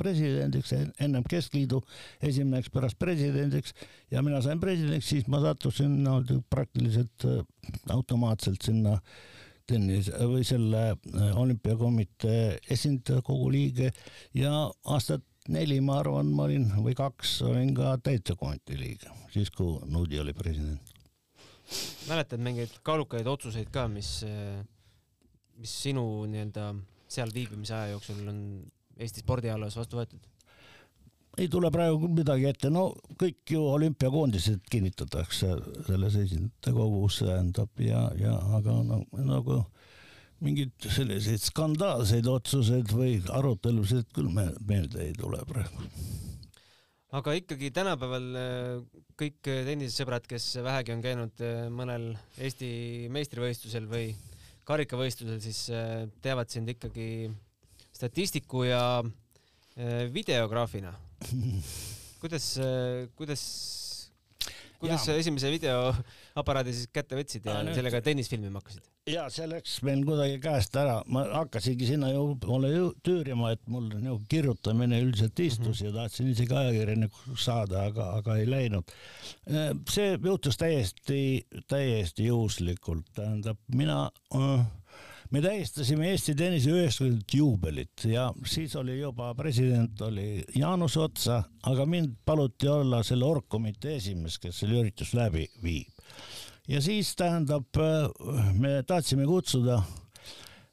presidendiks, 0.00 0.72
ennem 1.02 1.26
keskliidu 1.28 1.82
esimeheks, 2.24 2.72
pärast 2.72 2.98
presidendiks 3.02 3.76
ja 4.12 4.24
mina 4.24 4.40
sain 4.44 4.60
presidendiks, 4.62 5.10
siis 5.12 5.28
ma 5.28 5.42
sattusin 5.44 6.00
no, 6.06 6.20
praktiliselt 6.50 7.28
automaatselt 7.92 8.64
sinna 8.64 8.96
tennis 9.68 10.08
või 10.10 10.42
selle 10.46 10.96
olümpiakomitee 11.38 12.56
esindaja, 12.72 13.22
kogu 13.24 13.52
liige 13.52 13.92
ja 14.34 14.64
aastat 14.90 15.22
neli, 15.48 15.80
ma 15.80 15.98
arvan, 16.00 16.30
ma 16.30 16.46
olin 16.48 16.68
või 16.84 16.94
kaks 16.98 17.40
olin 17.48 17.72
ka 17.74 17.96
täitsakomitee 18.04 18.78
liige, 18.78 19.10
siis 19.34 19.50
kui 19.50 19.80
Nudi 19.90 20.20
oli 20.20 20.34
president. 20.36 20.92
mäletad 22.08 22.40
mingeid 22.42 22.74
kaalukaid 22.82 23.26
otsuseid 23.26 23.70
ka, 23.72 23.88
mis, 23.88 24.24
mis 25.56 25.82
sinu 25.82 26.26
nii-öelda 26.28 26.74
seal 27.08 27.32
viibimise 27.34 27.74
aja 27.74 27.94
jooksul 27.96 28.28
on 28.28 28.44
Eesti 29.00 29.22
spordialas 29.24 29.76
vastu 29.76 29.96
võetud? 29.96 30.28
ei 31.38 31.48
tule 31.48 31.70
praegu 31.72 32.08
midagi 32.12 32.44
ette, 32.50 32.70
no 32.70 32.90
kõik 33.20 33.54
ju 33.54 33.62
olümpiakoondised 33.72 34.66
kinnitatakse 34.70 35.54
selles 35.86 36.18
esindajate 36.20 36.74
kogus, 36.76 37.22
tähendab 37.22 37.80
ja, 37.80 38.02
ja 38.20 38.34
aga 38.58 38.76
no, 38.84 39.00
nagu 39.16 39.62
mingeid 40.42 40.88
selliseid 40.90 41.42
skandaalseid 41.44 42.26
otsuseid 42.30 42.90
või 42.94 43.16
arutelusid 43.30 44.10
küll 44.14 44.30
me 44.32 44.48
meelde 44.66 45.06
ei 45.06 45.14
tule 45.16 45.40
praegu. 45.48 45.86
aga 47.18 47.34
ikkagi 47.38 47.70
tänapäeval 47.76 48.28
äh, 48.40 49.00
kõik 49.20 49.40
tennisesõbrad, 49.44 50.26
kes 50.26 50.48
vähegi 50.64 50.94
on 50.94 51.02
käinud 51.04 51.44
äh, 51.44 51.66
mõnel 51.70 52.12
Eesti 52.38 53.08
meistrivõistlusel 53.12 53.86
või 53.90 54.12
karikavõistlusel, 54.68 55.40
siis 55.44 55.66
äh, 55.70 56.06
teavad 56.24 56.50
sind 56.50 56.70
ikkagi 56.72 57.30
statistiku 57.92 58.64
ja 58.66 58.82
videograafina 60.12 60.90
kuidas, 62.20 62.46
kuidas, 63.16 63.42
kuidas 64.80 65.06
sa 65.06 65.14
esimese 65.16 65.48
videoaparaadi 66.32 66.72
siis 66.72 66.88
kätte 66.92 67.16
võtsid 67.16 67.46
ja 67.46 67.58
Aa, 67.60 67.74
sellega 67.76 68.00
tennis 68.02 68.30
filmima 68.30 68.60
hakkasid? 68.60 68.82
ja 69.10 69.26
see 69.30 69.46
läks 69.50 69.80
meil 69.82 70.04
kuidagi 70.06 70.38
käest 70.42 70.76
ära, 70.76 71.00
ma 71.06 71.24
hakkasingi 71.32 71.86
sinna 71.86 72.12
ju, 72.12 72.36
mulle 72.46 72.70
ju 72.72 72.90
tüürima, 73.04 73.52
et 73.52 73.62
mul 73.66 73.88
nagu 73.92 74.20
kirjutamine 74.30 75.00
üldiselt 75.02 75.38
istus 75.40 75.82
mm 75.82 75.86
-hmm. 75.86 75.86
ja 75.86 75.92
tahtsin 75.92 76.30
isegi 76.30 76.54
ajakirjanikuks 76.54 77.44
saada, 77.44 77.84
aga, 77.84 78.10
aga 78.18 78.36
ei 78.36 78.50
läinud. 78.50 78.84
see 79.90 80.18
juhtus 80.24 80.56
täiesti, 80.56 81.46
täiesti 81.68 82.26
juhuslikult, 82.26 83.06
tähendab 83.14 83.58
mina 83.74 84.10
äh, 84.34 84.66
me 85.32 85.40
tähistasime 85.40 86.10
Eesti 86.10 86.34
tennise 86.36 86.70
üheksakümnendat 86.70 87.34
juubelit 87.34 88.04
ja 88.04 88.26
siis 88.46 88.76
oli 88.76 88.98
juba 89.00 89.34
president 89.34 90.00
oli 90.04 90.44
Jaanus 90.54 90.96
Otsa, 90.96 91.42
aga 91.62 91.86
mind 91.86 92.18
paluti 92.24 92.68
olla 92.68 93.02
selle 93.02 93.24
orgkomitee 93.24 93.96
esimees, 93.96 94.38
kes 94.38 94.60
selle 94.62 94.82
ürituse 94.82 95.16
läbi 95.16 95.46
viib. 95.62 95.91
Ja 96.68 96.80
siis 96.82 97.14
tähendab, 97.16 97.66
me 98.54 98.82
tahtsime 98.86 99.26
kutsuda 99.26 99.82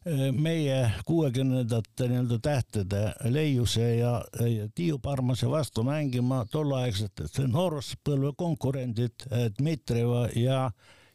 eh, 0.06 0.30
meie 0.32 0.92
kuuekümnendate 1.06 2.08
nii-öelda 2.08 2.40
tähtede 2.40 3.04
Leiuse 3.30 3.96
ja, 3.98 4.24
ja 4.46 4.68
Tiiu 4.76 5.00
Parmase 5.00 5.50
vastu 5.50 5.84
mängima 5.84 6.46
tolleaegsed 6.52 7.44
nooruspõlve 7.48 8.34
konkurendid 8.38 9.30
Dmitrieva 9.58 10.28
ja, 10.36 10.68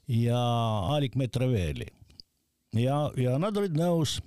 ja 0.08 0.40
Alik 0.94 1.14
Metreveli 1.14 1.90
ja, 2.80 2.98
ja 3.16 3.36
nad 3.38 3.56
olid 3.56 3.76
nõus. 3.78 4.18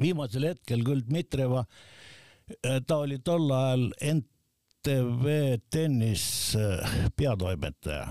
viimasel 0.00 0.44
hetkel 0.50 0.84
küll 0.86 1.02
Dmitrieva, 1.06 1.64
äh, 1.64 2.78
ta 2.86 3.00
oli 3.04 3.18
tol 3.24 3.50
ajal 3.50 3.88
NTV 4.12 5.24
tennis 5.70 6.24
äh, 6.58 7.08
peatoimetaja, 7.16 8.06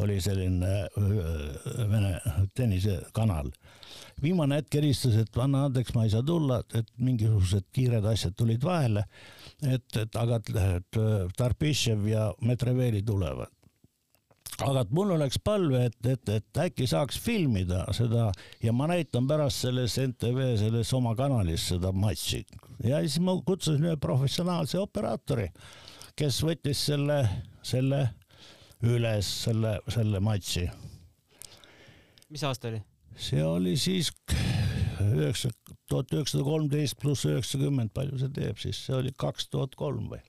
oli 0.00 0.18
selline 0.20 0.72
äh, 0.86 1.84
vene 1.90 2.16
tennisekanal. 2.56 3.50
viimane 4.22 4.60
hetk 4.60 4.74
helistas, 4.76 5.16
et 5.16 5.38
anna 5.40 5.64
andeks, 5.68 5.94
ma 5.94 6.04
ei 6.04 6.10
saa 6.12 6.22
tulla, 6.26 6.60
et 6.74 6.90
mingisugused 6.98 7.70
kiired 7.72 8.04
asjad 8.04 8.36
tulid 8.36 8.64
vahele. 8.64 9.04
et, 9.62 9.96
et 9.96 10.16
aga 10.16 10.40
et 10.76 11.00
Tarpišev 11.36 12.06
ja 12.08 12.30
Metreveli 12.40 13.02
tulevad 13.02 13.48
aga 14.60 14.82
et 14.84 14.90
mul 14.92 15.14
oleks 15.14 15.38
palve, 15.44 15.86
et, 15.88 16.06
et, 16.06 16.28
et 16.28 16.60
äkki 16.64 16.86
saaks 16.90 17.18
filmida 17.22 17.84
seda 17.96 18.30
ja 18.62 18.72
ma 18.76 18.88
näitan 18.90 19.28
pärast 19.28 19.64
selles 19.64 19.96
NTV 20.00 20.56
selles 20.60 20.92
oma 20.96 21.14
kanalis 21.16 21.68
seda 21.70 21.92
matši 21.92 22.42
ja 22.84 23.00
siis 23.04 23.20
ma 23.24 23.36
kutsusin 23.46 23.88
ühe 23.88 23.96
professionaalse 24.00 24.80
operaatori, 24.80 25.48
kes 26.18 26.40
võttis 26.44 26.84
selle, 26.90 27.20
selle 27.66 28.06
üles, 28.86 29.28
selle, 29.44 29.78
selle 29.92 30.20
matši. 30.24 30.68
mis 32.30 32.44
aasta 32.46 32.70
oli? 32.70 32.80
see 33.20 33.42
oli 33.44 33.74
siis 33.80 34.12
üheksa, 35.00 35.50
tuhat 35.90 36.12
üheksasada 36.14 36.44
kolmteist 36.46 36.96
pluss 37.00 37.26
üheksakümmend, 37.28 37.92
palju 37.96 38.20
see 38.20 38.32
teeb 38.36 38.60
siis, 38.62 38.80
see 38.86 38.96
oli 38.96 39.12
kaks 39.16 39.50
tuhat 39.52 39.76
kolm 39.78 40.08
või? 40.12 40.22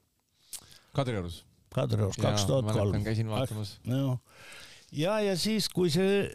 Kadriorus 0.95 1.45
Kadriorus 1.71 2.19
kaks 2.19 2.45
tuhat 2.49 2.73
kolm. 2.75 3.03
käisin 3.05 3.29
vaatamas. 3.31 3.77
ja, 4.91 5.19
ja 5.23 5.35
siis, 5.39 5.69
kui 5.71 5.91
see 5.93 6.25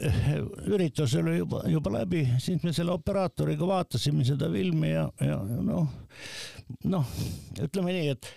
üritus 0.73 1.15
oli 1.21 1.39
juba, 1.43 1.63
juba 1.69 1.93
läbi, 1.99 2.25
siis 2.41 2.65
me 2.65 2.73
selle 2.77 2.95
operaatoriga 2.97 3.69
vaatasime 3.69 4.25
seda 4.25 4.49
filmi 4.53 4.95
ja, 4.95 5.09
ja 5.21 5.41
noh, 5.45 5.91
noh, 6.89 7.17
ütleme 7.61 7.93
nii, 7.99 8.15
et 8.17 8.31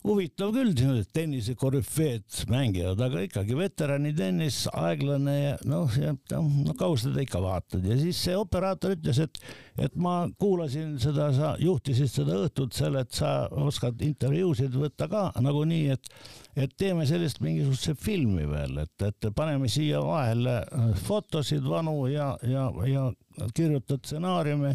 huvitav 0.00 0.54
küll, 0.54 0.72
tennise 1.12 1.52
korüfeed 1.60 2.24
mängivad, 2.48 3.00
aga 3.04 3.24
ikkagi 3.26 3.56
veteranitennis, 3.58 4.62
aeglane 4.72 5.34
ja 5.36 5.56
noh, 5.68 5.92
ja 6.00 6.14
no 6.16 6.74
kaua 6.78 6.96
seda 7.00 7.20
ikka 7.20 7.42
vaatad. 7.44 7.84
Ja 7.84 7.98
siis 8.00 8.20
see 8.24 8.36
operaator 8.38 8.94
ütles, 8.96 9.20
et, 9.20 9.40
et 9.76 9.98
ma 10.00 10.22
kuulasin 10.40 10.94
seda, 11.02 11.28
sa 11.36 11.52
juhtisid 11.60 12.08
seda 12.12 12.38
õhtut 12.46 12.76
seal, 12.76 12.96
et 13.00 13.12
sa 13.16 13.34
oskad 13.52 14.00
intervjuusid 14.06 14.78
võtta 14.80 15.10
ka 15.12 15.26
nagunii, 15.44 15.92
et, 15.92 16.10
et 16.56 16.74
teeme 16.80 17.04
sellest 17.08 17.44
mingisuguse 17.44 17.94
filmi 18.00 18.48
veel, 18.48 18.80
et, 18.86 18.96
et 19.04 19.30
paneme 19.36 19.68
siia 19.68 20.00
vahele 20.04 20.62
fotosid 21.04 21.66
vanu 21.68 22.06
ja, 22.08 22.32
ja, 22.48 22.70
ja 22.88 23.06
kirjutad 23.52 24.00
stsenaariumi 24.00 24.72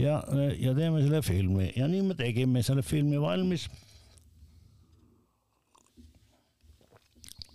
ja, 0.00 0.18
ja 0.56 0.74
teeme 0.76 1.04
selle 1.04 1.20
filmi. 1.24 1.74
Ja 1.76 1.92
nii 1.92 2.08
me 2.08 2.16
tegime 2.16 2.64
selle 2.64 2.84
filmi 2.86 3.20
valmis 3.20 3.68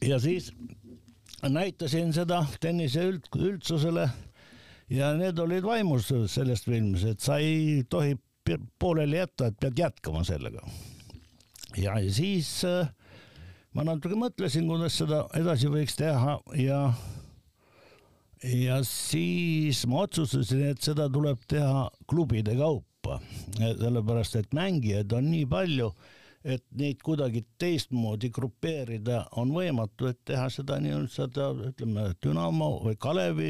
ja 0.01 0.19
siis 0.19 0.51
näitasin 1.49 2.13
seda 2.13 2.43
tennise 2.61 3.07
üld, 3.11 3.27
üldsusele 3.35 4.07
ja 4.89 5.11
need 5.17 5.39
olid 5.39 5.65
vaimus 5.65 6.11
sellest 6.31 6.69
filmist, 6.69 7.07
et 7.07 7.23
sa 7.23 7.39
ei 7.43 7.83
tohi 7.89 8.15
pooleli 8.79 9.19
jätta, 9.19 9.49
et 9.49 9.59
pead 9.59 9.79
jätkama 9.79 10.23
sellega. 10.23 10.61
ja, 11.77 11.97
siis 12.09 12.63
äh, 12.65 12.87
ma 13.75 13.83
natuke 13.87 14.15
mõtlesin, 14.15 14.67
kuidas 14.69 14.97
seda 15.01 15.25
edasi 15.37 15.69
võiks 15.71 15.97
teha 15.99 16.39
ja 16.57 16.81
ja 18.43 18.81
siis 18.85 19.83
ma 19.89 20.05
otsustasin, 20.05 20.67
et 20.71 20.81
seda 20.85 21.09
tuleb 21.09 21.41
teha 21.49 21.87
klubide 22.09 22.55
kaupa, 22.57 23.19
sellepärast 23.57 24.37
et 24.39 24.53
mängijaid 24.55 25.13
on 25.17 25.31
nii 25.31 25.45
palju 25.49 25.91
et 26.47 26.63
neid 26.79 27.01
kuidagi 27.03 27.41
teistmoodi 27.59 28.29
grupeerida 28.33 29.23
on 29.39 29.51
võimatu, 29.51 30.07
et 30.07 30.19
teha 30.25 30.47
seda 30.53 30.77
nii-öelda 30.83 31.11
seda 31.11 31.49
ütleme, 31.69 32.05
Dünamo 32.23 32.69
või 32.85 32.95
Kalevi 32.99 33.49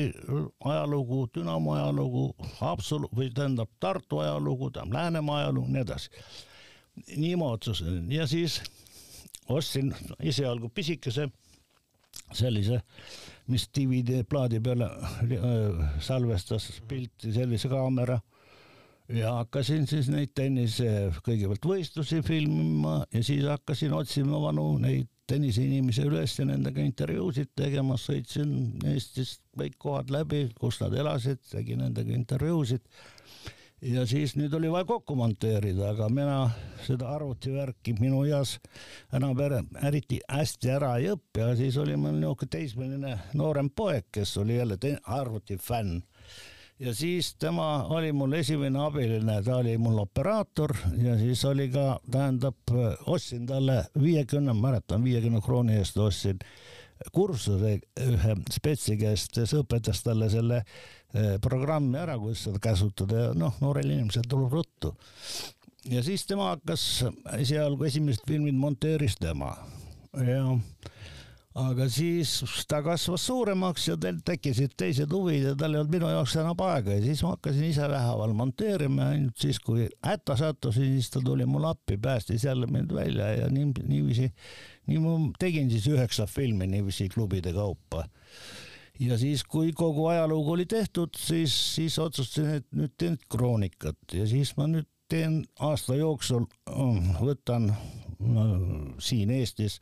ajalugu, 0.65 1.27
Dünamo 1.35 1.75
ajalugu, 1.75 2.23
Haapsalu 2.57 3.11
või 3.13 3.29
tähendab 3.35 3.69
Tartu 3.79 4.23
ajalugu, 4.23 4.71
tähendab 4.73 4.97
Läänemaa 4.97 5.43
ajalugu, 5.43 5.73
nii 5.75 5.83
edasi. 5.85 6.09
nii 7.15 7.35
ma 7.37 7.51
otsustasin 7.53 8.11
ja 8.11 8.25
siis 8.27 8.61
ostsin 9.49 9.93
esialgu 10.19 10.69
pisikese 10.69 11.27
sellise, 12.33 12.81
mis 13.47 13.69
DVD 13.77 14.23
plaadi 14.29 14.59
peale 14.59 14.89
äh, 14.89 15.99
salvestas 15.99 16.71
pilti, 16.87 17.31
sellise 17.33 17.69
kaamera 17.69 18.17
ja 19.13 19.33
hakkasin 19.39 19.87
siis 19.87 20.09
neid 20.11 20.33
tennise, 20.35 21.11
kõigepealt 21.25 21.67
võistlusi 21.67 22.21
filmima 22.25 22.99
ja 23.13 23.23
siis 23.23 23.45
hakkasin 23.47 23.93
otsima 23.95 24.41
vanu 24.41 24.73
neid 24.83 25.07
tenniseinimesi 25.27 26.05
üles 26.07 26.37
ja 26.39 26.45
nendega 26.47 26.81
intervjuusid 26.83 27.51
tegema, 27.55 27.97
sõitsin 27.99 28.51
Eestist 28.87 29.41
kõik 29.57 29.75
kohad 29.79 30.11
läbi, 30.13 30.47
kus 30.59 30.79
nad 30.83 30.95
elasid, 30.95 31.41
tegin 31.51 31.83
nendega 31.83 32.15
intervjuusid. 32.15 32.83
ja 33.81 34.05
siis 34.07 34.35
nüüd 34.35 34.53
oli 34.57 34.71
vaja 34.71 34.85
kokku 34.89 35.15
monteerida, 35.15 35.91
aga 35.91 36.07
mina 36.09 36.37
seda 36.85 37.11
arvutivärki 37.15 37.93
minu 37.99 38.23
eas 38.25 38.57
enam 39.13 39.37
eriti 39.83 40.19
hästi 40.29 40.71
ära 40.71 40.95
ei 40.97 41.11
õpi, 41.11 41.43
aga 41.43 41.55
siis 41.55 41.77
oli 41.77 41.95
mul 41.95 42.17
niisugune 42.17 42.49
teismeline 42.49 43.17
noorem 43.33 43.69
poeg, 43.69 44.07
kes 44.11 44.37
oli 44.37 44.57
jälle 44.57 44.77
arvutifänn 45.03 46.01
ja 46.79 46.93
siis 46.95 47.35
tema 47.35 47.83
oli 47.93 48.11
mul 48.13 48.33
esimene 48.37 48.79
abiline, 48.85 49.41
ta 49.43 49.57
oli 49.57 49.77
mul 49.77 49.97
operaator 49.99 50.75
ja 51.01 51.17
siis 51.17 51.45
oli 51.45 51.69
ka, 51.73 51.99
tähendab, 52.11 52.73
ostsin 53.05 53.45
talle 53.49 53.83
viiekümne, 54.01 54.53
mäletan, 54.53 55.03
viiekümne 55.03 55.41
krooni 55.41 55.79
eest 55.81 55.97
ostsin 55.97 56.39
kursuse 57.13 57.77
ühe 58.01 58.35
spetsi 58.51 58.97
käest, 58.99 59.33
kes 59.35 59.53
õpetas 59.57 60.01
talle 60.05 60.29
selle 60.33 60.61
eh, 60.61 61.35
programmi 61.43 61.99
ära, 61.99 62.17
kuidas 62.19 62.45
seda 62.47 62.61
käsutada 62.61 63.27
ja 63.27 63.33
noh, 63.37 63.57
noorel 63.61 63.93
inimesel 63.93 64.25
tuleb 64.29 64.53
ruttu. 64.53 64.93
ja 65.89 66.03
siis 66.03 66.25
tema 66.25 66.51
hakkas 66.55 67.05
esialgu 67.37 67.87
esimesed 67.87 68.25
filmid 68.27 68.57
monteeris 68.57 69.15
tema 69.21 69.53
ja 70.17 70.43
aga 71.57 71.87
siis 71.89 72.31
ta 72.69 72.79
kasvas 72.85 73.23
suuremaks 73.27 73.87
ja 73.89 73.95
tal 74.01 74.19
tekkisid 74.25 74.75
teised 74.77 75.13
huvid 75.13 75.47
ja 75.49 75.53
tal 75.57 75.73
ei 75.73 75.81
olnud 75.81 75.93
minu 75.95 76.09
jaoks 76.11 76.35
enam 76.37 76.59
aega 76.67 76.97
ja 76.97 77.03
siis 77.03 77.23
ma 77.25 77.33
hakkasin 77.33 77.69
ise 77.71 77.87
vähehaaval 77.89 78.35
monteerima, 78.37 79.09
ainult 79.15 79.41
siis, 79.41 79.59
kui 79.63 79.87
hätta 80.05 80.37
sattusin, 80.37 80.91
siis 80.93 81.09
ta 81.13 81.21
tuli 81.25 81.47
mulle 81.49 81.71
appi, 81.71 81.97
päästis 82.01 82.45
jälle 82.45 82.69
mind 82.69 82.93
välja 82.93 83.31
ja 83.39 83.49
nii, 83.49 83.71
niiviisi, 83.87 84.29
nii 84.91 85.01
ma 85.01 85.15
tegin 85.39 85.71
siis 85.73 85.87
üheksa 85.89 86.27
filmi 86.29 86.67
niiviisi 86.69 87.09
klubide 87.13 87.53
kaupa. 87.53 88.05
ja 88.99 89.17
siis, 89.17 89.43
kui 89.43 89.73
kogu 89.73 90.07
ajalugu 90.13 90.51
oli 90.51 90.65
tehtud, 90.65 91.17
siis, 91.17 91.57
siis 91.75 91.99
otsustasin, 91.99 92.61
et 92.61 92.69
nüüd 92.75 92.93
teen 92.97 93.17
kroonikat 93.29 94.13
ja 94.13 94.29
siis 94.29 94.53
ma 94.57 94.69
nüüd 94.69 94.89
teen 95.09 95.41
aasta 95.63 95.95
jooksul, 95.95 96.45
võtan 97.21 97.71
no, 98.19 98.47
siin 98.99 99.31
Eestis 99.31 99.79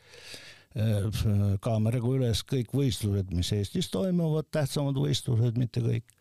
kaameraga 1.63 2.09
üles 2.17 2.41
kõik 2.43 2.73
võistlused, 2.75 3.29
mis 3.31 3.51
Eestis 3.55 3.87
toimuvad, 3.93 4.49
tähtsamad 4.51 4.97
võistlused, 4.99 5.55
mitte 5.59 5.79
kõik. 5.83 6.11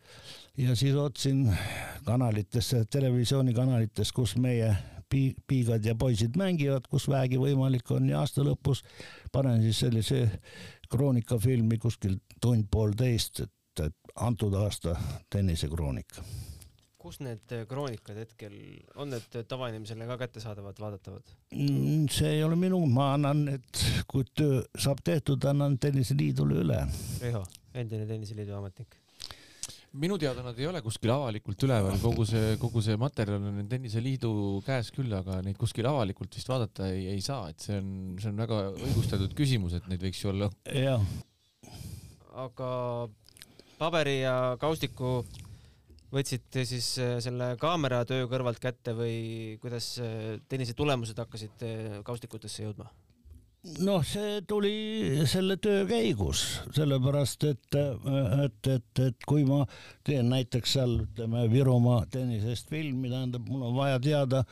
ja 0.57 0.75
siis 0.75 0.95
otsin 0.95 1.49
kanalitesse, 2.05 2.85
televisioonikanalites, 2.85 4.11
kus 4.15 4.37
meie 4.39 4.71
pi-, 5.09 5.35
piigad 5.47 5.85
ja 5.85 5.95
poisid 5.95 6.37
mängivad, 6.39 6.87
kus 6.87 7.09
vähegi 7.11 7.37
võimalik 7.41 7.91
on 7.91 8.09
ja 8.09 8.23
aasta 8.23 8.43
lõpus 8.47 8.83
panen 9.31 9.61
siis 9.61 9.83
sellise 9.83 10.23
kroonikafilmi 10.89 11.77
kuskil 11.77 12.19
tund-poolteist, 12.41 13.43
et, 13.43 13.85
et 13.89 13.95
antud 14.15 14.53
aasta 14.55 14.95
tennisekroonika 15.29 16.23
kus 17.05 17.21
need 17.21 17.53
äh, 17.53 17.63
kroonikad 17.69 18.17
hetkel, 18.17 18.55
on 18.97 19.13
need 19.13 19.39
tavainimesele 19.49 20.07
ka 20.09 20.17
kättesaadavad, 20.25 20.79
vaadatavad? 20.81 21.33
Mm, 21.53 22.07
see 22.11 22.35
ei 22.39 22.43
ole 22.45 22.57
minu, 22.59 22.81
ma 22.89 23.11
annan 23.13 23.45
need, 23.51 23.85
kui 24.09 24.25
töö 24.33 24.63
saab 24.73 25.03
tehtud, 25.05 25.45
annan 25.51 25.77
Tenniseliidule 25.81 26.61
üle. 26.65 26.83
Riho, 27.21 27.43
endine 27.77 28.07
Tenniseliidu 28.09 28.57
ametnik 28.57 29.01
minu 29.95 30.17
teada 30.19 30.43
nad 30.43 30.57
ei 30.59 30.67
ole 30.67 30.81
kuskil 30.83 31.11
avalikult 31.13 31.61
üleval, 31.67 31.95
kogu 32.01 32.25
see, 32.27 32.55
kogu 32.59 32.81
see 32.83 32.97
materjal 32.99 33.39
on 33.39 33.61
Tenniseliidu 33.71 34.31
käes 34.65 34.91
küll, 34.95 35.13
aga 35.15 35.39
neid 35.45 35.55
kuskil 35.59 35.87
avalikult 35.87 36.35
vist 36.35 36.51
vaadata 36.51 36.89
ei, 36.91 37.05
ei 37.13 37.21
saa, 37.23 37.47
et 37.53 37.63
see 37.63 37.77
on, 37.79 37.93
see 38.19 38.31
on 38.33 38.41
väga 38.43 38.59
õigustatud 38.73 39.35
küsimus, 39.37 39.77
et 39.77 39.87
neid 39.91 40.03
võiks 40.03 40.19
ju 40.19 40.33
olla. 40.33 40.49
jah. 40.75 41.05
aga 42.43 42.69
paberi 43.79 44.19
ja 44.21 44.35
kaustiku 44.59 45.21
võtsite 46.15 46.63
siis 46.67 46.93
äh, 47.03 47.17
selle 47.23 47.53
kaameratöö 47.61 48.29
kõrvalt 48.31 48.61
kätte 48.63 48.95
või 48.97 49.57
kuidas 49.61 49.95
äh, 50.03 50.37
tennise 50.49 50.75
tulemused 50.77 51.19
hakkasid 51.19 51.65
äh, 51.67 51.97
kaustikutesse 52.07 52.65
jõudma? 52.65 52.91
noh, 53.81 54.03
see 54.05 54.43
tuli 54.45 55.25
selle 55.25 55.55
töö 55.57 55.87
käigus, 55.89 56.43
sellepärast 56.75 57.47
et, 57.49 57.77
et, 58.43 58.69
et, 58.69 59.01
et 59.07 59.25
kui 59.25 59.41
ma 59.47 59.63
teen 60.05 60.29
näiteks 60.29 60.75
seal 60.77 60.93
ütleme 61.07 61.47
Virumaa 61.49 62.03
tennisest 62.13 62.69
filmi, 62.69 63.09
tähendab, 63.09 63.49
mul 63.49 63.65
on 63.71 63.73
vaja 63.73 63.97
teada, 64.03 64.43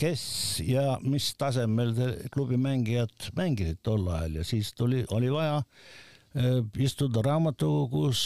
kes 0.00 0.22
ja 0.64 0.96
mis 1.04 1.34
tasemel 1.36 1.92
klubi 2.32 2.56
mängijad 2.56 3.28
mängisid 3.36 3.84
tol 3.84 4.08
ajal 4.08 4.40
ja 4.40 4.48
siis 4.54 4.72
tuli, 4.72 5.04
oli 5.12 5.28
vaja 5.34 5.60
istuda 6.78 7.22
raamatukogus 7.24 8.20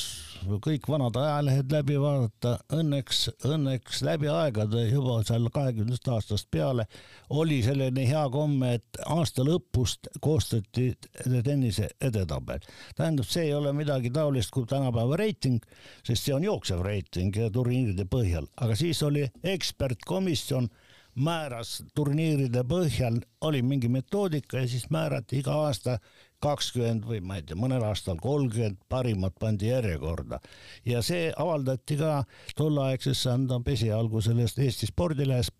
kõik 0.62 0.86
vanad 0.88 1.16
ajalehed 1.16 1.72
läbi 1.72 1.96
vaadata, 2.00 2.56
õnneks, 2.74 3.20
õnneks 3.46 4.02
läbi 4.06 4.28
aegade 4.30 4.84
juba 4.88 5.20
seal 5.26 5.48
kahekümnest 5.54 6.08
aastast 6.10 6.48
peale 6.50 6.86
oli 7.30 7.60
selline 7.62 8.06
hea 8.08 8.24
komme, 8.32 8.74
et 8.78 9.00
aasta 9.06 9.44
lõpust 9.46 10.10
koostati 10.20 10.90
tennise 11.44 11.88
edetabel. 12.00 12.60
tähendab, 12.96 13.26
see 13.28 13.48
ei 13.48 13.54
ole 13.54 13.72
midagi 13.72 14.10
taolist 14.10 14.50
kui 14.50 14.66
tänapäeva 14.66 15.16
reiting, 15.16 15.62
sest 16.02 16.26
see 16.26 16.34
on 16.34 16.44
jooksev 16.44 16.82
reiting 16.82 17.36
turniiride 17.52 18.06
põhjal, 18.10 18.48
aga 18.56 18.76
siis 18.76 19.02
oli 19.02 19.28
ekspertkomisjon 19.42 20.68
määras 21.14 21.82
turniiride 21.94 22.64
põhjal, 22.68 23.20
oli 23.44 23.62
mingi 23.62 23.88
metoodika 23.92 24.62
ja 24.62 24.68
siis 24.68 24.88
määrati 24.90 25.42
iga 25.42 25.54
aasta 25.66 25.98
kakskümmend 26.42 27.04
või 27.06 27.20
ma 27.22 27.36
ei 27.38 27.44
tea, 27.46 27.56
mõnel 27.58 27.84
aastal 27.86 28.18
kolmkümmend 28.22 28.80
parimat 28.90 29.34
pandi 29.38 29.68
järjekorda 29.68 30.40
ja 30.88 31.02
see 31.06 31.28
avaldati 31.38 31.98
ka 32.00 32.22
tolleaegses, 32.58 33.22
tähendab 33.22 33.68
esialgu 33.70 34.22
sellest 34.24 34.58
Eesti 34.62 34.88
spordilehes, 34.90 35.52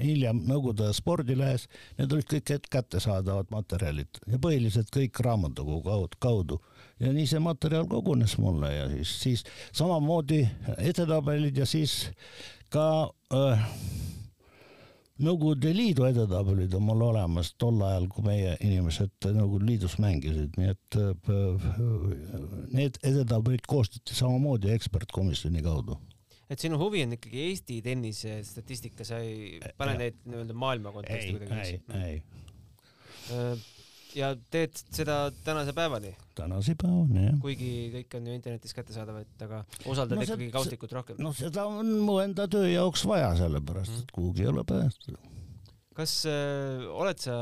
hiljem 0.00 0.40
Nõukogude 0.48 0.88
spordilehes. 0.96 1.66
Need 1.98 2.14
olid 2.14 2.28
kõik 2.30 2.70
kättesaadavad 2.72 3.52
materjalid 3.52 4.22
ja 4.30 4.40
põhiliselt 4.42 4.88
kõik 4.94 5.20
raamatukogu 5.24 6.08
kaudu 6.22 6.62
ja 7.00 7.12
nii 7.12 7.28
see 7.28 7.42
materjal 7.42 7.86
kogunes 7.90 8.38
mulle 8.40 8.72
ja 8.72 8.88
siis, 8.88 9.14
siis 9.20 9.44
samamoodi 9.74 10.42
edetabelid 10.78 11.60
ja 11.60 11.68
siis 11.68 12.06
ka 12.72 12.86
äh, 13.34 13.68
Nõukogude 15.20 15.74
Liidu 15.76 16.06
edetabelid 16.08 16.72
on 16.74 16.86
mul 16.86 17.02
olemas 17.10 17.50
tol 17.60 17.82
ajal, 17.84 18.06
kui 18.10 18.24
meie 18.24 18.54
inimesed 18.64 19.12
Nõukogude 19.28 19.68
Liidus 19.68 19.98
mängisid, 20.00 20.56
nii 20.56 20.72
et 20.72 20.98
äh, 21.02 21.66
need 22.72 22.96
edetabelid 23.04 23.68
koostati 23.68 24.16
samamoodi 24.16 24.72
ekspertkomisjoni 24.72 25.62
kaudu 25.64 25.98
et 26.52 26.60
sinu 26.60 26.78
huvi 26.80 27.02
on 27.06 27.16
ikkagi 27.16 27.44
Eesti 27.48 27.78
tennise 27.84 28.40
statistika, 28.44 29.06
sa 29.08 29.20
ei 29.24 29.60
pane 29.78 29.96
neid 30.00 30.18
nii-öelda 30.26 30.56
maailma 30.58 30.92
konteksti 30.92 31.36
kuidagi? 31.38 31.78
ei, 31.96 32.16
ei. 32.16 32.18
Äh, 34.12 34.18
ja 34.20 34.32
teed 34.52 34.76
seda 34.94 35.18
tänase 35.44 35.74
päevani? 35.76 36.14
tänase 36.36 36.74
päevani, 36.80 37.26
jah. 37.26 37.38
kuigi 37.42 37.72
kõik 37.96 38.16
on 38.18 38.26
ju 38.28 38.36
internetis 38.38 38.76
kättesaadav, 38.76 39.22
et 39.24 39.46
aga 39.46 39.62
usaldad 39.84 40.16
no, 40.18 40.26
ikkagi 40.26 40.50
kaustikut 40.54 40.92
rohkem? 40.92 41.20
no 41.22 41.32
seda 41.36 41.66
on 41.68 41.92
mu 42.06 42.18
enda 42.24 42.48
töö 42.50 42.68
jaoks 42.70 43.04
vaja, 43.08 43.32
sellepärast 43.40 43.92
et 43.92 44.04
mm. 44.04 44.14
kuhugi 44.16 44.46
ei 44.46 44.52
ole 44.52 44.64
pääseda. 44.68 45.18
kas 45.96 46.22
äh, 46.30 46.86
oled 46.92 47.20
sa 47.20 47.36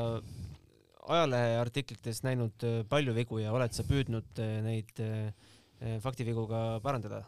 ajaleheartiklites 1.11 2.23
näinud 2.27 2.67
äh, 2.67 2.81
palju 2.89 3.15
vigu 3.17 3.41
ja 3.43 3.55
oled 3.55 3.75
sa 3.75 3.87
püüdnud 3.87 4.43
äh, 4.43 4.59
neid 4.65 5.03
äh, 5.05 5.33
faktivigu 6.05 6.47
ka 6.51 6.63
parandada? 6.85 7.25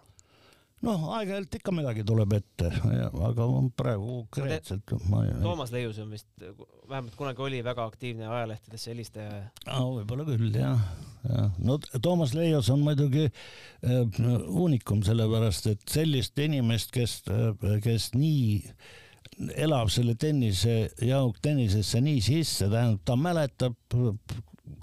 Noh, 0.86 1.04
aeg-ajalt 1.16 1.58
ikka 1.58 1.74
midagi 1.74 2.04
tuleb 2.06 2.34
ette, 2.38 2.70
aga 3.28 3.46
praegu 3.78 4.22
konkreetselt 4.34 4.94
ma 5.10 5.24
ei. 5.26 5.34
Toomas 5.42 5.72
Leius 5.74 6.00
on 6.02 6.10
vist, 6.14 6.28
vähemalt 6.90 7.14
kunagi 7.18 7.44
oli 7.46 7.62
väga 7.64 7.86
aktiivne 7.90 8.28
ajalehtedesse 8.28 8.92
helistaja 8.92 9.44
ah,. 9.66 9.84
võib-olla 9.98 10.26
küll 10.28 10.50
jah, 10.56 10.82
jah. 11.28 11.52
no 11.62 11.78
Toomas 12.02 12.34
Leius 12.38 12.70
on 12.74 12.82
muidugi 12.86 13.28
äh, 13.28 14.02
uunikum, 14.48 15.04
sellepärast 15.06 15.70
et 15.74 15.86
sellist 15.90 16.38
inimest, 16.42 16.92
kes 16.94 17.20
äh,, 17.30 17.78
kes 17.84 18.12
nii 18.16 18.60
elab 19.56 19.90
selle 19.90 20.14
tennise 20.20 20.90
ja 21.02 21.22
tennisesse 21.42 22.00
nii 22.04 22.20
sisse, 22.22 22.68
tähendab, 22.70 23.04
ta 23.06 23.16
mäletab 23.16 23.78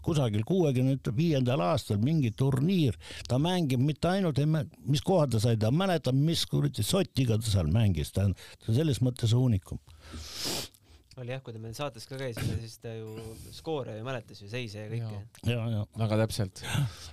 kusagil 0.04 0.44
kuuekümne 0.48 0.98
viiendal 1.16 1.62
aastal 1.64 2.00
mingi 2.04 2.32
turniir, 2.36 2.98
ta 3.28 3.40
mängib 3.42 3.82
mitte 3.84 4.12
ainult, 4.12 4.42
mis 4.86 5.04
koha 5.06 5.28
ta 5.28 5.42
sai, 5.44 5.58
ta 5.58 5.72
mäletab, 5.72 6.18
mis 6.18 6.46
kuradi 6.50 6.84
sotiga 6.86 7.40
ta 7.40 7.52
seal 7.52 7.72
mängis, 7.74 8.12
ta 8.16 8.28
on 8.30 8.36
selles 8.68 9.02
mõttes 9.06 9.36
uunikum 9.38 9.80
oli 11.20 11.34
jah, 11.34 11.42
kui 11.44 11.54
te 11.56 11.60
meil 11.62 11.76
saates 11.78 12.06
ka 12.10 12.18
käisite, 12.20 12.56
siis 12.62 12.78
ta 12.84 12.92
ju 12.94 13.12
skoore 13.56 13.98
ju 13.98 14.06
mäletas 14.08 14.42
ju, 14.44 14.50
seise 14.52 14.86
ja 14.86 14.90
kõike. 14.92 15.20
ja, 15.50 15.64
ja. 15.74 15.82
väga 16.00 16.20
täpselt. 16.24 16.62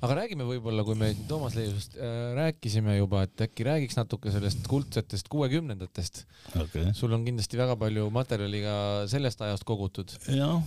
aga 0.04 0.18
räägime 0.20 0.46
võib-olla, 0.48 0.84
kui 0.86 0.98
me 0.98 1.10
Toomas 1.30 1.56
Leiusest 1.58 1.98
äh, 1.98 2.14
rääkisime 2.38 2.96
juba, 2.98 3.24
et 3.26 3.46
äkki 3.46 3.66
räägiks 3.66 3.98
natuke 3.98 4.32
sellest 4.34 4.66
kuldsetest 4.70 5.30
kuuekümnendatest 5.32 6.22
okay.. 6.62 6.92
sul 6.96 7.16
on 7.16 7.26
kindlasti 7.26 7.60
väga 7.60 7.78
palju 7.80 8.08
materjali 8.14 8.62
ka 8.64 8.76
sellest 9.10 9.42
ajast 9.46 9.66
kogutud. 9.68 10.14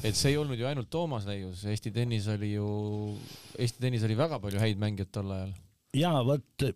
et 0.04 0.20
see 0.20 0.34
ei 0.34 0.42
olnud 0.42 0.60
ju 0.60 0.68
ainult 0.70 0.92
Toomas 0.94 1.28
Leius, 1.30 1.64
Eesti 1.70 1.94
tennis 1.96 2.28
oli 2.32 2.54
ju, 2.56 2.68
Eesti 3.58 3.86
tennis 3.88 4.06
oli 4.08 4.20
väga 4.20 4.42
palju 4.44 4.62
häid 4.62 4.82
mängijaid 4.82 5.16
tol 5.16 5.32
ajal. 5.38 5.56
ja 5.98 6.14
vot 6.28 6.70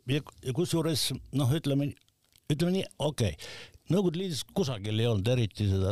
kusjuures 0.55 1.11
noh, 1.35 1.51
ütleme, 1.59 1.91
ütleme 2.51 2.79
nii, 2.79 2.87
okei 3.11 3.35
okay 3.35 3.71
Nõukogude 3.91 4.21
Liidus 4.21 4.45
kusagil 4.55 5.01
ei 5.01 5.07
olnud 5.09 5.27
eriti 5.27 5.65
seda 5.67 5.91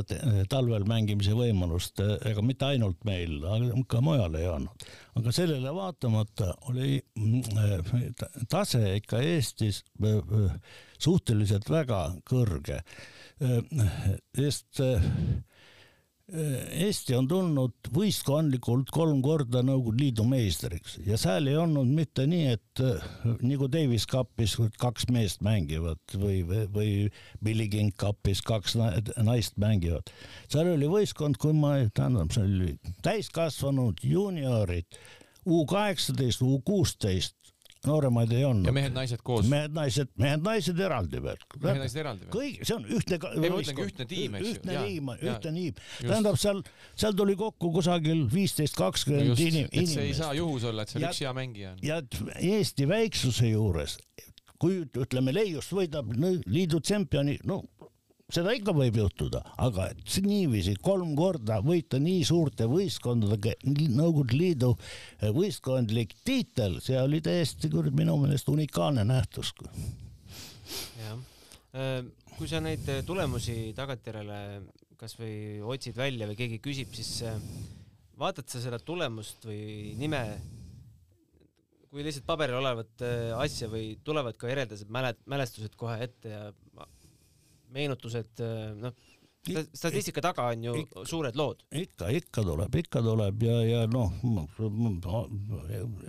talvel 0.52 0.86
mängimise 0.88 1.34
võimalust, 1.36 2.00
ega 2.30 2.44
mitte 2.46 2.70
ainult 2.70 3.02
meil, 3.08 3.42
aga 3.44 3.84
ka 3.92 4.00
mujal 4.06 4.38
ei 4.40 4.48
olnud. 4.48 4.86
aga 5.20 5.34
sellele 5.36 5.74
vaatamata 5.76 6.54
oli 6.72 7.02
mm, 7.20 8.46
tase 8.52 8.96
ikka 9.02 9.20
Eestis 9.34 9.82
suhteliselt 11.04 11.68
väga 11.70 12.02
kõrge. 12.32 12.80
sest 14.40 14.80
Eesti 16.32 17.16
on 17.18 17.26
tulnud 17.28 17.90
võistkondlikult 17.92 18.92
kolm 18.96 19.20
korda 19.24 19.60
Nõukogude 19.68 20.00
Liidu 20.00 20.24
meistriks 20.24 20.94
ja 21.04 21.18
seal 21.20 21.50
ei 21.52 21.58
olnud 21.60 21.90
mitte 21.92 22.24
nii, 22.30 22.54
et 22.56 22.84
äh, 22.86 23.04
nagu 23.44 23.68
Davis 23.72 24.06
Cupis 24.08 24.56
kaks 24.80 25.10
meest 25.12 25.44
mängivad 25.44 26.00
või, 26.16 26.40
või, 26.48 26.64
või 26.72 26.94
Billie 27.44 27.68
King 27.74 27.92
Cupis 28.00 28.40
kaks 28.48 28.78
naist 28.80 29.60
mängivad. 29.60 30.08
seal 30.48 30.72
oli 30.72 30.88
võistkond, 30.88 31.36
kui 31.42 31.52
ma, 31.58 31.74
tähendab, 31.92 32.32
see 32.32 32.48
oli 32.48 32.78
täiskasvanud, 33.04 34.00
juuniorid, 34.04 35.02
U 35.50 35.64
kaheksateist, 35.66 36.44
U 36.46 36.60
kuusteist, 36.62 37.34
nooremaid 37.88 38.32
ei 38.36 38.46
olnud. 38.46 38.68
ja 38.70 38.74
mehed-naised 38.76 39.24
koos? 39.26 39.48
mehed-naised, 39.50 40.12
mehed-naised 40.22 40.82
eraldi 40.86 41.22
veel. 41.24 41.40
mehed-naised 41.56 42.02
eraldi 42.04 42.28
veel? 42.28 42.34
kõik, 42.36 42.60
see 42.68 42.76
on 42.78 42.86
ühte. 42.86 43.18
ei, 43.18 43.42
ma 43.42 43.62
ütlengi 43.64 43.86
ühtne 43.88 44.08
tiim, 44.10 44.38
eks 44.38 44.46
ju. 44.46 44.54
ühtne 44.56 44.76
tiim, 44.86 45.12
ühtne 45.18 45.54
tiim. 45.58 45.82
tähendab, 46.04 46.38
seal, 46.42 46.62
seal 47.04 47.18
tuli 47.18 47.38
kokku 47.40 47.72
kusagil 47.78 48.26
viisteist, 48.34 48.78
kakskümmend 48.80 49.34
inimest. 49.34 49.96
see 49.96 50.08
ei 50.12 50.18
saa 50.18 50.36
juhus 50.38 50.68
olla, 50.70 50.86
et 50.86 50.94
seal 50.94 51.08
üks 51.10 51.24
hea 51.26 51.34
mängija 51.38 51.74
on. 51.74 51.82
ja 51.86 52.02
Eesti 52.52 52.88
väiksuse 52.90 53.50
juures, 53.50 53.98
kui 54.62 54.84
ütleme, 54.86 55.34
Leiust 55.34 55.74
võidab 55.74 56.14
liidu 56.46 56.84
tšempioni, 56.86 57.40
no 57.50 57.64
seda 58.32 58.54
ikka 58.56 58.74
võib 58.76 58.98
juhtuda, 59.02 59.42
aga 59.62 59.90
niiviisi 60.26 60.76
kolm 60.84 61.14
korda 61.18 61.60
võita 61.66 62.00
nii 62.02 62.24
suurte 62.28 62.68
võistkondadega 62.72 63.58
Nõukogude 63.66 64.38
Liidu 64.38 64.72
eh, 64.78 65.30
võistkondlik 65.36 66.16
tiitel, 66.28 66.80
see 66.84 67.00
oli 67.02 67.22
täiesti 67.24 67.72
minu 67.92 68.18
meelest 68.22 68.50
unikaalne 68.52 69.06
nähtus. 69.08 69.54
jah, 71.00 71.20
äh, 71.76 72.00
kui 72.38 72.48
sa 72.48 72.62
neid 72.64 72.88
tulemusi 73.06 73.74
tagantjärele 73.78 74.40
kasvõi 75.02 75.62
otsid 75.66 75.98
välja 75.98 76.28
või 76.30 76.38
keegi 76.38 76.62
küsib, 76.62 76.92
siis 76.94 77.22
äh, 77.26 77.38
vaatad 78.22 78.50
sa 78.50 78.62
seda 78.62 78.80
tulemust 78.80 79.46
või 79.50 79.94
nime 79.98 80.22
kui 81.92 82.06
lihtsalt 82.06 82.28
paberil 82.28 82.62
olevat 82.62 83.04
äh, 83.04 83.32
asja 83.42 83.68
või 83.72 83.96
tulevad 84.06 84.38
ka 84.40 84.50
järeldased 84.52 84.92
mälestused 84.94 85.76
kohe 85.80 85.98
ette 86.06 86.32
ja 86.32 86.44
meenutused, 87.74 88.32
äh, 88.44 88.72
noh, 88.82 88.96
statistika 89.74 90.22
taga 90.22 90.52
on 90.54 90.64
ju 90.68 90.78
ikka, 90.84 91.06
suured 91.10 91.38
lood. 91.40 91.64
ikka, 91.74 92.12
ikka 92.14 92.46
tuleb, 92.46 92.76
ikka 92.84 93.02
tuleb 93.02 93.46
ja, 93.48 93.60
ja 93.66 93.86
noh, 93.90 94.12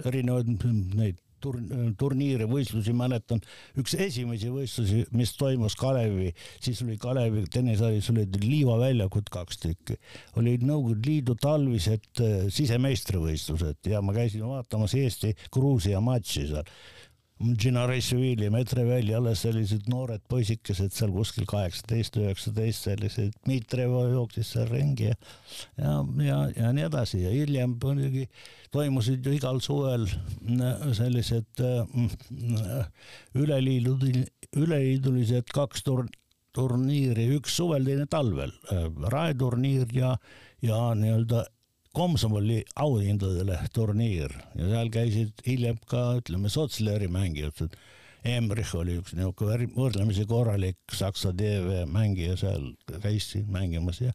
erinevaid 0.04 0.52
neid 0.98 1.20
tur-, 1.42 1.60
turniire, 1.98 2.46
võistlusi 2.50 2.94
mäletan, 2.96 3.42
üks 3.80 3.96
esimesi 3.98 4.50
võistlusi, 4.52 5.02
mis 5.16 5.34
toimus 5.38 5.76
Kalevi, 5.78 6.30
siis 6.62 6.82
oli 6.84 6.98
Kalevi 7.02 7.44
tennisaalis 7.52 8.10
olid 8.12 8.38
liivaväljakud 8.42 9.30
kaks 9.32 9.62
tükki, 9.64 9.98
olid 10.40 10.66
Nõukogude 10.68 11.08
Liidu 11.08 11.36
talvised 11.40 12.22
äh, 12.22 12.48
sisemeistrivõistlused 12.52 13.92
ja 13.92 14.02
ma 14.04 14.14
käisin 14.16 14.46
vaatamas 14.48 14.96
Eesti-Gruusia 14.98 16.02
matši 16.04 16.48
seal 16.52 16.74
Džinareishvili, 17.42 18.46
Metrevelli, 18.54 19.14
alles 19.16 19.40
sellised 19.42 19.88
noored 19.90 20.22
poisikesed 20.30 20.92
seal 20.94 21.10
kuskil 21.10 21.46
kaheksateist, 21.50 22.18
üheksateist, 22.20 22.86
sellised, 22.86 23.32
Dmitrijev 23.42 23.96
jooksis 24.12 24.52
seal 24.54 24.68
ringi 24.70 25.08
ja, 25.08 25.16
ja, 25.80 25.96
ja, 26.22 26.38
ja 26.54 26.70
nii 26.76 26.86
edasi. 26.86 27.24
Ja 27.24 27.32
hiljem 27.34 27.74
muidugi 27.82 28.28
toimusid 28.74 29.26
ju 29.26 29.34
igal 29.34 29.58
suvel 29.64 30.06
äh, 30.06 30.86
sellised 30.94 31.64
äh, 31.66 32.86
üleliidud, 33.34 34.06
üleliidulised 34.54 35.50
kaks 35.56 35.82
tur-, 35.88 36.10
turniiri, 36.54 37.26
üks 37.38 37.56
suvel, 37.58 37.88
teine 37.88 38.06
talvel, 38.12 38.54
äh, 38.70 38.86
raeturniir 39.12 39.90
ja, 39.96 40.14
ja 40.62 40.84
nii-öelda 40.98 41.46
Komsomoli 41.92 42.62
auhindadele 42.80 43.58
turniir 43.76 44.32
ja 44.56 44.68
seal 44.68 44.92
käisid 44.92 45.42
hiljem 45.46 45.80
ka 45.90 46.12
ütleme 46.22 46.48
Sotsleri 46.52 47.08
mängijad. 47.12 47.66
Emrich 48.22 48.70
oli 48.78 48.94
üks 49.00 49.16
niisugune 49.18 49.66
võrdlemisi 49.74 50.24
korralik 50.30 50.94
Saksa 50.94 51.32
TV 51.34 51.80
mängija 51.90 52.36
seal 52.38 52.68
käis 53.02 53.26
siin 53.32 53.48
mängimas 53.50 53.98
ja 54.00 54.12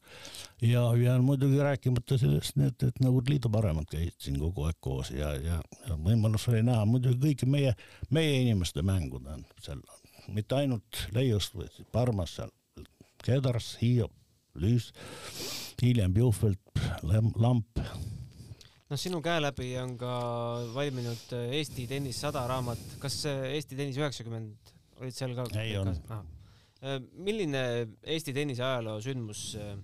ja, 0.61 0.85
ja 0.95 1.17
muidugi 1.21 1.59
rääkimata 1.59 2.17
sellest, 2.17 2.55
et, 2.55 2.87
et 2.87 3.01
Nõukogude 3.03 3.33
Liidu 3.33 3.51
paremad 3.51 3.89
käisid 3.91 4.15
siin 4.23 4.39
kogu 4.39 4.63
aeg 4.69 4.79
koos 4.79 5.11
ja, 5.11 5.33
ja, 5.35 5.59
ja 5.89 5.99
võimalus 6.07 6.47
oli 6.47 6.63
näha 6.65 6.87
muidugi 6.87 7.19
kõiki 7.25 7.51
meie, 7.51 7.75
meie 8.09 8.39
inimeste 8.45 8.81
mängud 8.81 9.27
on 9.27 9.43
seal, 9.59 9.83
mitte 10.31 10.55
ainult 10.55 11.03
Leiust, 11.13 11.59
vaid 11.59 11.75
Parmas 11.91 12.39
seal, 12.39 12.53
Kedras, 13.27 13.73
Hiiop, 13.81 14.15
Lüüs 14.61 14.91
hiljem 15.81 16.15
Juhvelt, 16.17 16.61
Lamp. 17.37 17.81
noh, 18.87 18.97
sinu 18.99 19.19
käe 19.21 19.41
läbi 19.43 19.73
on 19.81 19.97
ka 19.99 20.13
valminud 20.73 21.35
äh, 21.37 21.51
Eesti 21.59 21.85
tennis 21.89 22.21
sada 22.23 22.45
raamat, 22.49 22.81
kas 23.01 23.19
Eesti 23.29 23.77
tennis 23.77 23.99
üheksakümmend 23.99 24.73
olid 25.01 25.17
seal 25.17 25.35
ka? 25.37 25.45
ei 25.61 25.75
olnud 25.77 26.13
ah.. 26.13 26.23
milline 27.13 27.63
Eesti 28.03 28.33
tennise 28.35 28.65
ajaloo 28.65 28.97
sündmus 29.03 29.49
äh, 29.61 29.75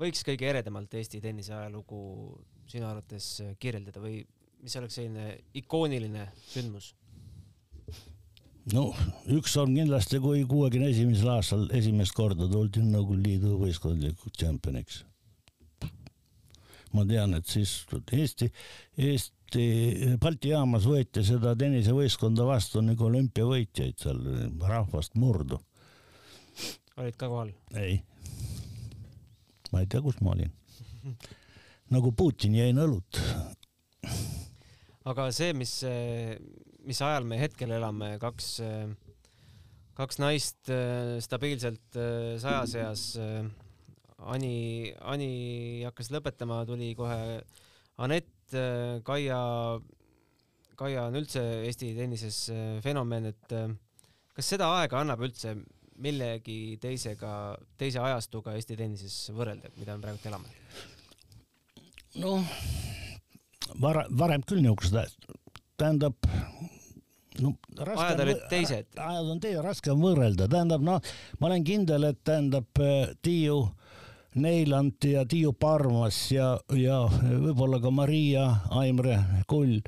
võiks 0.00 0.24
kõige 0.26 0.50
eredamalt 0.50 0.94
Eesti 0.98 1.22
tennise 1.24 1.54
ajalugu 1.56 2.02
sinu 2.68 2.88
arvates 2.88 3.38
kirjeldada 3.60 4.02
või 4.02 4.22
mis 4.64 4.76
oleks 4.80 5.00
selline 5.00 5.30
ikooniline 5.60 6.28
sündmus? 6.48 6.92
No 8.72 8.86
üks 9.36 9.56
on 9.60 9.74
kindlasti, 9.76 10.20
kui 10.24 10.44
kuuekümne 10.48 10.88
esimesel 10.94 11.34
aastal 11.36 11.66
esimest 11.76 12.16
korda 12.16 12.48
tuldi 12.48 12.84
Nõukogude 12.84 13.26
Liidu 13.26 13.58
võistkondlikuks 13.60 14.38
tšempioniks 14.38 15.02
ma 16.94 17.04
tean, 17.08 17.34
et 17.38 17.50
siis 17.50 17.74
Eesti, 18.14 18.48
Eesti 19.02 19.64
Balti 20.22 20.52
jaamas 20.52 20.86
võeti 20.88 21.24
seda 21.26 21.54
tennisevõistkonda 21.58 22.46
vastu 22.46 22.82
nagu 22.84 23.08
olümpiavõitjaid 23.08 24.00
seal 24.02 24.20
rahvast 24.62 25.18
murdu. 25.18 25.60
olid 26.96 27.16
ka 27.18 27.28
kohal? 27.28 27.52
ei. 27.78 28.00
ma 29.72 29.82
ei 29.82 29.90
tea, 29.90 30.02
kus 30.02 30.20
ma 30.22 30.34
olin. 30.36 30.52
nagu 31.94 32.12
Putin 32.12 32.54
jäin 32.58 32.78
õlut. 32.78 33.20
aga 35.04 35.30
see, 35.34 35.52
mis, 35.52 35.80
mis 36.84 37.00
ajal 37.04 37.26
me 37.28 37.38
hetkel 37.40 37.72
elame, 37.76 38.14
kaks, 38.22 38.48
kaks 39.98 40.20
naist 40.22 40.70
stabiilselt 41.24 41.98
saja 42.42 42.64
seas 42.70 43.04
Ani, 44.24 44.92
Ani 45.04 45.28
hakkas 45.84 46.08
lõpetama, 46.14 46.62
tuli 46.68 46.92
kohe 46.96 47.42
Anett, 48.04 48.54
Kaia, 49.04 49.40
Kaia 50.78 51.06
on 51.08 51.18
üldse 51.18 51.42
Eesti 51.68 51.92
tennises 51.94 52.48
äh, 52.50 52.64
fenomen, 52.82 53.30
et 53.30 53.54
äh, 53.54 53.70
kas 54.34 54.50
seda 54.54 54.70
aega 54.80 55.00
annab 55.02 55.22
üldse 55.26 55.54
millegi 56.02 56.76
teisega, 56.82 57.54
teise 57.78 58.02
ajastuga 58.02 58.56
Eesti 58.58 58.76
tennises 58.78 59.18
võrrelda, 59.34 59.70
mida 59.78 59.94
me 59.94 60.06
praegu 60.06 60.30
elame? 60.30 60.50
noh, 62.22 62.50
varem, 63.82 64.10
varem 64.18 64.42
küll 64.46 64.62
niisugused, 64.62 65.30
tähendab 65.80 66.28
no 67.42 67.54
ajad 67.84 68.20
olid 68.26 68.44
teised. 68.50 68.90
ajad 68.94 69.30
on 69.30 69.40
teised, 69.42 69.62
raske 69.64 69.92
on 69.92 70.02
võrrelda, 70.02 70.48
tähendab 70.50 70.84
noh, 70.86 71.14
ma 71.40 71.50
olen 71.50 71.64
kindel, 71.66 72.10
et 72.10 72.20
tähendab 72.26 72.82
äh, 72.82 73.14
Tiiu 73.22 73.62
äh, 73.64 73.84
Neiland 74.34 75.04
ja 75.04 75.24
Tiiu 75.24 75.52
Parmas 75.52 76.18
ja, 76.32 76.56
ja 76.74 77.04
võib-olla 77.06 77.78
ka 77.82 77.90
Maria 77.94 78.48
Aimre 78.74 79.18
Kull. 79.46 79.80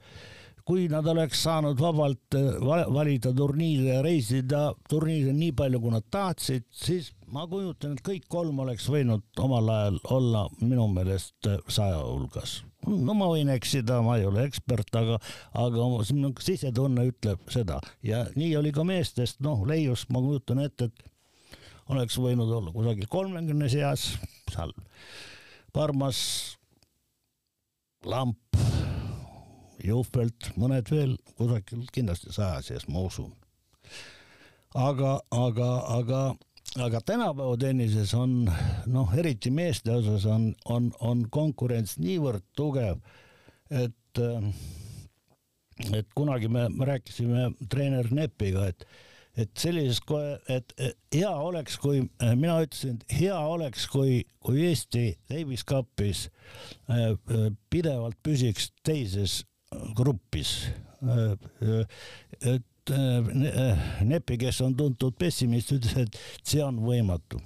kui 0.66 0.89
nad 0.91 1.07
oleks 1.07 1.45
saanud 1.47 1.78
vabalt 1.78 2.34
eh, 2.34 2.57
valida 2.91 3.30
turniire 3.34 3.93
ja 3.93 4.01
reisida 4.03 4.62
turniire 4.91 5.30
nii 5.30 5.53
palju, 5.55 5.78
kui 5.78 5.93
nad 5.95 6.07
tahtsid, 6.11 6.64
siis 6.74 7.12
ma 7.30 7.45
kujutan, 7.47 7.95
et 7.95 8.03
kõik 8.03 8.26
kolm 8.28 8.59
oleks 8.64 8.89
võinud 8.91 9.22
omal 9.39 9.70
ajal 9.70 10.01
olla 10.16 10.43
minu 10.59 10.89
meelest 10.91 11.47
eh, 11.47 11.61
saja 11.68 12.01
hulgas. 12.03 12.64
No 12.86 13.16
ma 13.16 13.28
võin 13.30 13.50
eksida, 13.54 14.00
ma 14.04 14.18
ei 14.20 14.26
ole 14.28 14.44
ekspert, 14.46 14.92
aga, 14.98 15.18
aga 15.58 15.88
sisetunne 16.44 17.06
ütleb 17.10 17.42
seda 17.52 17.80
ja 18.06 18.24
nii 18.36 18.52
oli 18.60 18.72
ka 18.74 18.84
meestest, 18.86 19.40
noh, 19.44 19.64
Leius 19.68 20.06
ma 20.12 20.22
kujutan 20.22 20.62
ette, 20.62 20.90
et 20.90 21.56
oleks 21.92 22.18
võinud 22.20 22.50
olla 22.50 22.74
kusagil 22.74 23.08
kolmekümne 23.10 23.70
seas, 23.72 24.12
seal 24.52 24.74
Parmas, 25.76 26.18
Lamp, 28.06 28.38
Juhvelt, 29.84 30.52
mõned 30.56 30.88
veel 30.88 31.16
kusagil 31.36 31.84
kindlasti 31.92 32.32
saja 32.32 32.62
sees, 32.64 32.86
ma 32.88 33.02
usun. 33.06 33.34
aga, 34.74 35.18
aga, 35.32 35.68
aga, 35.98 36.20
aga 36.82 37.00
tänapäeva 37.00 37.56
tennises 37.60 38.14
on 38.14 38.44
noh, 38.92 39.14
eriti 39.16 39.50
meeste 39.50 39.92
osas 39.94 40.26
on, 40.28 40.50
on, 40.72 40.90
on 41.00 41.24
konkurents 41.30 41.96
niivõrd 42.02 42.44
tugev, 42.56 43.00
et 43.70 44.22
et 45.92 46.08
kunagi 46.16 46.48
me, 46.48 46.68
me 46.72 46.86
rääkisime 46.88 47.50
treener 47.68 48.08
Nepiga, 48.14 48.68
et 48.70 48.86
et 49.36 49.50
sellises, 49.60 50.00
et 50.48 50.72
hea 51.12 51.30
oleks, 51.30 51.76
kui 51.80 52.00
mina 52.40 52.56
ütlesin, 52.64 52.96
et 52.96 53.18
hea 53.18 53.36
oleks, 53.36 53.84
kui, 53.92 54.22
kui 54.40 54.64
Eesti 54.70 55.10
Davis 55.28 55.64
Cupis 55.68 56.22
äh, 56.88 57.12
äh, 57.12 57.50
pidevalt 57.70 58.16
püsiks 58.24 58.70
teises 58.86 59.42
grupis. 59.96 60.54
Äh, 61.04 61.36
et 62.40 62.64
Nepi, 62.91 64.37
kes 64.39 64.61
on 64.62 64.76
tuntud 64.78 65.16
pessimist, 65.18 65.72
ütles, 65.74 65.97
et 66.07 66.20
see 66.43 66.62
on 66.64 66.78
võimatu. 66.84 67.41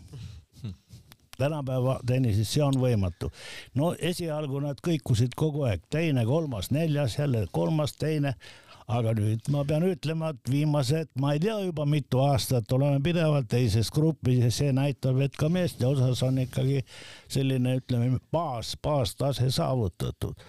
Tänapäeva 1.40 1.98
tennises, 2.06 2.52
see 2.52 2.64
on 2.64 2.76
võimatu. 2.80 3.32
no 3.74 3.94
esialgu 3.98 4.62
nad 4.64 4.80
kõikusid 4.84 5.36
kogu 5.36 5.66
aeg, 5.68 5.86
teine, 5.90 6.26
kolmas, 6.28 6.70
neljas, 6.74 7.18
jälle 7.18 7.46
kolmas, 7.52 7.96
teine 7.98 8.36
aga 8.90 9.12
nüüd 9.14 9.48
ma 9.52 9.62
pean 9.66 9.84
ütlema, 9.86 10.32
et 10.34 10.50
viimased, 10.50 11.10
ma 11.22 11.34
ei 11.34 11.42
tea 11.42 11.56
juba 11.62 11.86
mitu 11.88 12.20
aastat 12.24 12.70
oleme 12.74 13.00
pidevalt 13.04 13.48
teises 13.50 13.90
grupis 13.94 14.40
ja 14.42 14.50
see 14.54 14.74
näitab, 14.74 15.20
et 15.24 15.36
ka 15.38 15.50
meeste 15.52 15.86
osas 15.86 16.22
on 16.26 16.40
ikkagi 16.42 16.82
selline, 17.30 17.76
ütleme, 17.80 18.18
baas, 18.34 18.74
baastase 18.82 19.50
saavutatud. 19.54 20.46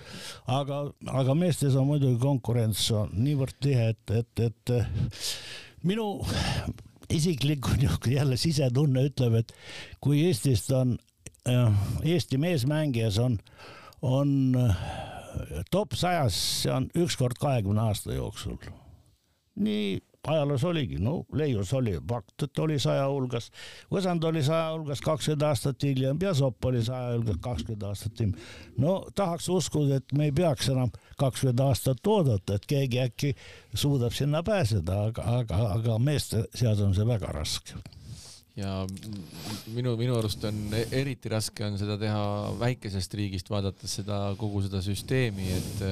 aga, 0.59 0.83
aga 1.21 1.37
meestes 1.37 1.77
on 1.77 1.89
muidugi 1.91 2.17
konkurents 2.21 2.87
on 2.97 3.13
niivõrd 3.21 3.57
tihe, 3.61 3.91
et, 3.93 4.15
et, 4.23 4.45
et 4.49 5.85
minu 5.85 6.15
isiklik 7.15 7.67
niisugune 7.77 8.15
jälle 8.15 8.37
sisetunne 8.37 9.05
ütleb, 9.09 9.39
et 9.41 9.53
kui 10.03 10.25
Eestist 10.27 10.71
on, 10.75 10.97
äh, 11.49 11.73
Eesti 12.03 12.37
meesmängijas 12.41 13.19
on, 13.21 13.39
on 14.01 14.55
top 15.71 15.95
sajas, 15.95 16.37
see 16.63 16.71
on 16.73 16.87
üks 16.97 17.17
kord 17.19 17.39
kahekümne 17.41 17.81
aasta 17.89 18.13
jooksul. 18.13 18.57
nii 19.61 19.99
ajaloos 20.27 20.63
oligi, 20.63 20.97
no 21.01 21.25
Leius 21.33 21.73
oli 21.73 21.95
fakt, 22.09 22.43
et 22.43 22.59
oli 22.59 22.77
saja 22.79 23.07
hulgas, 23.09 23.49
Võsand 23.91 24.23
oli 24.29 24.43
saja 24.45 24.71
hulgas 24.75 25.01
kakskümmend 25.01 25.45
aastat 25.47 25.83
hiljem 25.83 26.19
ja 26.21 26.33
Sopp 26.37 26.65
oli 26.69 26.83
saja 26.85 27.15
hulgas 27.15 27.39
kakskümmend 27.41 27.85
aastat 27.89 28.19
hiljem. 28.19 28.35
no 28.77 28.99
tahaks 29.15 29.49
uskuda, 29.49 30.01
et 30.01 30.13
me 30.17 30.29
ei 30.29 30.35
peaks 30.35 30.69
enam 30.69 30.91
kakskümmend 31.17 31.63
aastat 31.65 32.07
oodata, 32.07 32.59
et 32.59 32.67
keegi 32.69 33.01
äkki 33.01 33.33
suudab 33.73 34.13
sinna 34.13 34.43
pääseda, 34.43 34.99
aga, 35.09 35.25
aga, 35.39 35.63
aga 35.79 35.97
meeste 35.99 36.45
seas 36.53 36.81
on 36.85 36.93
see 36.97 37.07
väga 37.07 37.33
raske 37.33 37.81
ja 38.55 38.81
minu, 39.73 39.95
minu 39.97 40.17
arust 40.19 40.43
on 40.45 40.59
e-, 40.75 40.87
eriti 41.01 41.31
raske 41.31 41.65
on 41.65 41.79
seda 41.81 41.97
teha 41.97 42.23
väikesest 42.59 43.15
riigist, 43.17 43.49
vaadates 43.49 43.97
seda 44.01 44.21
kogu 44.37 44.61
seda 44.67 44.83
süsteemi, 44.85 45.49
et 45.55 45.83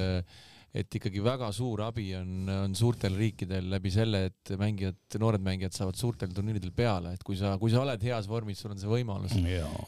et 0.70 0.96
ikkagi 1.00 1.22
väga 1.24 1.48
suur 1.54 1.82
abi 1.82 2.12
on, 2.14 2.46
on 2.52 2.74
suurtel 2.78 3.16
riikidel 3.18 3.66
läbi 3.72 3.90
selle, 3.90 4.22
et 4.30 4.52
mängijad, 4.60 4.98
noored 5.18 5.42
mängijad 5.42 5.74
saavad 5.74 5.98
suurtel 5.98 6.30
turniiridel 6.34 6.70
peale, 6.76 7.14
et 7.16 7.24
kui 7.26 7.38
sa, 7.38 7.56
kui 7.58 7.72
sa 7.72 7.82
oled 7.82 8.06
heas 8.06 8.28
vormis, 8.30 8.60
sul 8.62 8.74
on 8.74 8.80
see 8.80 8.90
võimalus. 8.90 9.34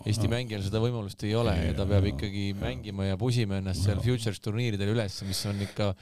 Eesti 0.02 0.30
mängijal 0.32 0.64
seda 0.66 0.82
võimalust 0.82 1.22
ei 1.28 1.36
ole 1.38 1.54
ja, 1.54 1.70
ja 1.70 1.78
ta 1.78 1.86
peab 1.88 2.10
ikkagi 2.10 2.50
mängima 2.58 3.12
ja 3.12 3.20
pusima 3.20 3.60
ennast 3.62 3.86
seal 3.86 4.02
Futures 4.02 4.42
turniiridel 4.42 4.94
üles, 4.96 5.22
mis 5.28 5.44
on 5.50 5.62
ikka 5.68 5.92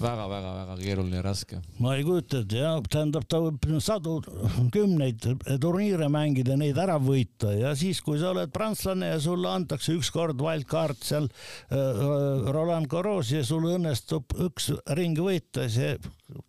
väga-väga-väga 0.00 0.76
keeruline 0.80 1.18
ja 1.18 1.22
raske. 1.24 1.58
ma 1.80 1.94
ei 1.96 2.04
kujuta 2.04 2.40
ette 2.42 2.60
ja 2.60 2.72
tähendab, 2.90 3.26
ta 3.28 3.40
võib 3.42 3.66
sadu, 3.84 4.16
kümneid 4.74 5.26
turniire 5.62 6.08
mängida, 6.12 6.56
neid 6.60 6.78
ära 6.80 6.98
võita 7.02 7.52
ja 7.56 7.72
siis, 7.78 8.00
kui 8.04 8.20
sa 8.20 8.32
oled 8.34 8.52
prantslane 8.54 9.12
ja 9.14 9.20
sulle 9.22 9.50
antakse 9.50 9.96
ükskord 9.96 10.40
wildcard 10.42 11.00
seal 11.04 11.28
äh, 11.28 12.02
Roland 12.52 12.90
Garros 12.92 13.32
ja 13.32 13.44
sul 13.46 13.68
õnnestub 13.72 14.36
üks 14.48 14.70
ring 14.98 15.18
võita, 15.20 15.68
see 15.72 15.96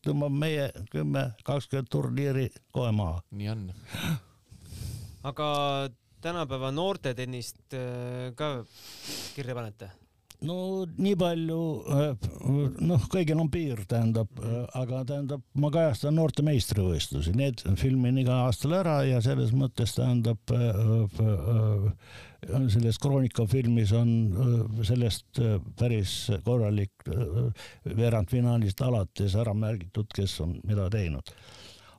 tõmbab 0.05 0.33
meie 0.33 0.71
kümme, 0.91 1.29
kakskümmend 1.47 1.91
turniiri 1.93 2.49
kohe 2.75 2.91
maha. 2.95 3.21
nii 3.31 3.53
on. 3.53 3.69
aga 5.27 5.47
tänapäeva 6.21 6.73
noortetennist 6.75 7.77
äh, 7.77 8.33
ka 8.35 8.57
kirja 9.35 9.55
panete? 9.55 9.93
No 10.45 10.85
nii 10.85 11.15
palju, 11.17 11.59
äh, 11.89 12.27
noh, 12.85 13.05
kõigil 13.11 13.39
on 13.41 13.49
piir, 13.53 13.81
tähendab, 13.89 14.29
äh, 14.37 14.63
aga 14.77 15.01
tähendab, 15.09 15.43
ma 15.57 15.71
kajastan 15.73 16.17
noorte 16.17 16.45
meistrivõistlusi, 16.45 17.33
need 17.37 17.63
filmin 17.81 18.19
igal 18.21 18.45
aastal 18.45 18.77
ära 18.77 18.99
ja 19.07 19.21
selles 19.25 19.53
mõttes 19.57 19.95
tähendab 19.97 20.53
äh, 20.53 21.89
selles 22.69 22.99
Kroonika 23.01 23.47
filmis 23.49 23.91
on 23.97 24.11
sellest 24.85 25.39
päris 25.79 26.11
korralik 26.45 27.07
veerandfinaalist 27.97 28.83
alates 28.85 29.33
ära 29.41 29.55
märgitud, 29.57 30.05
kes 30.13 30.37
on 30.45 30.59
mida 30.67 30.85
teinud. 30.93 31.33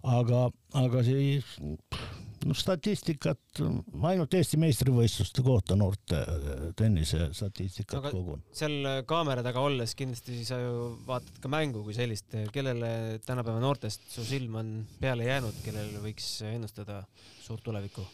aga, 0.06 0.46
aga 0.78 1.02
siis 1.02 1.58
no 1.58 2.17
statistikat, 2.56 3.60
ainult 4.08 4.34
Eesti 4.38 4.58
meistrivõistluste 4.60 5.42
kohta 5.44 5.76
noorte 5.78 6.18
äh, 6.22 6.60
tennise 6.78 7.30
statistikat 7.36 8.08
no, 8.08 8.12
kogun. 8.12 8.42
seal 8.54 8.76
äh, 8.88 8.98
kaamera 9.08 9.44
taga 9.46 9.62
olles 9.64 9.94
kindlasti 9.98 10.40
sa 10.48 10.60
ju 10.62 10.90
vaatad 11.08 11.40
ka 11.42 11.50
mängu 11.52 11.82
kui 11.86 11.96
sellist, 11.96 12.32
kellele 12.54 12.90
tänapäeva 13.26 13.60
noortest 13.62 14.06
su 14.12 14.24
silm 14.26 14.58
on 14.60 14.74
peale 15.00 15.28
jäänud, 15.28 15.60
kellel 15.64 15.96
võiks 16.04 16.30
ennustada 16.48 17.02
suurt 17.42 17.64
tulevikku 17.66 18.04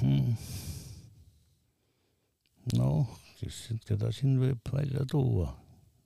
hmm.? 0.00 0.36
noh, 2.78 3.16
kes, 3.40 3.64
keda 3.88 4.12
siin 4.14 4.38
võib 4.42 4.72
välja 4.72 5.06
tuua? 5.10 5.50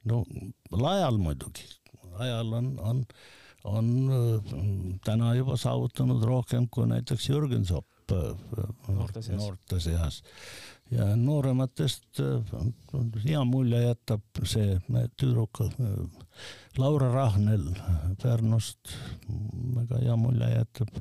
no 0.08 0.22
Lajal 0.72 1.18
muidugi, 1.20 1.66
Lajal 2.16 2.54
on, 2.60 2.72
on 2.82 3.04
on 3.64 4.10
äh, 4.10 4.54
täna 5.04 5.34
juba 5.34 5.56
saavutanud 5.56 6.24
rohkem 6.24 6.68
kui 6.70 6.86
näiteks 6.88 7.28
Jürgen 7.28 7.64
Sopp 7.66 8.12
äh, 8.12 8.34
noorte 8.88 9.22
seas, 9.22 9.36
noorte 9.42 9.80
seas. 9.80 10.22
ja 10.90 11.16
noorematest 11.16 12.20
äh, 12.20 12.58
hea 13.24 13.44
mulje 13.44 13.82
jätab 13.82 14.42
see 14.44 14.78
tüdruk 15.16 15.62
Laura 16.78 17.08
Rahnel 17.12 17.72
Pärnust, 18.22 18.94
väga 19.74 19.98
hea 20.04 20.16
mulje 20.16 20.52
jätab. 20.52 21.00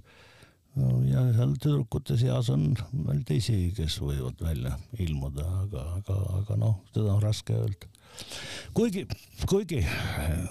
No 0.78 1.00
ja 1.06 1.24
seal 1.34 1.56
tüdrukute 1.58 2.18
seas 2.18 2.50
on 2.54 2.72
veel 2.94 3.24
teisi, 3.26 3.72
kes 3.74 3.96
võivad 4.02 4.42
välja 4.42 4.76
ilmuda, 5.02 5.46
aga, 5.64 5.86
aga, 5.98 6.18
aga 6.42 6.58
noh, 6.62 6.76
seda 6.94 7.16
on 7.16 7.22
raske 7.24 7.56
öelda 7.58 7.97
kuigi, 8.78 9.06
kuigi 9.50 9.82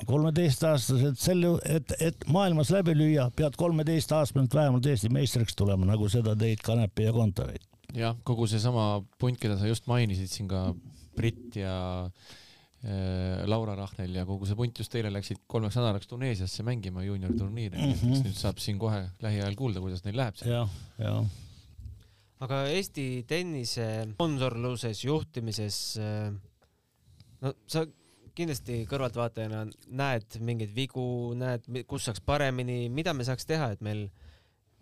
kolmeteistaastased 0.09 1.21
selle, 1.21 1.53
et, 1.65 1.95
et 2.01 2.27
maailmas 2.33 2.73
läbi 2.75 2.97
lüüa, 2.97 3.29
pead 3.37 3.59
kolmeteistaastaselt 3.59 4.55
vähemalt 4.55 4.87
Eesti 4.91 5.11
meistriks 5.13 5.57
tulema, 5.59 5.89
nagu 5.89 6.09
seda 6.13 6.37
teid 6.39 6.65
Kanepi 6.67 7.09
ja 7.09 7.15
Kontaveit. 7.17 7.65
jah, 7.97 8.17
kogu 8.27 8.49
seesama 8.51 9.05
punt, 9.21 9.41
keda 9.41 9.59
sa 9.61 9.71
just 9.71 9.87
mainisid 9.91 10.31
siin 10.33 10.51
ka 10.51 10.69
Brit 11.17 11.57
ja 11.57 11.77
äh, 12.05 13.47
Laura 13.49 13.77
Rahnel 13.79 14.19
ja 14.19 14.27
kogu 14.29 14.49
see 14.49 14.59
punt 14.59 14.79
just 14.79 14.95
eile 14.99 15.13
läksid 15.15 15.47
kolmeks 15.47 15.79
nädalaks 15.79 16.11
Tuneesiasse 16.11 16.67
mängima 16.67 17.07
juuniorturniiri 17.07 17.79
mm, 17.79 17.97
-hmm. 18.03 18.23
nüüd 18.27 18.37
saab 18.37 18.61
siin 18.61 18.79
kohe 18.79 19.07
lähiajal 19.23 19.57
kuulda, 19.57 19.81
kuidas 19.81 20.05
neil 20.05 20.17
läheb. 20.21 20.45
jah, 20.45 20.79
jah 20.99 21.25
aga 22.45 22.67
Eesti 22.69 23.25
tennise 23.29 23.87
sponsorluses, 24.13 25.01
juhtimises 25.07 25.79
äh, 26.01 26.35
no 27.45 27.53
sa 27.71 27.85
kindlasti 28.37 28.83
kõrvaltvaatajana 28.91 29.65
näed 29.97 30.39
mingeid 30.45 30.73
vigu, 30.77 31.07
näed, 31.39 31.67
kus 31.89 32.09
saaks 32.09 32.23
paremini, 32.25 32.87
mida 32.93 33.15
me 33.17 33.25
saaks 33.27 33.49
teha, 33.49 33.71
et 33.73 33.85
meil, 33.85 34.07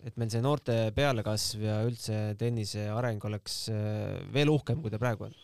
et 0.02 0.16
meil 0.18 0.32
see 0.32 0.42
noorte 0.44 0.76
pealekasv 0.96 1.62
ja 1.62 1.80
üldse 1.86 2.20
tennise 2.40 2.88
areng 2.92 3.22
oleks 3.30 3.64
äh, 3.72 4.20
veel 4.34 4.50
uhkem, 4.52 4.82
kui 4.82 4.92
ta 4.92 5.02
praegu 5.02 5.28
on? 5.30 5.36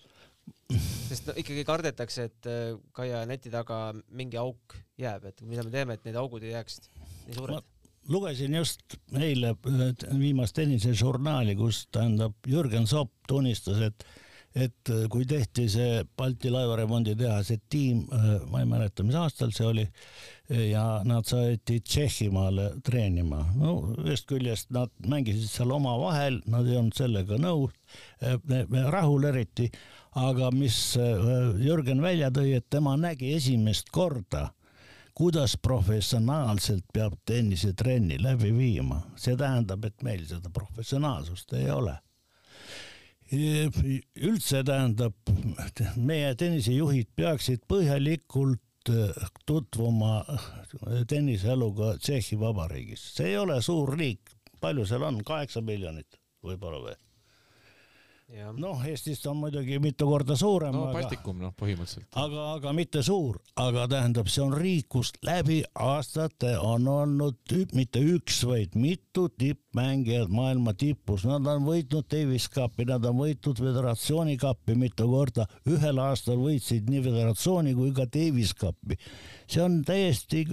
sest 1.10 1.28
no 1.28 1.34
ikkagi 1.38 1.62
kardetakse, 1.66 2.28
et 2.30 2.48
äh, 2.50 2.78
Kaia 2.96 3.22
neti 3.28 3.52
taga 3.52 3.90
mingi 4.16 4.38
auk 4.40 4.74
jääb, 4.98 5.28
et 5.30 5.42
mida 5.46 5.62
me 5.66 5.74
teeme, 5.74 5.94
et 5.94 6.08
need 6.08 6.18
augud 6.18 6.46
ei 6.46 6.56
jääks 6.56 6.80
nii 7.28 7.38
suured? 7.38 7.70
lugesin 8.10 8.54
just 8.56 8.96
eile 9.14 9.52
viimast 10.18 10.56
tennisežurnaali, 10.56 11.54
kus 11.58 11.84
tähendab 11.92 12.34
Jürgen 12.48 12.88
Sopp 12.90 13.12
tunnistas, 13.28 13.78
et 13.90 14.06
et 14.54 14.90
äh, 14.90 15.04
kui 15.10 15.24
tehti 15.28 15.66
see 15.70 16.02
Balti 16.18 16.50
laevaremondi 16.50 17.14
tehase 17.18 17.60
tiim, 17.70 18.02
äh, 18.12 18.30
ma 18.50 18.62
ei 18.62 18.68
mäleta, 18.68 19.04
mis 19.06 19.18
aastal 19.18 19.54
see 19.54 19.66
oli, 19.66 19.86
ja 20.50 20.84
nad 21.06 21.28
saeti 21.28 21.78
Tšehhimaale 21.86 22.82
treenima. 22.82 23.44
no 23.54 23.76
ühest 24.02 24.26
küljest 24.26 24.72
nad 24.74 24.90
mängisid 25.06 25.46
seal 25.46 25.70
omavahel, 25.76 26.40
nad 26.50 26.66
ei 26.66 26.80
olnud 26.80 26.98
sellega 26.98 27.38
nõus, 27.38 27.76
äh, 28.26 28.38
rahul 28.90 29.28
eriti, 29.30 29.70
aga 30.18 30.50
mis 30.50 30.96
Jürgen 31.62 32.02
välja 32.02 32.32
tõi, 32.34 32.56
et 32.58 32.66
tema 32.70 32.96
nägi 32.98 33.30
esimest 33.36 33.92
korda 33.94 34.48
kuidas 35.14 35.56
professionaalselt 35.62 36.86
peab 36.94 37.14
tennisetrenni 37.28 38.18
läbi 38.22 38.50
viima, 38.56 39.02
see 39.20 39.36
tähendab, 39.38 39.84
et 39.84 40.02
meil 40.02 40.24
seda 40.26 40.50
professionaalsust 40.54 41.52
ei 41.58 41.68
ole 41.70 41.98
üldse 43.30 44.62
tähendab, 44.66 45.14
meie 45.96 46.32
tennisejuhid 46.38 47.12
peaksid 47.16 47.62
põhjalikult 47.70 48.90
äh, 48.90 49.28
tutvuma 49.46 50.24
äh, 50.26 50.48
tenniseeluga 51.08 51.94
Tšehhi 51.98 52.40
Vabariigis, 52.40 53.04
see 53.14 53.32
ei 53.34 53.38
ole 53.38 53.60
suur 53.62 53.94
riik, 53.94 54.34
palju 54.60 54.86
seal 54.88 55.06
on, 55.06 55.22
kaheksa 55.26 55.62
miljonit 55.62 56.18
võib-olla 56.42 56.82
või? 56.88 56.98
Noh, 58.56 58.82
Eestist 58.86 59.26
on 59.26 59.38
muidugi 59.40 59.78
mitu 59.82 60.06
korda 60.06 60.36
suurem. 60.38 60.74
no 60.74 60.90
Baltikum 60.94 61.38
noh, 61.42 61.52
põhimõtteliselt. 61.58 62.06
aga, 62.18 62.46
aga 62.54 62.72
mitte 62.76 63.02
suur, 63.06 63.40
aga 63.60 63.86
tähendab, 63.90 64.30
see 64.30 64.42
on 64.44 64.54
riik, 64.56 64.88
kus 64.92 65.12
läbi 65.26 65.60
aastate 65.74 66.54
on 66.58 66.86
olnud 66.90 67.40
tüüp, 67.50 67.74
mitte 67.76 68.02
üks, 68.02 68.42
vaid 68.46 68.76
mitu 68.78 69.26
tippmängijat 69.40 70.30
maailma 70.32 70.74
tipus, 70.78 71.26
nad 71.28 71.46
on 71.50 71.66
võitnud 71.66 72.08
Davis 72.10 72.48
Cupi, 72.52 72.86
nad 72.88 73.06
on 73.08 73.18
võitnud 73.20 73.62
Föderatsiooni 73.62 74.38
Cupi 74.40 74.78
mitu 74.78 75.08
korda, 75.10 75.46
ühel 75.70 76.02
aastal 76.02 76.40
võitsid 76.40 76.90
nii 76.90 77.04
Föderatsiooni 77.08 77.74
kui 77.78 77.94
ka 77.96 78.06
Davis 78.06 78.54
Cupi. 78.54 78.98
see 79.50 79.62
on 79.64 79.80
täiesti 79.86 80.46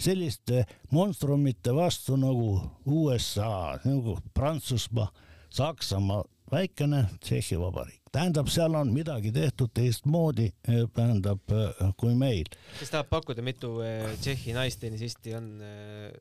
selliste 0.00 0.64
monstrumite 0.90 1.74
vastu 1.76 2.16
nagu 2.16 2.54
USA, 2.88 3.78
nagu 3.84 4.16
Prantsusmaa, 4.34 5.10
Saksamaa 5.50 6.22
väikene 6.50 7.04
Tšehhi 7.22 7.58
Vabariik, 7.60 8.00
tähendab, 8.12 8.48
seal 8.50 8.74
on 8.78 8.90
midagi 8.94 9.32
tehtud 9.34 9.72
teistmoodi, 9.74 10.48
eh, 10.68 10.82
tähendab, 10.94 11.42
eh, 11.54 11.92
kui 12.00 12.14
meil. 12.14 12.48
kes 12.78 12.90
tahab 12.90 13.10
pakkuda, 13.10 13.42
mitu 13.42 13.78
eh, 13.86 14.16
Tšehhi 14.20 14.54
naistennisisti 14.56 15.34
on 15.38 15.52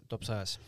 top 0.08 0.28
sajas? 0.28 0.60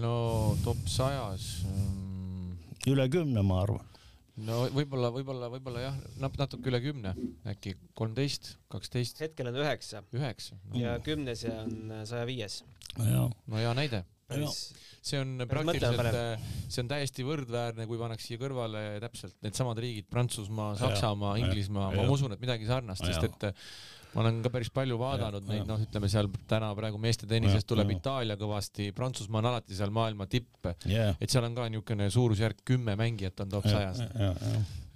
no 0.00 0.56
top 0.64 0.84
sajas 0.86 1.64
um.... 1.66 2.58
üle 2.86 3.08
kümne, 3.08 3.42
ma 3.42 3.62
arvan. 3.64 3.88
no 4.36 4.66
võib-olla, 4.74 5.12
võib-olla, 5.14 5.50
võib-olla 5.52 5.86
jah, 5.88 5.98
natuke 6.20 6.70
üle 6.70 6.80
kümne, 6.84 7.16
äkki 7.48 7.76
kolmteist, 7.98 8.56
kaksteist. 8.72 9.20
hetkel 9.24 9.48
on 9.48 9.60
üheksa. 9.64 10.04
üheksa 10.12 10.60
no.. 10.60 10.78
ja 10.78 10.98
kümnes 11.04 11.44
ja 11.48 11.62
on 11.64 12.02
saja 12.04 12.28
viies. 12.28 12.62
no 12.98 13.56
hea 13.56 13.76
näide 13.76 14.04
päris 14.32 14.62
see 15.02 15.18
on 15.18 15.42
praktiliselt, 15.50 15.98
äh, 16.14 16.50
see 16.70 16.82
on 16.84 16.90
täiesti 16.90 17.24
võrdväärne, 17.26 17.86
kui 17.90 17.98
pannakse 18.00 18.30
siia 18.30 18.40
kõrvale 18.40 18.84
täpselt 19.02 19.34
needsamad 19.42 19.80
riigid, 19.82 20.06
Prantsusmaa, 20.10 20.76
Saksamaa, 20.78 21.34
Inglismaa, 21.42 21.90
ma 21.96 22.06
usun, 22.10 22.36
et 22.36 22.42
midagi 22.42 22.68
sarnast, 22.68 23.04
sest 23.08 23.26
et 23.26 23.48
äh, 23.50 23.72
ma 24.12 24.22
olen 24.22 24.38
ka 24.44 24.52
päris 24.54 24.70
palju 24.74 24.98
vaadanud 25.00 25.42
ja, 25.42 25.56
neid, 25.56 25.66
noh, 25.66 25.80
ütleme 25.82 26.10
seal 26.12 26.30
täna 26.50 26.70
praegu 26.78 27.00
meeste 27.02 27.26
tennises 27.26 27.66
tuleb 27.66 27.90
ja. 27.90 27.98
Itaalia 27.98 28.38
kõvasti, 28.38 28.92
Prantsusmaa 28.94 29.42
on 29.42 29.50
alati 29.50 29.74
seal 29.78 29.90
maailma 29.94 30.28
tipp. 30.30 30.70
Yeah.. 30.86 31.16
et 31.18 31.34
seal 31.34 31.48
on 31.48 31.58
ka 31.58 31.66
niisugune 31.72 32.06
suurusjärk 32.12 32.62
kümme 32.68 32.94
mängijat 32.98 33.42
on 33.42 33.50
top 33.56 33.66
sajas. 33.66 34.04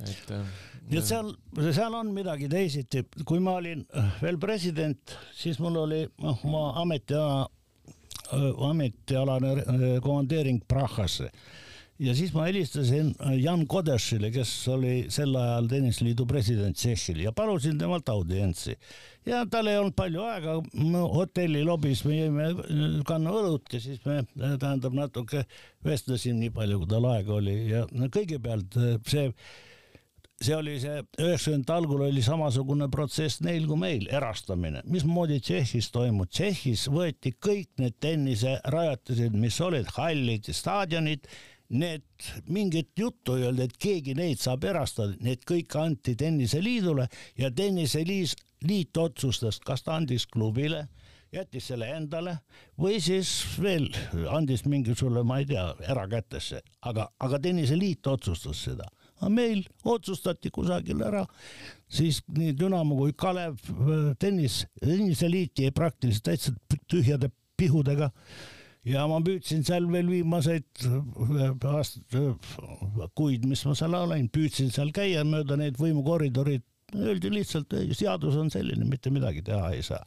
et 0.07 0.33
äh, 0.37 0.55
nii 0.87 1.01
et 1.01 1.09
seal, 1.09 1.35
seal 1.75 1.99
on 1.99 2.15
midagi 2.15 2.47
teisiti, 2.53 3.03
kui 3.27 3.43
ma 3.43 3.57
olin 3.59 3.83
veel 4.23 4.39
president, 4.39 5.19
siis 5.35 5.59
mul 5.59 5.83
oli, 5.83 6.05
noh, 6.23 6.47
oma 6.47 6.69
ametiaja 6.85 7.47
ametialane 8.71 10.01
komandeering 10.05 10.63
Prahasse 10.69 11.31
ja 11.99 12.15
siis 12.17 12.33
ma 12.35 12.47
helistasin 12.47 13.13
Jan 13.41 13.65
Kodešile, 13.69 14.31
kes 14.35 14.51
oli 14.73 14.95
sel 15.13 15.35
ajal 15.37 15.69
tenniseliidu 15.71 16.27
president 16.29 16.77
Tšehhil 16.77 17.23
ja 17.25 17.33
palusin 17.33 17.79
temalt 17.79 18.09
audientsi. 18.09 18.77
ja 19.27 19.45
tal 19.51 19.67
ei 19.67 19.79
olnud 19.79 19.97
palju 19.97 20.23
aega, 20.23 20.57
hotelli 21.15 21.65
lobis 21.65 22.05
me 22.05 22.19
jõime 22.19 22.51
kanna 23.09 23.33
õlut 23.33 23.73
ja 23.73 23.81
siis 23.81 24.05
me 24.05 24.23
tähendab 24.37 24.95
natuke 24.95 25.47
vestlesime 25.85 26.39
nii 26.41 26.53
palju, 26.55 26.83
kui 26.83 26.91
tal 26.91 27.09
aega 27.11 27.35
oli 27.35 27.57
ja 27.71 27.87
kõigepealt 27.91 28.77
see 29.09 29.33
see 30.43 30.57
oli 30.57 30.77
see 30.81 31.01
üheksakümnendate 31.23 31.75
algul 31.77 32.05
oli 32.07 32.23
samasugune 32.25 32.89
protsess 32.93 33.41
neil 33.45 33.67
kui 33.69 33.79
meil, 33.81 34.07
erastamine. 34.13 34.83
mismoodi 34.85 35.41
Tšehhis 35.41 35.89
toimub? 35.95 36.29
Tšehhis 36.31 36.87
võeti 36.93 37.33
kõik 37.41 37.71
need 37.81 37.97
tenniserajatised, 38.05 39.37
mis 39.37 39.61
olid 39.65 39.89
hallid 39.97 40.51
staadionid, 40.53 41.29
need 41.73 42.05
mingit 42.53 42.93
juttu 42.99 43.39
ei 43.39 43.47
olnud, 43.49 43.65
et 43.65 43.79
keegi 43.81 44.15
neid 44.15 44.39
saab 44.43 44.67
erastada, 44.69 45.17
need 45.25 45.43
kõik 45.49 45.73
anti 45.81 46.15
tenniseliidule 46.19 47.09
ja 47.41 47.51
tenniseliit, 47.51 48.37
liit 48.67 48.97
otsustas, 48.97 49.59
kas 49.61 49.83
ta 49.85 49.97
andis 49.97 50.29
klubile 50.31 50.87
jättis 51.35 51.67
selle 51.73 51.89
endale 51.93 52.39
või 52.81 53.01
siis 53.03 53.29
veel 53.61 53.89
andis 54.33 54.65
mingisugune, 54.65 55.25
ma 55.27 55.41
ei 55.43 55.49
tea, 55.49 55.67
erakätesse, 55.91 56.63
aga, 56.89 57.09
aga 57.21 57.41
tenniseliit 57.43 58.07
otsustas 58.13 58.63
seda 58.69 58.87
aga 59.21 59.31
meil 59.33 59.65
otsustati 59.89 60.53
kusagil 60.55 61.01
ära, 61.07 61.25
siis 61.89 62.21
nii 62.37 62.55
Dünamo 62.59 62.99
kui 62.99 63.15
Kalev 63.19 63.59
tennis, 64.21 64.65
tenniseliit 64.83 65.65
jäi 65.65 65.73
praktiliselt 65.75 66.29
täitsa 66.29 66.55
tühjade 66.91 67.31
pihudega. 67.57 68.11
Ja 68.87 69.03
ma 69.11 69.19
püüdsin 69.19 69.65
seal 69.67 69.89
veel 69.91 70.07
viimaseid 70.07 70.85
aastaid, 71.67 72.13
kuid, 73.19 73.49
mis 73.51 73.65
ma 73.67 73.75
seal 73.75 73.97
olen, 73.99 74.29
püüdsin 74.31 74.71
seal 74.75 74.93
käia 74.95 75.25
mööda 75.27 75.59
neid 75.59 75.81
võimukoridorid, 75.81 76.63
öeldi 76.95 77.33
lihtsalt, 77.35 77.75
seadus 77.99 78.39
on 78.39 78.53
selline, 78.53 78.87
mitte 78.87 79.11
midagi 79.11 79.43
teha 79.49 79.73
ei 79.75 79.83
saa 79.83 80.05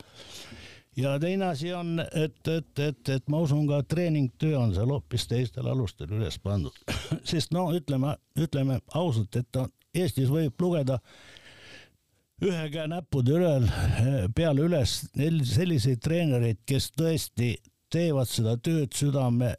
ja 0.98 1.16
teine 1.20 1.46
asi 1.54 1.74
on, 1.74 2.00
et, 2.00 2.48
et, 2.48 2.80
et, 2.80 3.10
et 3.10 3.28
ma 3.32 3.42
usun 3.46 3.68
ka, 3.70 3.82
treeningtöö 3.84 4.58
on 4.60 4.74
seal 4.76 4.92
hoopis 4.94 5.28
teistel 5.30 5.68
alustel 5.68 6.12
üles 6.18 6.40
pandud. 6.44 6.76
sest 7.32 7.54
no 7.56 7.70
ütleme, 7.76 8.16
ütleme 8.40 8.80
ausalt, 8.94 9.36
et 9.36 9.62
Eestis 9.96 10.30
võib 10.30 10.54
lugeda 10.62 11.00
ühe 12.46 12.68
käe 12.72 12.86
näppude 12.88 13.34
ülel, 13.36 13.66
peale 14.36 14.68
üles 14.68 15.00
selliseid 15.50 16.00
treenereid, 16.04 16.62
kes 16.70 16.92
tõesti 16.96 17.56
teevad 17.92 18.30
seda 18.30 18.54
tööd 18.62 18.94
südame 18.96 19.56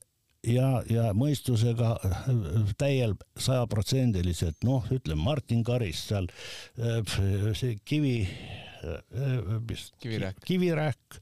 ja, 0.47 0.81
ja 0.89 1.11
mõistusega 1.17 1.97
täiel 2.81 3.17
sajaprotsendiliselt, 3.37 4.63
noh, 4.65 4.87
ütleme 4.95 5.27
Martin 5.27 5.65
Karis 5.67 6.07
seal, 6.09 6.31
see 6.79 7.77
Kivi 7.85 8.17
vist 9.69 9.95
Kivirähk, 10.01 10.43
Kivirähk, 10.47 11.21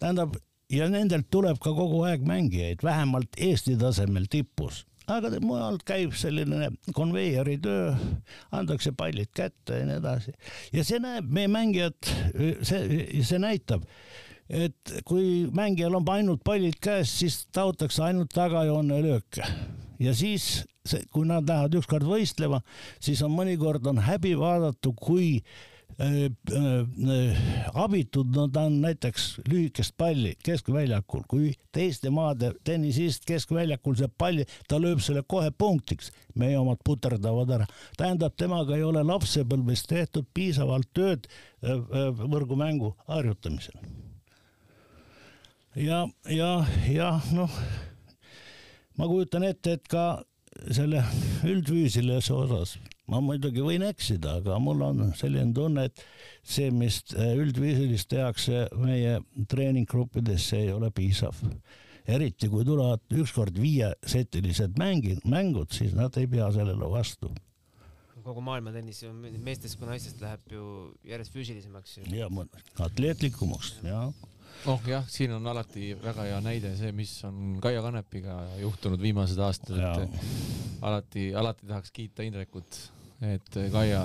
tähendab 0.00 0.36
ja 0.70 0.88
nendelt 0.90 1.30
tuleb 1.30 1.58
ka 1.62 1.74
kogu 1.74 2.04
aeg 2.08 2.24
mängijaid, 2.26 2.84
vähemalt 2.86 3.38
Eesti 3.38 3.76
tasemel 3.80 4.28
tipus 4.30 4.84
aga 5.10 5.30
mujal 5.42 5.78
käib 5.86 6.14
selline 6.18 6.70
konveieri 6.96 7.56
töö, 7.62 7.92
antakse 8.54 8.92
pallid 8.96 9.30
kätte 9.34 9.80
ja 9.80 9.86
nii 9.88 9.98
edasi. 9.98 10.34
ja 10.74 10.84
see 10.86 11.00
näeb, 11.02 11.30
meie 11.30 11.50
mängijad, 11.50 11.96
see, 12.66 13.22
see 13.26 13.40
näitab, 13.42 13.86
et 14.50 14.94
kui 15.08 15.48
mängijal 15.56 15.96
on 15.98 16.06
ainult 16.14 16.44
pallid 16.46 16.78
käes, 16.82 17.12
siis 17.22 17.44
taotakse 17.54 18.04
ainult 18.06 18.32
tagajoone 18.34 19.00
lööke 19.06 19.46
ja 20.00 20.14
siis, 20.16 20.64
kui 21.12 21.26
nad 21.28 21.48
lähevad 21.48 21.76
ükskord 21.80 22.06
võistlema, 22.08 22.62
siis 23.02 23.22
on 23.26 23.34
mõnikord 23.34 23.86
on 23.90 24.00
häbi 24.04 24.36
vaadata, 24.38 24.94
kui 24.96 25.40
abitud, 27.74 28.30
no 28.34 28.46
ta 28.48 28.62
on 28.68 28.78
näiteks 28.80 29.40
lühikest 29.48 29.94
palli 29.98 30.32
keskväljakul, 30.44 31.22
kui 31.28 31.52
teiste 31.72 32.10
maade 32.10 32.52
tennisist 32.64 33.26
keskväljakul 33.28 33.98
saab 33.98 34.14
palli, 34.18 34.46
ta 34.68 34.80
lööb 34.80 35.02
selle 35.04 35.22
kohe 35.28 35.50
punktiks, 35.50 36.10
meie 36.34 36.58
omad 36.58 36.80
puterdavad 36.84 37.52
ära. 37.58 37.66
tähendab, 37.96 38.36
temaga 38.36 38.76
ei 38.76 38.84
ole 38.86 39.02
lapsepõlves 39.04 39.84
tehtud 39.90 40.28
piisavalt 40.34 40.88
tööd 40.96 41.28
äh, 41.28 41.76
võrgumängu 42.16 42.94
harjutamisel. 43.06 43.76
ja, 45.76 46.06
ja, 46.28 46.52
ja 46.88 47.12
noh, 47.32 47.60
ma 48.96 49.06
kujutan 49.06 49.44
ette, 49.44 49.76
et 49.76 49.88
ka 49.88 50.22
selle 50.70 51.04
üldfüüsilise 51.44 52.34
osas 52.34 52.78
ma 53.10 53.20
muidugi 53.24 53.64
võin 53.64 53.84
eksida, 53.88 54.38
aga 54.40 54.58
mul 54.62 54.84
on 54.86 55.12
selline 55.18 55.52
tunne, 55.56 55.88
et 55.90 56.02
see, 56.46 56.70
mis 56.74 57.02
äh, 57.16 57.34
üldviisilist 57.40 58.10
tehakse 58.12 58.66
meie 58.78 59.18
treeninggruppides, 59.50 60.50
see 60.52 60.66
ei 60.68 60.74
ole 60.74 60.92
piisav. 60.94 61.36
eriti 62.10 62.48
kui 62.50 62.64
tulevad 62.66 63.02
ükskord 63.22 63.58
viiesetilised 63.60 64.78
mängid, 64.80 65.20
mängud, 65.28 65.70
siis 65.70 65.92
nad 65.94 66.16
ei 66.18 66.26
pea 66.26 66.48
sellele 66.54 66.90
vastu 66.90 67.30
kogu 68.20 68.42
maailma 68.44 68.72
tennis 68.74 69.00
meestest 69.40 69.78
kui 69.80 69.88
naistest 69.88 70.20
läheb 70.20 70.52
ju 70.52 70.64
järjest 71.08 71.32
füüsilisemaks. 71.32 71.94
ja 72.12 72.28
atleetlikumaks, 72.84 73.78
jah 73.86 74.10
oh 74.68 74.88
jah, 74.88 75.04
siin 75.08 75.32
on 75.32 75.46
alati 75.46 75.94
väga 76.02 76.26
hea 76.28 76.40
näide 76.44 76.72
see, 76.76 76.92
mis 76.96 77.12
on 77.28 77.58
Kaia 77.62 77.82
Kanepiga 77.84 78.36
juhtunud 78.60 79.00
viimased 79.00 79.40
aastad, 79.40 79.78
et 79.78 80.82
alati, 80.84 81.30
alati 81.36 81.68
tahaks 81.68 81.92
kiita 81.96 82.26
Indrekut 82.26 82.80
et 83.20 83.56
Kaia 83.72 84.00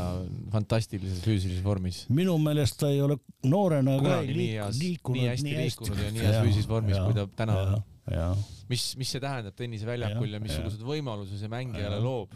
fantastilises 0.51 1.21
füüsilises 1.23 1.63
vormis. 1.63 2.03
minu 2.11 2.35
meelest 2.41 2.79
ta 2.81 2.89
ei 2.91 2.99
ole 3.01 3.15
noorena 3.47 3.95
ka 4.03 4.19
liik, 4.27 4.59
liikunud 4.79 5.21
nii 5.21 5.29
hästi, 5.29 5.47
nii 5.47 5.57
hästi 5.61 5.85
liikunud 5.85 6.03
ja 6.03 6.11
nii 6.11 6.25
heas 6.25 6.39
füüsilises 6.41 6.69
vormis, 6.69 6.99
kui 6.99 7.15
ta 7.15 7.25
täna 7.39 7.57
on. 7.61 8.43
mis, 8.69 8.89
mis 8.99 9.15
see 9.15 9.23
tähendab 9.23 9.55
tenniseväljakul 9.55 10.27
ja, 10.27 10.35
ja 10.35 10.43
missugused 10.43 10.83
võimalused 10.83 11.39
see 11.39 11.51
mängijale 11.51 12.01
loob? 12.03 12.35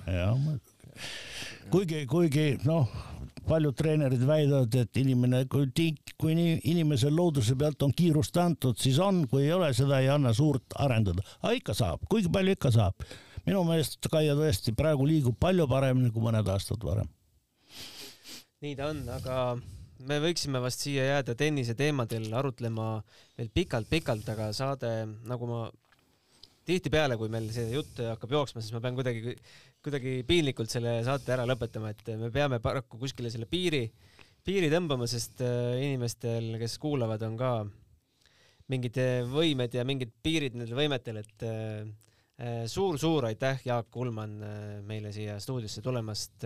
kuigi, 1.70 2.06
kuigi 2.10 2.48
noh, 2.64 2.88
paljud 3.50 3.76
treenerid 3.76 4.24
väidavad, 4.28 4.76
et 4.80 5.00
inimene, 5.04 5.44
kui 5.52 5.68
tiik, 5.76 6.16
kui 6.20 6.36
inimesel 6.38 7.16
looduse 7.16 7.60
pealt 7.60 7.84
on 7.84 7.94
kiirust 7.96 8.38
antud, 8.40 8.80
siis 8.80 9.00
on, 9.04 9.26
kui 9.30 9.48
ei 9.48 9.56
ole, 9.56 9.74
seda 9.76 10.00
ei 10.00 10.12
anna 10.14 10.32
suurt 10.36 10.80
arendada. 10.80 11.26
aga 11.42 11.58
ikka 11.60 11.76
saab, 11.76 12.08
kuigi 12.10 12.32
palju 12.32 12.56
ikka 12.56 12.72
saab 12.80 13.10
minu 13.50 13.66
meelest 13.66 13.97
Kaia 14.12 14.36
tõesti 14.38 14.76
praegu 14.78 15.08
liigub 15.10 15.38
palju 15.41 15.66
paremini 15.70 16.14
kui 16.14 16.22
mõned 16.22 16.47
aastad 16.54 16.84
varem. 16.86 17.10
nii 18.62 18.76
ta 18.78 18.89
on, 18.91 19.02
aga 19.16 19.36
me 20.08 20.18
võiksime 20.22 20.62
vast 20.62 20.84
siia 20.86 21.06
jääda 21.08 21.36
tennise 21.39 21.74
teemadel 21.80 22.28
arutlema 22.36 23.00
veel 23.38 23.50
pikalt-pikalt, 23.56 24.28
aga 24.34 24.50
saade, 24.56 24.91
nagu 25.28 25.47
ma 25.50 25.62
tihtipeale, 26.70 27.18
kui 27.18 27.32
meil 27.34 27.47
see 27.56 27.72
jutt 27.74 28.02
hakkab 28.04 28.36
jooksma, 28.36 28.62
siis 28.62 28.76
ma 28.76 28.82
pean 28.84 28.97
kuidagi, 29.00 29.34
kuidagi 29.84 30.20
piinlikult 30.28 30.70
selle 30.70 31.00
saate 31.08 31.34
ära 31.34 31.47
lõpetama, 31.50 31.93
et 31.95 32.12
me 32.20 32.30
peame 32.36 32.60
paraku 32.62 33.00
kuskile 33.02 33.32
selle 33.34 33.47
piiri, 33.50 33.88
piiri 34.45 34.70
tõmbama, 34.72 35.08
sest 35.10 35.41
äh, 35.41 35.80
inimestel, 35.88 36.52
kes 36.62 36.78
kuulavad, 36.84 37.24
on 37.26 37.39
ka 37.39 37.54
mingid 38.70 39.00
äh, 39.02 39.24
võimed 39.26 39.74
ja 39.74 39.88
mingid 39.88 40.14
piirid 40.24 40.60
nendel 40.60 40.78
võimetel, 40.78 41.24
et 41.24 41.47
suur-suur 42.40 43.26
äh, 43.26 43.34
aitäh, 43.34 43.62
Jaak 43.66 43.96
Ullmann, 44.00 44.44
meile 44.88 45.12
siia 45.16 45.40
stuudiosse 45.44 45.84
tulemast. 45.84 46.46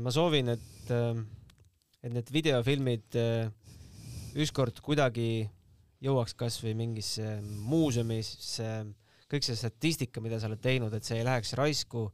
ma 0.00 0.10
soovin, 0.10 0.48
et, 0.48 0.90
et 2.02 2.12
need 2.12 2.30
videofilmid 2.32 3.18
ükskord 4.40 4.80
kuidagi 4.80 5.44
jõuaks 6.02 6.32
kasvõi 6.40 6.72
mingisse 6.74 7.34
muuseumisse, 7.44 8.70
kõik 9.28 9.44
see 9.44 9.58
statistika, 9.60 10.22
mida 10.24 10.40
sa 10.40 10.48
oled 10.48 10.62
teinud, 10.64 10.94
et 10.96 11.04
see 11.04 11.20
ei 11.20 11.26
läheks 11.28 11.52
raisku. 11.60 12.08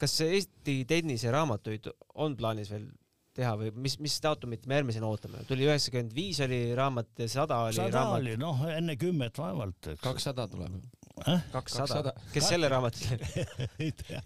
kas 0.00 0.20
Eesti 0.24 0.84
tenniseraamatuid 0.88 1.92
on 2.24 2.34
plaanis 2.36 2.72
veel 2.72 2.88
teha 3.34 3.54
või 3.58 3.72
mis, 3.86 3.96
mis 4.02 4.18
daatumit 4.22 4.68
me 4.70 4.78
järgmisena 4.80 5.08
ootame? 5.10 5.42
tuli 5.48 5.66
üheksakümmend 5.68 6.14
viis 6.16 6.40
oli 6.44 6.60
raamat 6.78 7.24
ja 7.24 7.30
sada 7.32 7.62
oli 7.66 7.78
sada 7.80 7.98
raamat. 7.98 8.20
oli, 8.20 8.36
noh, 8.40 8.62
enne 8.74 8.96
kümmet 9.00 9.38
vaevalt. 9.38 9.90
kakssada 10.02 10.46
tuleb 10.50 10.78
äh?. 11.26 11.44
kakssada, 11.52 12.14
kes 12.34 12.48
selle 12.54 12.70
raamatu 12.72 13.04
ei 13.82 13.92
tea, 14.04 14.22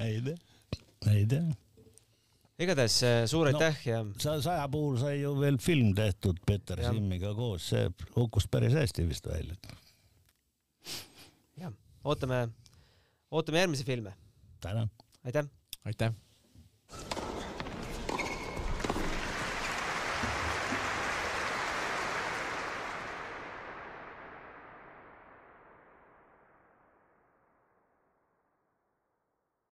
ei 0.00 0.18
tea, 0.24 0.40
ei 1.12 1.28
tea 1.30 1.46
igatahes 2.62 2.96
äh, 3.04 3.22
suur 3.28 3.50
aitäh 3.50 3.76
no, 3.76 3.90
ja. 3.90 4.02
sa 4.22 4.36
saja 4.44 4.66
puhul 4.72 4.96
sai 5.00 5.18
ju 5.20 5.34
veel 5.38 5.58
film 5.62 5.92
tehtud 5.96 6.40
Peeter. 6.48 6.80
Simmiga 6.88 7.34
koos, 7.36 7.68
see 7.72 7.88
kukkus 8.14 8.48
päris 8.50 8.76
hästi 8.76 9.08
vist 9.08 9.28
välja. 9.28 9.56
jah, 11.60 11.74
ootame, 12.04 12.46
ootame 13.30 13.64
järgmisi 13.64 13.84
filme. 13.84 14.16
tänan. 14.60 14.90
aitäh. 15.24 15.48
aitäh. 15.84 16.14